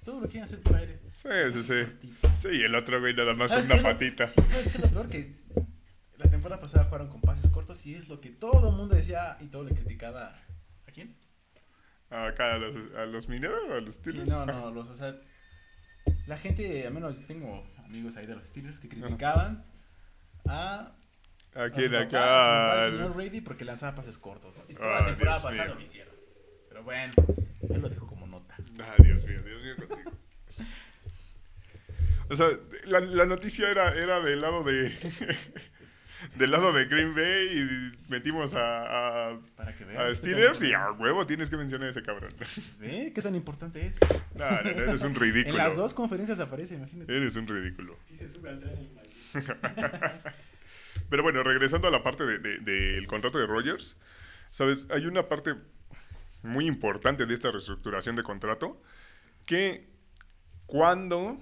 todo 0.04 0.20
lo 0.22 0.28
quieren 0.28 0.44
hacer 0.44 0.60
por 0.62 0.76
aire. 0.76 1.00
sí, 1.14 1.28
sí, 1.54 1.64
sí. 1.64 2.10
Sí, 2.38 2.48
y 2.52 2.64
el 2.64 2.76
otro 2.76 3.00
güey 3.00 3.14
nada 3.16 3.34
más 3.34 3.50
con 3.52 3.62
¿Sabes 3.62 3.66
una 3.66 3.76
es 3.76 3.82
lo- 3.84 3.90
patita. 3.90 4.28
¿Sabes 4.28 4.70
qué 4.70 4.78
es 4.78 4.82
lo 4.82 4.90
peor? 4.90 5.10
Que 5.10 5.36
la 6.18 6.30
temporada 6.30 6.62
pasada 6.62 6.84
jugaron 6.86 7.10
con 7.10 7.22
pases 7.22 7.50
cortos 7.50 7.86
y 7.86 7.96
es 7.96 8.08
lo 8.08 8.22
que 8.22 8.30
todo 8.30 8.70
el 8.70 8.76
mundo 8.76 8.96
decía 8.96 9.38
y 9.42 9.46
todo 9.48 9.64
le 9.64 9.74
criticaba. 9.74 10.40
¿A 10.88 10.92
quién? 10.94 11.16
Acá 12.10 12.54
a 12.54 12.58
los, 12.60 12.76
a 12.96 13.06
los 13.06 13.28
mineros, 13.28 13.60
a 13.72 13.82
los 13.82 13.96
Sí, 13.96 14.02
Steelers. 14.02 14.28
no, 14.30 14.46
no, 14.46 14.72
los, 14.76 14.90
o 14.90 14.96
sea, 14.96 15.16
la 16.28 16.38
gente, 16.38 16.86
al 16.86 16.94
menos 16.94 17.26
tengo 17.26 17.68
amigos 17.86 18.18
ahí 18.18 18.26
de 18.26 18.36
los 18.36 18.46
Steelers 18.46 18.80
que 18.80 18.90
criticaban 18.90 19.64
a 20.48 20.92
¿A 21.56 21.70
quién 21.70 21.96
acá? 21.96 22.10
papá, 22.20 22.84
al 22.84 22.92
señor 22.92 23.14
Brady 23.14 23.42
porque 23.42 23.64
lanzaba 23.66 23.96
pases 23.96 24.18
cortos. 24.18 24.54
¿no? 24.58 24.64
Y 24.68 24.74
toda 24.76 24.98
Ah, 24.98 25.00
la 25.02 25.06
temporada 25.08 25.38
Dios 25.38 25.44
pasada 25.52 25.66
mío. 25.68 25.76
lo 25.76 25.82
hicieron. 25.82 26.14
Pero 26.68 26.84
bueno, 26.84 27.14
él 27.70 27.82
lo 27.82 27.90
dijo 27.90 28.08
como 28.08 28.28
nota. 28.28 28.56
Ah, 28.82 28.96
Dios 29.02 29.26
mío, 29.26 29.42
Dios 29.44 29.64
mío 29.64 29.88
contigo. 29.88 30.12
O 32.28 32.36
sea, 32.36 32.48
la, 32.86 33.00
la 33.02 33.26
noticia 33.28 33.70
era, 33.70 33.94
era 33.94 34.20
del 34.20 34.42
lado 34.42 34.64
de. 34.64 34.92
Del 36.36 36.52
lado 36.52 36.74
de 36.74 36.86
Green 36.86 37.14
Bay 37.16 37.48
y 37.48 38.12
metimos 38.12 38.54
a, 38.54 39.30
a, 39.30 39.40
Para 39.56 39.76
que 39.76 39.84
a 39.84 39.88
vean. 39.88 40.16
Steelers 40.16 40.62
y 40.64 40.74
a 40.74 40.92
huevo 40.92 41.26
tienes 41.26 41.50
que 41.50 41.58
mencionar 41.58 41.88
a 41.88 41.92
ese 41.92 42.02
cabrón. 42.02 42.32
¿Ve? 42.80 43.12
¿Qué 43.14 43.22
tan 43.22 43.36
importante 43.36 43.86
es? 43.86 43.98
No, 44.36 44.50
no, 44.50 44.64
no, 44.64 44.70
eres 44.70 45.04
un 45.04 45.16
ridículo. 45.16 45.56
En 45.56 45.58
las 45.58 45.76
dos 45.76 45.94
conferencias 45.94 46.40
aparece, 46.40 46.76
imagínate. 46.76 47.16
Eres 47.16 47.36
un 47.36 47.48
ridículo. 47.48 47.98
Sí 48.06 48.18
se 48.18 48.28
sube 48.28 48.50
al 48.50 48.60
tren 48.60 48.78
el 48.78 48.92
maldito. 48.94 49.56
Pero 51.10 51.24
bueno, 51.24 51.44
regresando 51.44 51.88
a 51.88 51.92
la 51.92 52.04
parte 52.04 52.26
del 52.26 52.42
de, 52.42 52.60
del 52.60 53.08
contrato 53.08 53.38
de 53.38 53.46
Rogers, 53.46 53.98
¿sabes? 54.50 54.88
Hay 54.90 55.06
una 55.06 55.28
parte 55.28 55.56
muy 56.42 56.66
importante 56.66 57.26
de 57.26 57.34
esta 57.34 57.52
reestructuración 57.52 58.16
de 58.16 58.24
contrato 58.24 58.82
que 59.46 59.88
cuando, 60.66 61.38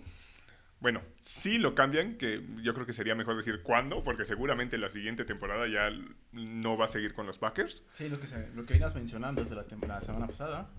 bueno, 0.84 1.02
sí 1.22 1.60
lo 1.60 1.76
cambian, 1.76 2.18
que 2.18 2.44
yo 2.62 2.74
creo 2.74 2.86
que 2.86 2.92
sería 2.92 3.16
mejor 3.16 3.38
decir 3.38 3.62
cuándo, 3.64 4.04
porque 4.04 4.26
seguramente 4.26 4.78
la 4.78 4.90
siguiente 4.90 5.24
temporada 5.24 5.66
ya 5.66 5.90
no 6.34 6.76
va 6.76 6.84
a 6.84 6.88
seguir 6.90 7.14
con 7.14 7.26
los 7.26 7.38
Packers. 7.38 7.86
Sí, 7.94 8.10
lo 8.10 8.20
que, 8.20 8.28
se, 8.28 8.50
lo 8.54 8.66
que 8.66 8.74
venías 8.74 8.94
mencionando 8.94 9.42
desde 9.42 9.56
la, 9.56 9.66
la 9.88 10.02
semana 10.02 10.28
pasada. 10.28 10.70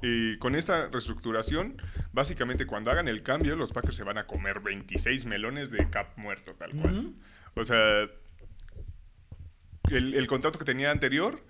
Y 0.00 0.38
con 0.38 0.54
esta 0.54 0.86
reestructuración, 0.86 1.82
básicamente 2.12 2.66
cuando 2.66 2.92
hagan 2.92 3.08
el 3.08 3.24
cambio, 3.24 3.56
los 3.56 3.72
Packers 3.72 3.96
se 3.96 4.04
van 4.04 4.16
a 4.16 4.28
comer 4.28 4.60
26 4.60 5.26
melones 5.26 5.72
de 5.72 5.90
cap 5.90 6.16
muerto, 6.16 6.54
tal 6.54 6.70
cual. 6.70 7.14
O 7.56 7.64
sea, 7.64 8.08
el, 9.90 10.14
el 10.14 10.26
contrato 10.28 10.56
que 10.56 10.64
tenía 10.64 10.92
anterior 10.92 11.42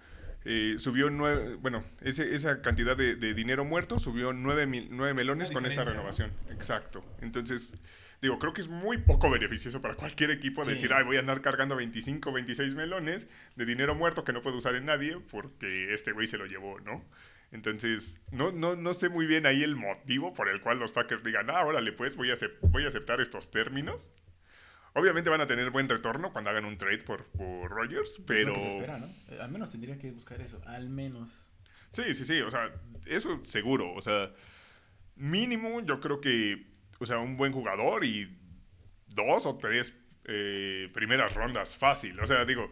eh, 0.49 0.77
subió 0.79 1.11
nueve, 1.11 1.57
bueno, 1.57 1.85
ese- 2.03 2.35
esa 2.35 2.63
cantidad 2.63 2.97
de, 2.97 3.17
de 3.17 3.35
dinero 3.35 3.65
muerto 3.65 3.99
subió 3.99 4.33
nueve, 4.33 4.67
mil- 4.67 4.89
nueve 4.93 5.13
melones 5.13 5.51
con 5.51 5.67
esta 5.67 5.83
renovación. 5.85 6.31
Exacto. 6.51 7.05
Entonces, 7.21 7.77
digo, 8.23 8.39
creo 8.39 8.53
que 8.53 8.61
es 8.61 8.69
muy 8.69 8.99
poco 8.99 9.29
beneficioso 9.29 9.83
para 9.83 9.95
cualquier 9.95 10.31
equipo 10.31 10.65
Sí. 10.65 10.71
decir, 10.71 10.93
ay, 10.95 11.05
voy 11.05 11.17
a 11.17 11.21
andar 11.21 11.41
cargando 11.43 11.75
25, 11.77 12.33
26 12.33 12.75
melones 12.77 13.27
de 13.57 13.65
dinero 13.67 13.95
muerto 13.95 14.23
que 14.25 14.33
no 14.33 14.41
puedo 14.41 14.57
usar 14.57 14.75
en 14.77 14.87
nadie 14.87 15.19
porque 15.31 15.93
este 15.93 16.13
güey 16.13 16.27
se 16.29 16.39
lo 16.39 16.47
llevó, 16.47 16.79
¿no? 16.81 17.05
Entonces, 17.53 18.19
no, 18.33 18.53
no, 18.53 18.75
no 18.77 18.93
sé 18.95 19.09
muy 19.09 19.27
bien 19.27 19.47
ahí 19.47 19.63
el 19.63 19.77
motivo 19.77 20.35
por 20.35 20.49
el 20.49 20.61
cual 20.61 20.79
los 20.79 20.93
Packers 20.93 21.23
digan, 21.23 21.49
ah, 21.51 21.65
órale, 21.65 21.93
pues 21.93 22.17
voy 22.17 22.31
a, 22.31 22.35
voy 22.63 22.85
a 22.85 22.89
aceptar 22.89 23.21
estos 23.21 23.51
términos. 23.51 24.09
Obviamente 24.99 25.29
van 25.31 25.41
a 25.43 25.47
tener 25.47 25.71
buen 25.71 25.89
retorno 25.89 26.33
cuando 26.33 26.51
hagan 26.51 26.65
un 26.65 26.77
trade 26.79 26.99
por, 26.99 27.25
por 27.27 27.71
Rogers, 27.71 28.13
Es 28.13 28.21
pero... 28.27 28.49
lo 28.49 28.55
que 28.55 28.61
se 28.61 28.69
espera, 28.69 28.99
¿no? 28.99 29.07
Eh, 29.29 29.39
Al 29.41 29.51
menos 29.51 29.71
tendría 29.71 29.99
que 29.99 30.11
buscar 30.11 30.41
eso. 30.41 30.61
Al 30.67 30.89
menos. 30.89 31.49
Sí, 31.93 32.15
sí, 32.15 32.25
sí, 32.25 32.41
o 32.41 32.51
sea, 32.51 32.71
eso 33.07 33.41
seguro, 33.45 33.93
o 33.95 34.03
sea, 34.03 34.33
mínimo 35.15 35.81
yo 35.81 36.01
creo 36.01 36.21
que, 36.21 36.67
o 36.99 37.07
sea, 37.07 37.19
un 37.19 37.37
buen 37.37 37.53
jugador 37.53 38.05
y 38.05 38.37
dos 39.15 39.47
o 39.47 39.57
tres 39.57 39.95
eh, 40.25 40.91
primeras 40.93 41.35
rondas 41.35 41.77
fácil, 41.77 42.19
o 42.21 42.27
sea, 42.27 42.45
digo, 42.45 42.71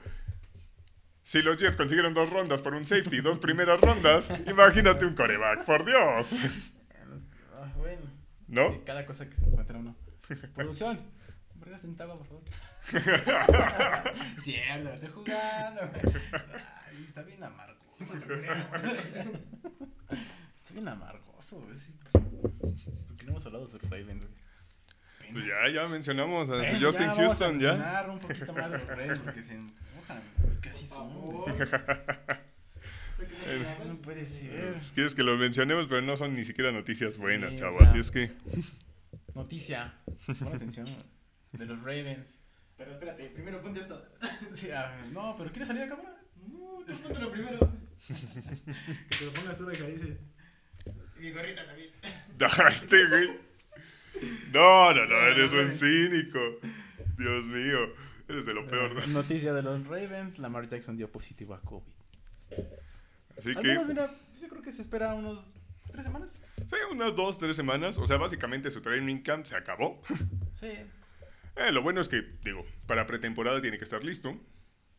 si 1.22 1.40
los 1.40 1.56
Jets 1.58 1.76
consiguieron 1.76 2.12
dos 2.12 2.28
rondas 2.30 2.60
por 2.60 2.74
un 2.74 2.84
safety, 2.84 3.20
dos 3.20 3.38
primeras 3.38 3.80
rondas, 3.80 4.30
imagínate 4.46 5.06
un 5.06 5.14
coreback, 5.14 5.64
por 5.64 5.84
Dios, 5.86 6.32
los- 7.08 7.26
ah, 7.54 7.72
bueno. 7.76 8.02
¿no? 8.48 8.84
Cada 8.84 9.06
cosa 9.06 9.28
que 9.28 9.36
se 9.36 9.44
encuentra 9.46 9.78
uno. 9.78 9.96
Producción. 10.54 11.00
Verga 11.64 11.78
centavo, 11.78 12.18
por 12.18 12.26
favor. 12.26 12.42
Cierto, 14.40 14.88
estoy 14.90 15.08
jugando. 15.10 15.80
Ay, 16.86 17.04
está 17.08 17.22
bien 17.22 17.42
amargoso. 17.42 18.14
está 20.62 20.74
bien 20.74 20.88
amargoso. 20.88 21.66
es- 21.72 21.94
¿Por 22.12 23.16
qué 23.16 23.24
no 23.24 23.30
hemos 23.32 23.46
hablado 23.46 23.66
sobre 23.68 23.88
Ravens? 23.88 24.22
güey? 24.26 24.34
apenas. 25.18 25.32
Pues 25.32 25.46
ya, 25.46 25.68
ya 25.72 25.86
mencionamos 25.88 26.50
a 26.50 26.56
Bueno, 26.56 26.78
Justin 26.80 27.06
ya 27.06 27.14
vamos 27.14 27.18
a 27.18 27.46
Houston, 27.46 27.58
ya. 27.58 28.06
un 28.10 28.18
poquito 28.20 28.52
más 28.52 28.70
de 28.70 28.78
los 28.78 28.86
Ravens 28.86 29.18
porque 29.20 29.42
se 29.42 29.54
enojan. 29.54 30.22
Pues 30.42 30.58
que 30.58 30.68
así 30.68 30.86
son. 30.86 31.08
No 33.86 33.96
puede 34.02 34.26
ser. 34.26 34.72
Pues, 34.72 34.92
Quieres 34.92 35.14
que 35.14 35.22
lo 35.22 35.36
mencionemos, 35.36 35.86
pero 35.88 36.02
no 36.02 36.14
son 36.16 36.34
ni 36.34 36.44
siquiera 36.44 36.72
noticias 36.72 37.16
buenas, 37.16 37.52
Sí, 37.52 37.56
o 37.56 37.60
chavo. 37.60 37.78
sea- 37.78 37.86
Así 37.88 37.98
es 38.00 38.10
que. 38.10 38.32
Noticia. 39.34 39.94
Pon 40.38 40.54
atención. 40.54 40.86
De 41.58 41.66
los 41.66 41.78
Ravens. 41.80 42.38
Pero 42.76 42.92
espérate, 42.92 43.24
primero 43.30 43.62
ponte 43.62 43.80
esto. 43.80 44.02
Sí, 44.52 44.70
ah, 44.70 45.04
no, 45.12 45.36
pero 45.36 45.50
¿quieres 45.50 45.68
salir 45.68 45.84
a 45.84 45.88
cámara? 45.88 46.16
No, 46.48 46.84
tú 46.86 46.96
póntelo 47.02 47.30
primero. 47.30 47.58
Que 48.06 49.16
te 49.18 49.24
lo 49.24 49.32
pongas 49.32 49.56
tú, 49.56 49.70
hija, 49.70 49.84
dice. 49.86 50.18
Y 51.16 51.20
mi 51.20 51.30
gorrita 51.32 51.64
también. 51.64 51.90
No, 52.38 52.68
este 52.68 53.06
güey. 53.06 53.28
No, 54.52 54.92
no, 54.92 55.06
no, 55.06 55.26
eres 55.28 55.52
un 55.52 55.70
cínico. 55.70 56.40
Dios 57.16 57.46
mío. 57.46 57.78
Eres 58.28 58.46
de 58.46 58.54
lo 58.54 58.66
peor. 58.66 58.94
¿no? 58.94 59.06
Noticia 59.08 59.52
de 59.52 59.62
los 59.62 59.86
Ravens. 59.86 60.38
Lamar 60.38 60.68
Jackson 60.68 60.96
dio 60.96 61.10
positivo 61.10 61.54
a 61.54 61.60
COVID. 61.60 61.92
Así 63.38 63.50
Al 63.50 63.62
que. 63.62 63.68
menos, 63.68 63.86
mira, 63.86 64.14
yo 64.40 64.48
creo 64.48 64.62
que 64.62 64.72
se 64.72 64.82
espera 64.82 65.14
unos 65.14 65.44
tres 65.92 66.04
semanas. 66.04 66.40
Sí, 66.66 66.76
unas 66.90 67.14
dos, 67.14 67.38
tres 67.38 67.56
semanas. 67.56 67.98
O 67.98 68.06
sea, 68.06 68.16
básicamente 68.16 68.70
su 68.70 68.80
training 68.80 69.22
camp 69.22 69.46
se 69.46 69.56
acabó. 69.56 70.02
Sí. 70.54 70.72
Eh, 71.56 71.70
lo 71.72 71.82
bueno 71.82 72.00
es 72.00 72.08
que, 72.08 72.22
digo, 72.42 72.64
para 72.86 73.06
pretemporada 73.06 73.60
tiene 73.62 73.78
que 73.78 73.84
estar 73.84 74.02
listo. 74.04 74.36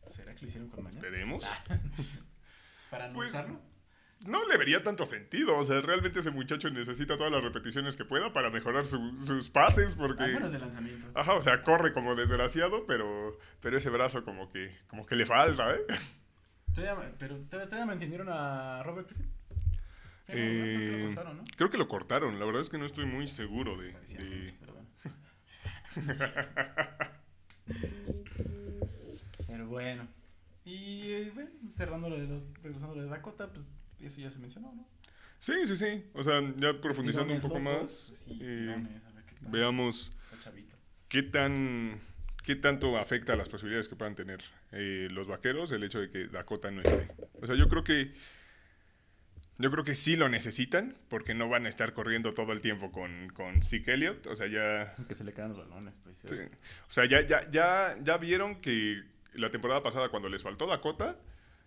¿Será 0.08 0.34
que 0.34 0.42
lo 0.42 0.48
hicieron 0.48 0.68
con 0.70 0.84
mañana? 0.84 1.02
Veremos. 1.02 1.44
Para 2.90 3.08
Pues, 3.12 3.34
anunciarlo. 3.34 3.76
No 4.26 4.46
le 4.48 4.56
vería 4.56 4.82
tanto 4.82 5.04
sentido. 5.04 5.56
O 5.58 5.64
sea, 5.64 5.80
realmente 5.82 6.20
ese 6.20 6.30
muchacho 6.30 6.70
necesita 6.70 7.18
todas 7.18 7.30
las 7.32 7.42
repeticiones 7.44 7.96
que 7.96 8.04
pueda 8.06 8.32
para 8.32 8.48
mejorar 8.50 8.86
su- 8.86 9.22
sus 9.24 9.50
pases. 9.50 9.92
Porque. 9.94 10.22
Al 10.24 10.32
menos 10.34 10.52
de 10.52 10.58
lanzamiento. 10.58 11.06
Ajá, 11.14 11.34
o 11.34 11.42
sea, 11.42 11.62
corre 11.62 11.92
como 11.92 12.14
desgraciado, 12.14 12.86
pero, 12.86 13.38
pero 13.60 13.76
ese 13.76 13.90
brazo 13.90 14.24
como 14.24 14.50
que, 14.50 14.74
como 14.86 15.04
que 15.04 15.16
le 15.16 15.26
falta, 15.26 15.74
¿eh? 15.74 15.80
Todavía- 16.74 17.12
pero 17.18 17.36
todavía 17.40 17.84
mantuvieron 17.84 18.28
a 18.30 18.82
Robert 18.84 19.08
Griffin. 19.08 19.26
No, 20.28 20.34
Eh, 20.34 20.76
creo 20.76 20.78
que 20.78 20.98
lo 20.98 21.06
cortaron, 21.08 21.36
¿no? 21.36 21.44
Creo 21.56 21.70
que 21.70 21.78
lo 21.78 21.88
cortaron, 21.88 22.38
la 22.38 22.44
verdad 22.46 22.62
es 22.62 22.70
que 22.70 22.78
no 22.78 22.86
estoy 22.86 23.04
muy 23.06 23.26
seguro 23.28 23.76
de... 23.76 23.92
pero 29.46 29.66
bueno. 29.66 30.06
Y 30.64 31.10
eh, 31.12 31.30
bueno, 31.34 31.50
cerrando 31.70 32.08
lo 32.10 32.18
de 32.18 32.26
los, 32.26 32.42
regresando 32.62 32.96
lo 32.96 33.02
de 33.02 33.08
Dakota, 33.08 33.52
pues 33.52 33.64
eso 34.00 34.20
ya 34.20 34.30
se 34.30 34.38
mencionó, 34.38 34.72
¿no? 34.74 34.86
Sí, 35.38 35.52
sí, 35.66 35.76
sí. 35.76 36.04
O 36.14 36.24
sea, 36.24 36.40
ya 36.56 36.80
profundizando 36.80 37.32
un 37.32 37.40
poco 37.40 37.58
locos, 37.58 38.08
más, 38.10 38.18
Sí, 38.18 38.38
eh, 38.42 38.56
tirones, 38.56 39.04
a 39.06 39.10
ver 39.12 39.24
qué 39.24 39.34
tal. 39.36 39.50
veamos 39.50 40.12
qué 41.08 41.22
tan... 41.22 42.00
¿Qué 42.42 42.54
tanto 42.54 42.96
afecta 42.96 43.32
a 43.32 43.36
las 43.36 43.48
posibilidades 43.48 43.88
que 43.88 43.96
puedan 43.96 44.14
tener 44.14 44.38
eh, 44.70 45.08
los 45.10 45.26
vaqueros 45.26 45.72
el 45.72 45.82
hecho 45.82 45.98
de 45.98 46.10
que 46.10 46.28
Dakota 46.28 46.70
no 46.70 46.80
esté? 46.80 47.08
O 47.42 47.46
sea, 47.46 47.56
yo 47.56 47.68
creo 47.68 47.82
que 47.82 48.14
yo 49.58 49.70
creo 49.70 49.84
que 49.84 49.94
sí 49.94 50.16
lo 50.16 50.28
necesitan 50.28 50.96
porque 51.08 51.34
no 51.34 51.48
van 51.48 51.66
a 51.66 51.68
estar 51.68 51.94
corriendo 51.94 52.34
todo 52.34 52.52
el 52.52 52.60
tiempo 52.60 52.92
con, 52.92 53.30
con 53.30 53.62
Zeke 53.62 53.94
Elliott. 53.94 54.26
O 54.26 54.36
sea, 54.36 54.46
ya 54.46 54.94
Que 55.08 55.14
se 55.14 55.24
le 55.24 55.32
caen 55.32 55.50
los 55.50 55.58
balones, 55.58 55.94
pues. 56.02 56.18
Sí. 56.18 56.36
O 56.86 56.90
sea, 56.90 57.06
ya, 57.06 57.26
ya, 57.26 57.50
ya, 57.50 57.96
ya 58.02 58.16
vieron 58.18 58.60
que 58.60 59.02
la 59.34 59.50
temporada 59.50 59.82
pasada 59.82 60.08
cuando 60.10 60.28
les 60.28 60.42
faltó 60.42 60.66
Dakota, 60.66 61.16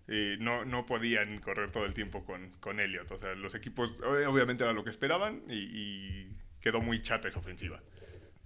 eh, 0.07 0.37
no, 0.39 0.65
no 0.65 0.85
podían 0.85 1.39
correr 1.39 1.71
todo 1.71 1.85
el 1.85 1.93
tiempo 1.93 2.25
con, 2.25 2.51
con 2.59 2.79
Elliot. 2.79 3.09
O 3.11 3.17
sea, 3.17 3.35
los 3.35 3.55
equipos 3.55 3.97
obviamente 4.01 4.63
era 4.63 4.73
lo 4.73 4.83
que 4.83 4.89
esperaban 4.89 5.43
y, 5.49 5.55
y 5.55 6.37
quedó 6.61 6.81
muy 6.81 7.01
chata 7.01 7.27
esa 7.27 7.39
ofensiva. 7.39 7.81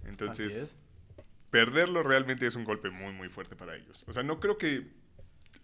Entonces, 0.06 0.54
es. 0.54 0.78
perderlo 1.50 2.02
realmente 2.02 2.46
es 2.46 2.56
un 2.56 2.64
golpe 2.64 2.90
muy, 2.90 3.12
muy 3.12 3.28
fuerte 3.28 3.56
para 3.56 3.76
ellos. 3.76 4.04
O 4.06 4.12
sea, 4.12 4.22
no 4.22 4.40
creo 4.40 4.58
que 4.58 4.86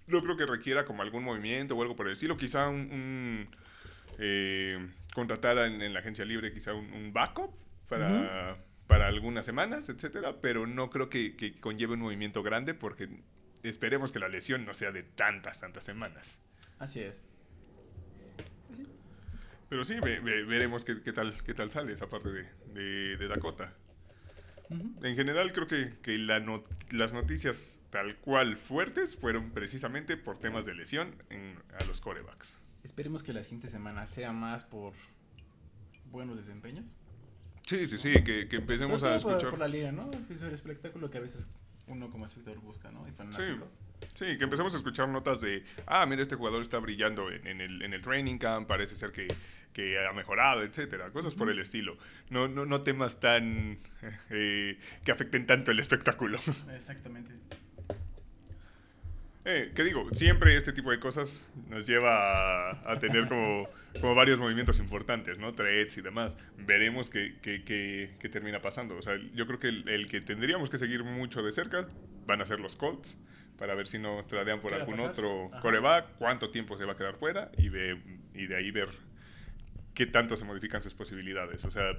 no 0.07 0.23
creo 0.23 0.37
que 0.37 0.47
requiera 0.47 0.85
como 0.85 1.03
algún 1.03 1.23
movimiento 1.23 1.77
o 1.77 1.83
algo 1.83 1.97
por 1.97 2.07
el 2.07 2.15
estilo. 2.15 2.37
Quizá 2.37 2.69
un, 2.69 2.91
un, 2.91 3.49
eh, 4.21 4.79
contratar 5.15 5.59
en, 5.59 5.81
en 5.83 5.93
la 5.93 6.01
agencia 6.01 6.25
libre 6.25 6.53
quizá 6.53 6.75
un, 6.75 6.93
un 6.93 7.13
backup 7.13 7.53
para, 7.89 8.59
para 8.87 9.07
algunas 9.09 9.45
semanas, 9.47 9.89
etcétera, 9.89 10.41
pero 10.41 10.67
no 10.67 10.91
creo 10.91 11.09
que, 11.11 11.35
que 11.37 11.55
conlleve 11.55 11.95
un 11.95 12.01
movimiento 12.01 12.43
grande 12.43 12.75
porque 12.75 13.09
esperemos 13.63 14.13
que 14.13 14.19
la 14.21 14.29
lesión 14.29 14.65
no 14.65 14.75
sea 14.75 14.93
de 14.93 15.03
tantas, 15.03 15.59
tantas 15.61 15.83
semanas. 15.85 16.41
Así 16.79 17.01
es. 17.01 17.21
Sí. 18.75 18.87
Pero 19.69 19.85
sí, 19.85 19.97
ve- 20.03 20.21
ve- 20.21 20.45
veremos 20.45 20.85
qué, 20.85 21.03
qué 21.03 21.13
tal, 21.13 21.35
qué 21.43 21.55
tal 21.55 21.71
sale 21.71 21.93
esa 21.93 22.09
parte 22.09 22.29
de, 22.31 22.47
de- 22.75 23.17
de 23.17 23.29
Dakota. 23.29 23.75
En 25.03 25.17
general 25.17 25.53
creo 25.53 25.67
que, 25.67 25.95
que 26.01 26.17
la 26.17 26.39
las 26.93 27.13
noticias 27.13 27.81
tal 27.91 28.15
cual 28.19 28.57
fuertes 28.57 29.17
fueron 29.17 29.51
precisamente 29.51 30.17
por 30.17 30.39
temas 30.39 30.65
de 30.65 30.75
lesión 30.77 31.17
en- 31.29 31.59
a 31.77 31.85
los 31.87 32.01
corebacks. 32.01 32.60
Esperemos 32.85 33.23
que 33.23 33.33
la 33.33 33.43
siguiente 33.43 33.69
semana 33.69 34.07
sea 34.07 34.33
más 34.33 34.65
por 34.65 34.93
buenos 36.11 36.37
desempeños. 36.37 36.97
Sí, 37.67 37.87
sí, 37.87 37.99
sí, 37.99 38.15
que, 38.25 38.49
que 38.49 38.57
empecemos 38.57 39.03
a 39.03 39.19
todo 39.19 39.21
por- 39.23 39.33
escuchar. 39.33 39.51
Por, 39.51 39.59
la 39.59 39.69
liga, 39.69 39.93
¿no? 39.93 40.11
Es 40.31 40.43
el 40.43 40.53
espectáculo 40.55 41.11
que 41.11 41.19
a 41.19 41.21
veces 41.21 41.51
uno 41.87 42.11
como 42.11 42.25
espectador 42.27 42.61
busca, 42.61 42.91
¿no? 42.91 43.07
Y 43.07 43.13
fanático. 43.13 43.69
Sí, 44.15 44.39
que 44.39 44.45
empecemos 44.45 44.73
a 44.75 44.79
escuchar 44.79 45.09
notas 45.09 45.41
de, 45.43 45.63
ah, 45.87 46.07
mira, 46.07 46.23
este 46.23 46.35
jugador 46.35 46.63
está 46.63 46.79
brillando 46.79 47.31
en, 47.31 47.47
en 47.47 47.61
el, 47.61 47.83
en 47.83 47.93
el 47.93 48.01
training 48.03 48.39
camp, 48.39 48.67
parece 48.67 48.97
ser 48.97 49.13
que, 49.13 49.29
que 49.75 49.99
ha 50.05 50.13
mejorado, 50.15 50.63
etcétera, 50.63 51.11
cosas 51.11 51.35
por 51.35 51.51
el 51.51 51.59
estilo. 51.61 51.97
No, 52.31 52.49
no, 52.49 52.65
no 52.65 52.83
temas 52.83 53.21
tan 53.21 53.79
eh, 54.31 54.79
que 55.05 55.13
afecten 55.13 55.47
tanto 55.47 55.71
el 55.71 55.79
espectáculo. 55.79 56.39
Exactamente. 56.75 57.35
Eh, 59.47 59.73
que 59.75 59.85
digo, 59.85 60.07
siempre 60.13 60.55
este 60.57 60.73
tipo 60.73 60.91
de 60.91 61.01
cosas 61.01 61.51
nos 61.69 61.87
lleva 61.87 62.71
a, 62.73 62.93
a 62.93 62.99
tener 62.99 63.27
como, 63.27 63.67
como 64.01 64.15
varios 64.15 64.39
movimientos 64.39 64.79
importantes, 64.79 65.39
¿no? 65.39 65.53
Trades 65.55 65.97
y 65.97 66.03
demás. 66.03 66.37
Veremos 66.59 67.09
qué, 67.09 67.37
qué, 67.41 67.65
qué- 67.65 68.11
qué 68.19 68.29
termina 68.29 68.61
pasando. 68.61 68.97
O 68.97 69.03
sea, 69.03 69.17
yo 69.35 69.47
creo 69.47 69.59
que 69.59 69.69
el, 69.69 69.89
el 69.89 70.09
que 70.09 70.21
tendríamos 70.21 70.69
que 70.69 70.77
seguir 70.77 71.05
mucho 71.05 71.43
de 71.43 71.53
cerca 71.53 71.89
van 72.27 72.43
a 72.43 72.45
ser 72.47 72.61
los 72.61 72.77
Colts, 72.77 73.17
para 73.59 73.75
ver 73.75 73.87
si 73.87 73.99
no 73.99 74.25
tradean 74.27 74.61
por 74.61 74.73
¿Qué 74.73 74.81
algún 74.81 75.01
otro 75.01 75.49
Ajá. 75.53 75.61
coreback, 75.61 76.17
cuánto 76.19 76.51
tiempo 76.51 76.77
se 76.77 76.85
va 76.85 76.93
a 76.93 76.97
quedar 76.97 77.17
fuera 77.17 77.51
y, 77.59 77.69
ve, 77.71 77.99
y 78.35 78.47
de 78.47 78.57
ahí 78.57 78.71
ver 78.71 78.89
qué 79.95 80.07
tanto 80.07 80.37
se 80.37 80.45
modifican 80.45 80.83
sus 80.83 80.95
posibilidades. 80.95 81.65
O 81.65 81.71
sea, 81.71 81.93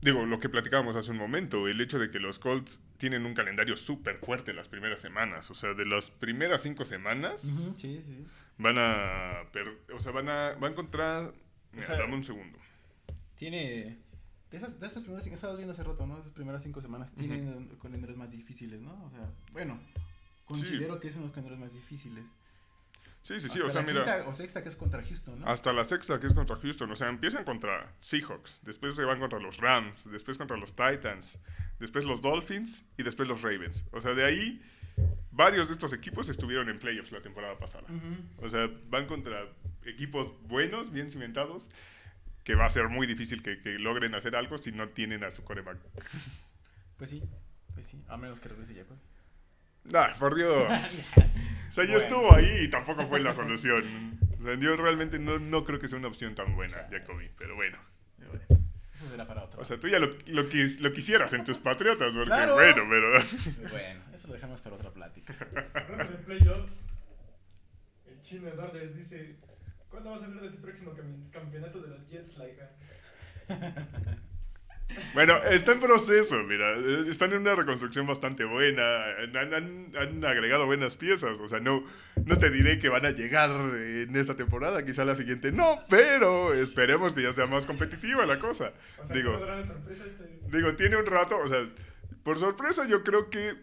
digo, 0.00 0.24
lo 0.26 0.38
que 0.40 0.48
platicábamos 0.48 0.96
hace 0.96 1.10
un 1.10 1.18
momento, 1.18 1.68
el 1.68 1.80
hecho 1.80 1.98
de 1.98 2.10
que 2.10 2.18
los 2.18 2.38
Colts 2.38 2.80
tienen 2.96 3.26
un 3.26 3.34
calendario 3.34 3.76
súper 3.76 4.18
fuerte 4.18 4.52
las 4.52 4.68
primeras 4.68 5.00
semanas. 5.00 5.50
O 5.50 5.54
sea, 5.54 5.74
de 5.74 5.86
las 5.86 6.10
primeras 6.10 6.62
cinco 6.62 6.84
semanas 6.84 7.44
Ujú, 7.44 7.74
Sí, 7.76 8.02
sí. 8.04 8.26
van 8.58 8.76
a... 8.78 9.42
o 9.94 10.00
sea, 10.00 10.12
van 10.12 10.28
a... 10.28 10.52
Van 10.54 10.74
contra... 10.74 11.32
Mira, 11.72 11.86
sea, 11.86 11.96
dame 11.98 12.14
un 12.14 12.24
segundo. 12.24 12.58
Tiene. 13.36 13.98
De 14.50 14.56
esas, 14.56 14.80
de 14.80 14.86
esas 14.86 15.02
primeras 15.02 15.24
cinco, 15.24 15.34
estabas 15.34 15.56
viendo 15.58 15.72
hace 15.72 15.84
rato, 15.84 16.06
¿no? 16.06 16.18
Esas 16.18 16.32
primeras 16.32 16.62
cinco 16.62 16.80
semanas 16.80 17.12
tienen 17.14 17.68
calendarios 17.82 18.18
más 18.18 18.32
difíciles, 18.32 18.80
¿no? 18.80 19.04
O 19.04 19.10
sea, 19.10 19.30
bueno, 19.52 19.78
considero 20.46 20.98
que 20.98 21.08
es 21.08 21.14
uno 21.16 21.24
de 21.24 21.26
los 21.28 21.34
calendarios 21.34 21.60
más 21.60 21.74
difíciles. 21.74 22.24
Sí, 23.28 23.38
sí, 23.40 23.50
sí. 23.50 23.60
Hasta 23.60 23.66
O 23.66 23.68
sea, 23.68 23.82
la 23.82 23.86
mira... 23.86 24.04
quinta 24.04 24.30
o 24.30 24.32
sexta 24.32 24.62
que 24.62 24.70
es 24.70 24.74
contra 24.74 25.02
Houston, 25.04 25.40
¿no? 25.40 25.46
Hasta 25.46 25.70
la 25.74 25.84
sexta, 25.84 26.18
que 26.18 26.28
es 26.28 26.32
contra 26.32 26.56
Houston. 26.56 26.90
O 26.90 26.94
sea, 26.94 27.10
empiezan 27.10 27.44
contra 27.44 27.92
Seahawks, 28.00 28.60
después 28.62 28.96
se 28.96 29.04
van 29.04 29.20
contra 29.20 29.38
los 29.38 29.58
Rams, 29.58 30.10
después 30.10 30.38
contra 30.38 30.56
los 30.56 30.74
Titans, 30.74 31.38
después 31.78 32.06
los 32.06 32.22
Dolphins 32.22 32.86
y 32.96 33.02
después 33.02 33.28
los 33.28 33.42
Ravens. 33.42 33.84
O 33.92 34.00
sea, 34.00 34.14
de 34.14 34.24
ahí, 34.24 34.62
varios 35.30 35.68
de 35.68 35.74
estos 35.74 35.92
equipos 35.92 36.30
estuvieron 36.30 36.70
en 36.70 36.78
playoffs 36.78 37.12
la 37.12 37.20
temporada 37.20 37.58
pasada. 37.58 37.86
O 38.38 38.48
sea, 38.48 38.70
van 38.88 39.04
contra 39.06 39.46
equipos 39.84 40.32
buenos, 40.44 40.90
bien 40.90 41.10
cimentados, 41.10 41.68
que 42.44 42.54
va 42.54 42.64
a 42.64 42.70
ser 42.70 42.88
muy 42.88 43.06
difícil 43.06 43.42
que, 43.42 43.60
que 43.60 43.78
logren 43.78 44.14
hacer 44.14 44.36
algo 44.36 44.56
si 44.56 44.72
no 44.72 44.88
tienen 44.88 45.22
a 45.22 45.30
su 45.30 45.44
coreback. 45.44 45.76
Pues 46.96 47.10
sí, 47.10 47.22
pues 47.74 47.88
sí. 47.88 48.02
A 48.08 48.16
menos 48.16 48.40
que 48.40 48.48
regrese 48.48 48.74
Jacob. 48.74 48.96
Ah, 49.94 50.14
por 50.18 50.34
Dios. 50.34 51.02
O 51.68 51.70
sea, 51.70 51.84
Bueno. 51.84 51.98
estuvo 51.98 52.34
ahí 52.34 52.60
y 52.62 52.68
tampoco 52.68 53.06
fue 53.08 53.20
la 53.20 53.34
solución. 53.34 54.18
O 54.40 54.42
sea, 54.42 54.54
yo 54.54 54.74
realmente 54.76 55.18
no, 55.18 55.38
no 55.38 55.64
creo 55.64 55.78
que 55.78 55.86
sea 55.86 55.98
una 55.98 56.08
opción 56.08 56.34
tan 56.34 56.56
buena, 56.56 56.78
Jacoby, 56.90 57.30
pero 57.36 57.56
bueno. 57.56 57.76
Pero 58.18 58.30
bueno, 58.30 58.64
eso 58.94 59.06
será 59.06 59.26
para 59.26 59.44
otro. 59.44 59.60
O 59.60 59.64
sea, 59.66 59.78
tú 59.78 59.86
ya 59.86 59.98
lo, 59.98 60.06
lo, 60.28 60.48
quis- 60.48 60.78
lo 60.80 60.92
quisieras 60.94 61.30
en 61.34 61.44
tus 61.44 61.58
patriotas, 61.58 62.10
porque 62.14 62.30
Claro. 62.30 62.54
bueno, 62.54 62.84
pero... 62.88 63.12
Bueno, 63.70 64.00
eso 64.14 64.28
lo 64.28 64.34
dejamos 64.34 64.62
para 64.62 64.76
otra 64.76 64.90
plática. 64.90 65.34
Hablando 65.74 66.12
de 66.12 66.18
playoffs, 66.24 66.72
el 68.06 68.22
chino 68.22 68.48
Eduardo 68.48 68.78
les 68.78 68.96
dice: 68.96 69.36
¿Cuándo 69.90 70.10
vas 70.12 70.22
a 70.22 70.24
hablar 70.24 70.44
de 70.44 70.50
tu 70.50 70.62
próximo 70.62 70.92
campeonato 71.30 71.82
de 71.82 71.88
los 71.88 72.08
Jets, 72.08 72.38
Laika? 72.38 72.70
Bueno, 75.14 75.36
está 75.44 75.72
en 75.72 75.80
proceso, 75.80 76.36
mira. 76.44 76.72
eh, 76.76 77.04
Están 77.08 77.32
en 77.32 77.40
una 77.40 77.54
reconstrucción 77.54 78.06
bastante 78.06 78.44
buena. 78.44 78.82
Han, 79.34 79.54
han- 79.54 79.92
han 79.96 80.24
agregado 80.24 80.66
buenas 80.66 80.96
piezas. 80.96 81.38
O 81.40 81.48
sea, 81.48 81.60
no, 81.60 81.84
no 82.24 82.38
te 82.38 82.50
diré 82.50 82.78
que 82.78 82.88
van 82.88 83.04
a 83.06 83.10
llegar 83.10 83.50
en 83.76 84.16
esta 84.16 84.36
temporada, 84.36 84.84
quizá 84.84 85.04
la 85.04 85.16
siguiente 85.16 85.52
no, 85.52 85.78
pero 85.88 86.54
esperemos 86.54 87.14
que 87.14 87.22
ya 87.22 87.32
sea 87.32 87.46
más 87.46 87.66
competitiva 87.66 88.26
la 88.26 88.38
cosa. 88.38 88.72
O 89.02 89.06
sea, 89.06 89.16
Digo, 89.16 89.38
¿qué 89.38 89.44
gran 89.44 89.66
sorpresa 89.66 90.04
este? 90.10 90.40
Digo, 90.56 90.74
tiene 90.74 90.96
un 90.96 91.06
rato, 91.06 91.38
o 91.38 91.48
sea, 91.48 91.68
por 92.22 92.38
sorpresa 92.38 92.86
yo 92.86 93.02
creo 93.04 93.30
que 93.30 93.54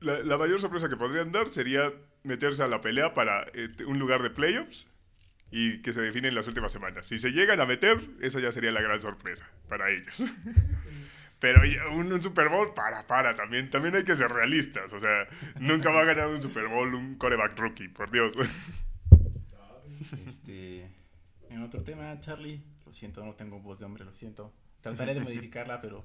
la, 0.00 0.20
la 0.20 0.38
mayor 0.38 0.60
sorpresa 0.60 0.88
que 0.88 0.96
podrían 0.96 1.32
dar 1.32 1.48
sería 1.48 1.92
meterse 2.22 2.62
a 2.62 2.68
la 2.68 2.80
pelea 2.80 3.14
para 3.14 3.46
eh, 3.54 3.68
un 3.86 3.98
lugar 3.98 4.22
de 4.22 4.30
playoffs 4.30 4.86
y 5.56 5.78
que 5.82 5.92
se 5.92 6.00
define 6.00 6.26
en 6.26 6.34
las 6.34 6.48
últimas 6.48 6.72
semanas. 6.72 7.06
Si 7.06 7.16
se 7.16 7.30
llegan 7.30 7.60
a 7.60 7.64
meter, 7.64 8.00
esa 8.20 8.40
ya 8.40 8.50
sería 8.50 8.72
la 8.72 8.82
gran 8.82 9.00
sorpresa 9.00 9.48
para 9.68 9.88
ellos. 9.88 10.24
Pero 11.38 11.60
un 11.92 12.20
Super 12.20 12.48
Bowl, 12.48 12.74
para, 12.74 13.06
para, 13.06 13.36
también, 13.36 13.70
también 13.70 13.94
hay 13.94 14.02
que 14.02 14.16
ser 14.16 14.32
realistas. 14.32 14.92
O 14.92 14.98
sea, 14.98 15.28
nunca 15.60 15.90
va 15.90 16.00
a 16.00 16.04
ganar 16.06 16.26
un 16.26 16.42
Super 16.42 16.66
Bowl 16.66 16.92
un 16.92 17.14
coreback 17.14 17.56
rookie, 17.56 17.86
por 17.86 18.10
Dios. 18.10 18.34
Este, 20.26 20.90
en 21.48 21.62
otro 21.62 21.84
tema, 21.84 22.18
Charlie, 22.18 22.60
lo 22.84 22.92
siento, 22.92 23.24
no 23.24 23.34
tengo 23.34 23.60
voz 23.60 23.78
de 23.78 23.84
hombre, 23.84 24.04
lo 24.04 24.12
siento. 24.12 24.52
Trataré 24.80 25.14
de 25.14 25.20
modificarla, 25.20 25.80
pero 25.80 26.04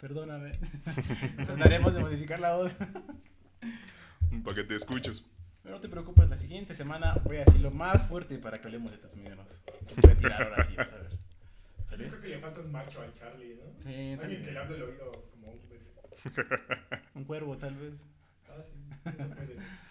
perdóname. 0.00 0.52
Trataremos 1.44 1.92
de 1.92 2.00
modificar 2.00 2.40
la 2.40 2.56
voz. 2.56 2.74
para 4.42 4.56
que 4.56 4.64
te 4.64 4.76
escuches. 4.76 5.24
Pero 5.62 5.74
no 5.76 5.80
te 5.80 5.88
preocupes, 5.88 6.28
la 6.28 6.36
siguiente 6.36 6.74
semana 6.74 7.14
voy 7.24 7.36
a 7.36 7.44
decirlo 7.44 7.70
más 7.70 8.06
fuerte 8.08 8.38
para 8.38 8.60
que 8.60 8.66
hablemos 8.66 8.90
de 8.90 8.98
tus 8.98 9.14
mineros. 9.14 9.46
Te 9.64 9.94
voy 10.00 10.10
a 10.12 10.16
tirar 10.16 10.42
ahora 10.42 10.64
sí, 10.64 10.74
vas 10.76 10.92
a 10.92 10.98
ver. 10.98 11.10
Yo 11.90 11.96
creo 12.08 12.20
que 12.20 12.28
le 12.28 12.38
falta 12.40 12.60
un 12.60 12.72
macho 12.72 13.00
al 13.02 13.12
Charlie, 13.14 13.54
¿no? 13.56 13.82
Sí, 13.82 13.88
Alguien 13.88 14.18
también. 14.18 14.44
que 14.44 14.52
le 14.52 14.58
hable 14.58 14.76
el 14.76 14.82
oído 14.82 15.12
como 15.30 15.52
un 15.52 15.68
bebé. 15.68 15.82
Un 17.14 17.24
cuervo, 17.24 17.56
tal 17.58 17.76
vez. 17.76 18.06
Ah, 18.48 18.62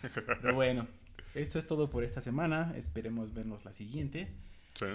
sí, 0.02 0.08
eso 0.08 0.22
puede. 0.26 0.38
Pero 0.42 0.56
bueno, 0.56 0.88
esto 1.36 1.60
es 1.60 1.68
todo 1.68 1.90
por 1.90 2.04
esta 2.04 2.20
semana. 2.22 2.74
Esperemos 2.76 3.34
vernos 3.34 3.64
la 3.66 3.74
siguiente. 3.74 4.28
Sí. 4.74 4.86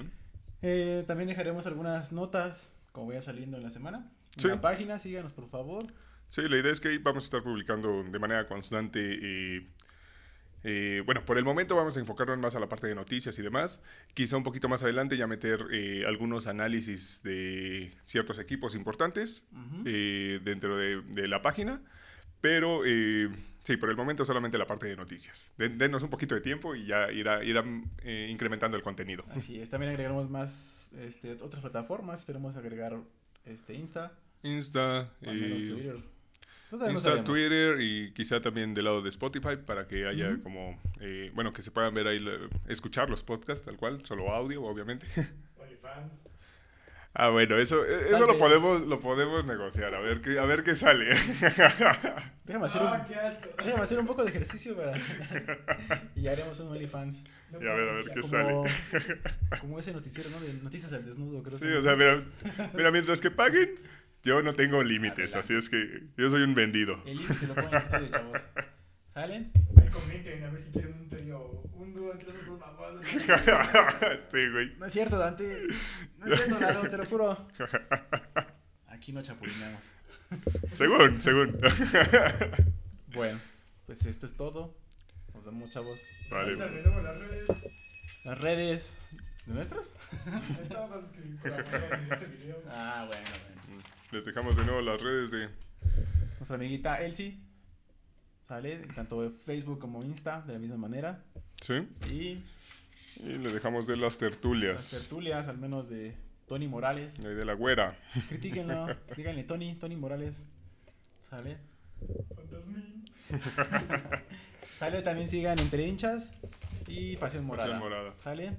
Eh, 0.62 1.04
también 1.06 1.28
dejaremos 1.28 1.66
algunas 1.66 2.12
notas 2.12 2.72
como 2.92 3.08
vaya 3.08 3.22
saliendo 3.22 3.56
en 3.56 3.62
la 3.62 3.70
semana. 3.70 4.10
En 4.36 4.40
Sí. 4.40 4.48
la 4.48 4.60
página, 4.60 4.98
síganos 4.98 5.32
por 5.32 5.48
favor. 5.48 5.86
Sí, 6.28 6.42
la 6.48 6.56
idea 6.58 6.72
es 6.72 6.80
que 6.80 6.98
vamos 6.98 7.24
a 7.24 7.26
estar 7.26 7.42
publicando 7.42 8.02
de 8.02 8.18
manera 8.18 8.46
constante. 8.46 9.00
eh, 9.22 9.66
eh, 10.68 11.02
bueno, 11.06 11.20
por 11.24 11.38
el 11.38 11.44
momento 11.44 11.76
vamos 11.76 11.96
a 11.96 12.00
enfocarnos 12.00 12.38
más 12.38 12.56
a 12.56 12.60
la 12.60 12.68
parte 12.68 12.88
de 12.88 12.94
noticias 12.94 13.38
y 13.38 13.42
demás. 13.42 13.80
Quizá 14.14 14.36
un 14.36 14.42
poquito 14.42 14.68
más 14.68 14.82
adelante 14.82 15.16
ya 15.16 15.26
meter 15.28 15.60
eh, 15.72 16.04
algunos 16.06 16.48
análisis 16.48 17.22
de 17.22 17.92
ciertos 18.04 18.38
equipos 18.40 18.74
importantes 18.74 19.46
eh, 19.84 20.40
dentro 20.42 20.76
de, 20.76 21.02
de 21.02 21.28
la 21.28 21.40
página. 21.40 21.80
Pero 22.40 22.82
eh, 22.84 23.28
sí, 23.64 23.76
por 23.76 23.90
el 23.90 23.96
momento 23.96 24.24
solamente 24.24 24.58
la 24.58 24.66
parte 24.66 24.86
de 24.86 24.96
noticias. 24.96 25.52
Den- 25.56 25.78
denos 25.78 26.02
un 26.02 26.10
poquito 26.10 26.34
de 26.34 26.40
tiempo 26.40 26.74
y 26.74 26.84
ya 26.86 27.10
irá, 27.10 27.42
irán 27.42 27.90
incrementando 28.28 28.76
el 28.76 28.82
contenido. 28.82 29.24
Así 29.30 29.58
es, 29.60 29.70
también 29.70 29.90
agregaremos 29.90 30.28
más 30.28 30.90
este, 30.98 31.32
otras 31.32 31.62
plataformas. 31.62 32.20
Esperemos 32.20 32.56
agregar 32.56 33.00
este, 33.44 33.74
Insta, 33.74 34.12
Insta, 34.42 35.12
o 35.24 35.30
al 35.30 35.36
menos 35.40 35.62
Twitter. 35.64 35.96
No 36.72 36.90
Insta. 36.90 37.22
Twitter 37.24 37.80
y 37.80 38.12
quizá 38.12 38.40
también 38.40 38.74
del 38.74 38.84
lado 38.86 39.00
de 39.02 39.08
Spotify 39.08 39.56
para 39.64 39.86
que 39.86 40.06
haya 40.06 40.36
como, 40.42 40.80
eh, 41.00 41.30
bueno, 41.34 41.52
que 41.52 41.62
se 41.62 41.70
puedan 41.70 41.94
ver 41.94 42.06
ahí, 42.08 42.24
escuchar 42.66 43.08
los 43.08 43.22
podcasts 43.22 43.64
tal 43.64 43.76
cual, 43.76 44.04
solo 44.04 44.30
audio, 44.30 44.62
obviamente. 44.64 45.06
OnlyFans. 45.58 46.12
Ah, 47.18 47.30
bueno, 47.30 47.56
eso, 47.56 47.82
eh, 47.86 48.08
eso 48.12 48.26
lo 48.26 48.36
podemos, 48.36 48.82
lo 48.82 49.00
podemos 49.00 49.44
negociar, 49.46 49.94
a 49.94 50.00
ver 50.00 50.20
qué, 50.20 50.38
a 50.38 50.44
ver 50.44 50.62
qué 50.64 50.74
sale. 50.74 51.06
Déjame 52.44 52.66
hacer, 52.66 52.82
Ah, 52.84 53.06
un, 53.08 53.64
déjame 53.64 53.82
hacer 53.82 53.98
un 53.98 54.06
poco 54.06 54.22
de 54.24 54.30
ejercicio 54.30 54.76
para... 54.76 54.92
y 56.14 56.26
haremos 56.28 56.60
un 56.60 56.68
OnlyFans. 56.72 57.22
No 57.52 57.62
Y 57.62 57.66
a 57.68 57.72
ver, 57.74 57.88
a 57.88 57.92
ver 57.94 58.04
qué 58.12 58.22
ya. 58.22 58.28
sale. 58.28 58.52
Como, 58.52 58.64
como 59.60 59.78
ese 59.78 59.92
noticiero, 59.92 60.28
¿no? 60.30 60.40
De 60.40 60.52
noticias 60.54 60.92
al 60.92 61.06
desnudo, 61.06 61.42
creo. 61.42 61.56
Sí, 61.56 61.66
o 61.66 61.82
sea, 61.82 61.96
mira, 61.96 62.22
mira, 62.74 62.90
mientras 62.90 63.20
que 63.20 63.30
paguen, 63.30 63.76
yo 64.26 64.42
no 64.42 64.54
tengo 64.54 64.82
límites, 64.82 65.34
Adelante. 65.34 65.38
así 65.38 65.54
es 65.54 65.68
que 65.68 66.02
yo 66.16 66.28
soy 66.28 66.42
un 66.42 66.54
vendido. 66.54 67.00
El 67.06 67.18
link 67.18 67.32
se 67.32 67.46
lo 67.46 67.54
ponen 67.54 67.70
en 67.70 67.76
estadio, 67.76 68.08
chavos. 68.08 68.40
¿Salen? 69.14 69.52
Ahí 69.80 69.88
comenten 69.88 70.42
a 70.42 70.50
ver 70.50 70.60
si 70.60 70.72
quieren 70.72 70.94
un 70.94 71.08
trío, 71.08 71.62
un 71.74 71.94
dúo 71.94 72.12
entre 72.12 72.30
esos 72.30 72.44
dos 72.46 72.58
mamás. 72.58 73.04
este, 74.16 74.50
güey. 74.50 74.74
No 74.78 74.86
es 74.86 74.92
cierto, 74.92 75.16
Dante. 75.16 75.68
No 76.18 76.26
es 76.26 76.42
cierto, 76.42 76.60
Lalo, 76.60 76.90
te 76.90 76.96
lo 76.96 77.06
juro. 77.06 77.48
Aquí 78.88 79.12
no 79.12 79.22
chapulineamos. 79.22 79.84
Según, 80.72 81.22
según. 81.22 81.58
Bueno, 83.14 83.40
pues 83.86 84.04
esto 84.06 84.26
es 84.26 84.34
todo. 84.34 84.76
Nos 85.34 85.44
vemos, 85.44 85.70
chavos. 85.70 86.00
Vale. 86.30 86.56
Las 86.56 86.70
redes. 86.72 87.48
Las 88.24 88.40
redes. 88.40 88.96
¿De 89.46 89.54
nuestras? 89.54 89.96
Ahí 90.26 90.68
todos 90.68 90.90
los 90.90 91.12
que 91.12 91.36
colaboraron 91.40 92.04
en 92.04 92.12
este 92.12 92.26
video. 92.26 92.62
Ah, 92.68 93.04
bueno, 93.06 93.24
bueno. 93.66 93.82
Les 94.16 94.24
dejamos 94.24 94.56
de 94.56 94.64
nuevo 94.64 94.80
las 94.80 94.98
redes 95.02 95.30
de... 95.30 95.50
Nuestra 96.38 96.56
amiguita 96.56 97.04
Elsie. 97.04 97.36
Sale 98.48 98.78
tanto 98.94 99.22
en 99.22 99.34
Facebook 99.40 99.78
como 99.78 100.02
Insta 100.02 100.40
de 100.40 100.54
la 100.54 100.58
misma 100.58 100.78
manera. 100.78 101.22
¿Sí? 101.60 101.86
Y 102.10 102.42
Y 103.22 103.36
le 103.38 103.52
dejamos 103.52 103.86
de 103.86 103.92
las 103.96 104.14
las 104.14 104.16
tertulias. 104.18 104.88
tertulias, 104.88 105.48
al 105.48 105.58
menos 105.58 105.90
de 105.90 106.16
Tony 106.46 106.66
Morales. 106.66 107.22
Ahí 107.26 107.34
de 107.34 107.44
la 107.44 107.52
güera. 107.52 107.94
Critíquenlo. 108.30 108.86
Díganle 109.18 109.44
Tony, 109.44 109.74
Tony 109.74 109.96
Morales. 109.96 110.46
Sale. 111.28 111.58
Fantasmín. 112.34 113.04
Sale 114.76 115.02
también 115.02 115.28
sigan 115.28 115.58
entre 115.58 115.86
hinchas 115.86 116.32
y 116.86 117.18
Pasión 117.18 117.44
Morada. 117.44 117.68
Pasión 117.68 117.80
Morada. 117.86 118.14
Sale. 118.16 118.56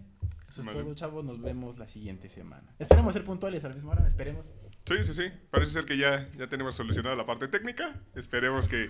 Eso 0.47 0.61
es 0.61 0.67
Vale. 0.67 0.83
todo, 0.83 0.93
chavos. 0.93 1.25
Nos 1.25 1.41
vemos 1.41 1.79
la 1.79 1.87
siguiente 1.87 2.29
semana. 2.29 2.75
Esperemos 2.77 3.11
ser 3.13 3.23
puntuales 3.23 3.65
a 3.65 3.69
la 3.69 3.73
misma 3.73 3.93
hora. 3.93 4.07
Esperemos. 4.07 4.51
Sí, 4.87 5.03
sí, 5.03 5.13
sí. 5.13 5.23
Parece 5.51 5.73
ser 5.73 5.85
que 5.85 5.97
ya, 5.97 6.29
ya 6.37 6.47
tenemos 6.47 6.75
solucionada 6.75 7.15
la 7.15 7.25
parte 7.25 7.49
técnica. 7.49 7.93
Esperemos 8.15 8.69
que... 8.69 8.89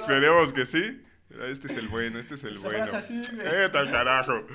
Esperemos 0.00 0.52
que 0.54 0.64
sí. 0.64 1.02
Este 1.28 1.66
es 1.66 1.76
el 1.76 1.88
bueno, 1.88 2.18
este 2.18 2.36
es 2.36 2.44
el 2.44 2.58
bueno. 2.58 2.84
así. 2.84 3.20
¡Eh, 3.44 3.68
tal 3.70 3.90
carajo! 3.90 4.46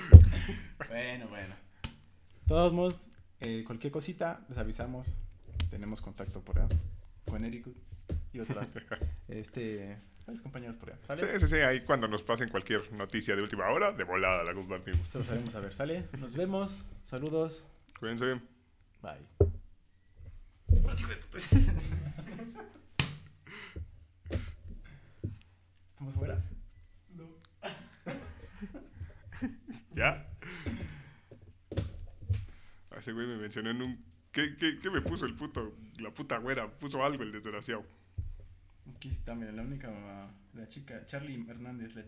Bueno, 0.88 1.28
bueno. 1.28 1.56
De 1.84 2.47
todos 2.47 2.74
modos, 2.74 3.10
eh, 3.41 3.64
cualquier 3.66 3.93
cosita, 3.93 4.41
les 4.49 4.58
avisamos. 4.58 5.20
Tenemos 5.70 6.02
contacto 6.02 6.41
por 6.41 6.60
allá 6.60 6.70
con 7.30 7.45
Eric 7.45 7.68
y 8.34 8.39
otras 8.39 8.78
este, 9.28 9.97
varios 10.26 10.41
compañeros 10.41 10.78
por 10.78 10.89
allá. 10.89 10.99
Sí, 11.02 11.08
¿Sale? 11.08 11.39
sí, 11.39 11.47
sí. 11.47 11.56
Ahí 11.58 11.82
cuando 11.82 12.08
nos 12.08 12.24
pasen 12.24 12.49
cualquier 12.49 12.91
noticia 12.93 13.36
de 13.36 13.41
última 13.41 13.70
hora, 13.70 13.91
de 13.91 14.04
volada 14.04 14.43
la 14.43 14.54
compartimos. 14.54 15.08
Se 15.10 15.20
los 15.20 15.30
haremos 15.30 15.54
saber. 15.54 15.72
¿Sale? 15.74 16.08
Nos 16.18 16.34
vemos. 16.34 16.86
Saludos. 17.06 17.68
Cuídense. 17.99 18.41
Bye. 19.02 19.52
¿Estamos 25.91 26.15
fuera? 26.15 26.41
No. 27.15 27.26
¿Ya? 29.93 30.28
Ah, 32.89 32.97
Ese 32.99 33.11
güey 33.13 33.28
me 33.28 33.38
mencionó 33.38 33.69
en 33.72 33.82
un... 33.82 34.05
¿Qué, 34.32 34.55
qué, 34.55 34.80
qué 34.80 34.89
me 34.89 35.01
puso 35.01 35.26
el 35.26 35.36
puto? 35.36 35.74
La 35.99 36.11
puta 36.11 36.38
güera. 36.38 36.69
Puso 36.72 37.03
algo 37.03 37.24
el 37.24 37.34
desgraciado. 37.34 37.86
Aquí 38.95 39.09
está, 39.09 39.36
mira, 39.36 39.51
la 39.51 39.63
única, 39.63 39.91
la 40.53 40.69
chica, 40.69 41.05
Charlie 41.05 41.45
Hernández, 41.49 41.93
la 41.95 41.99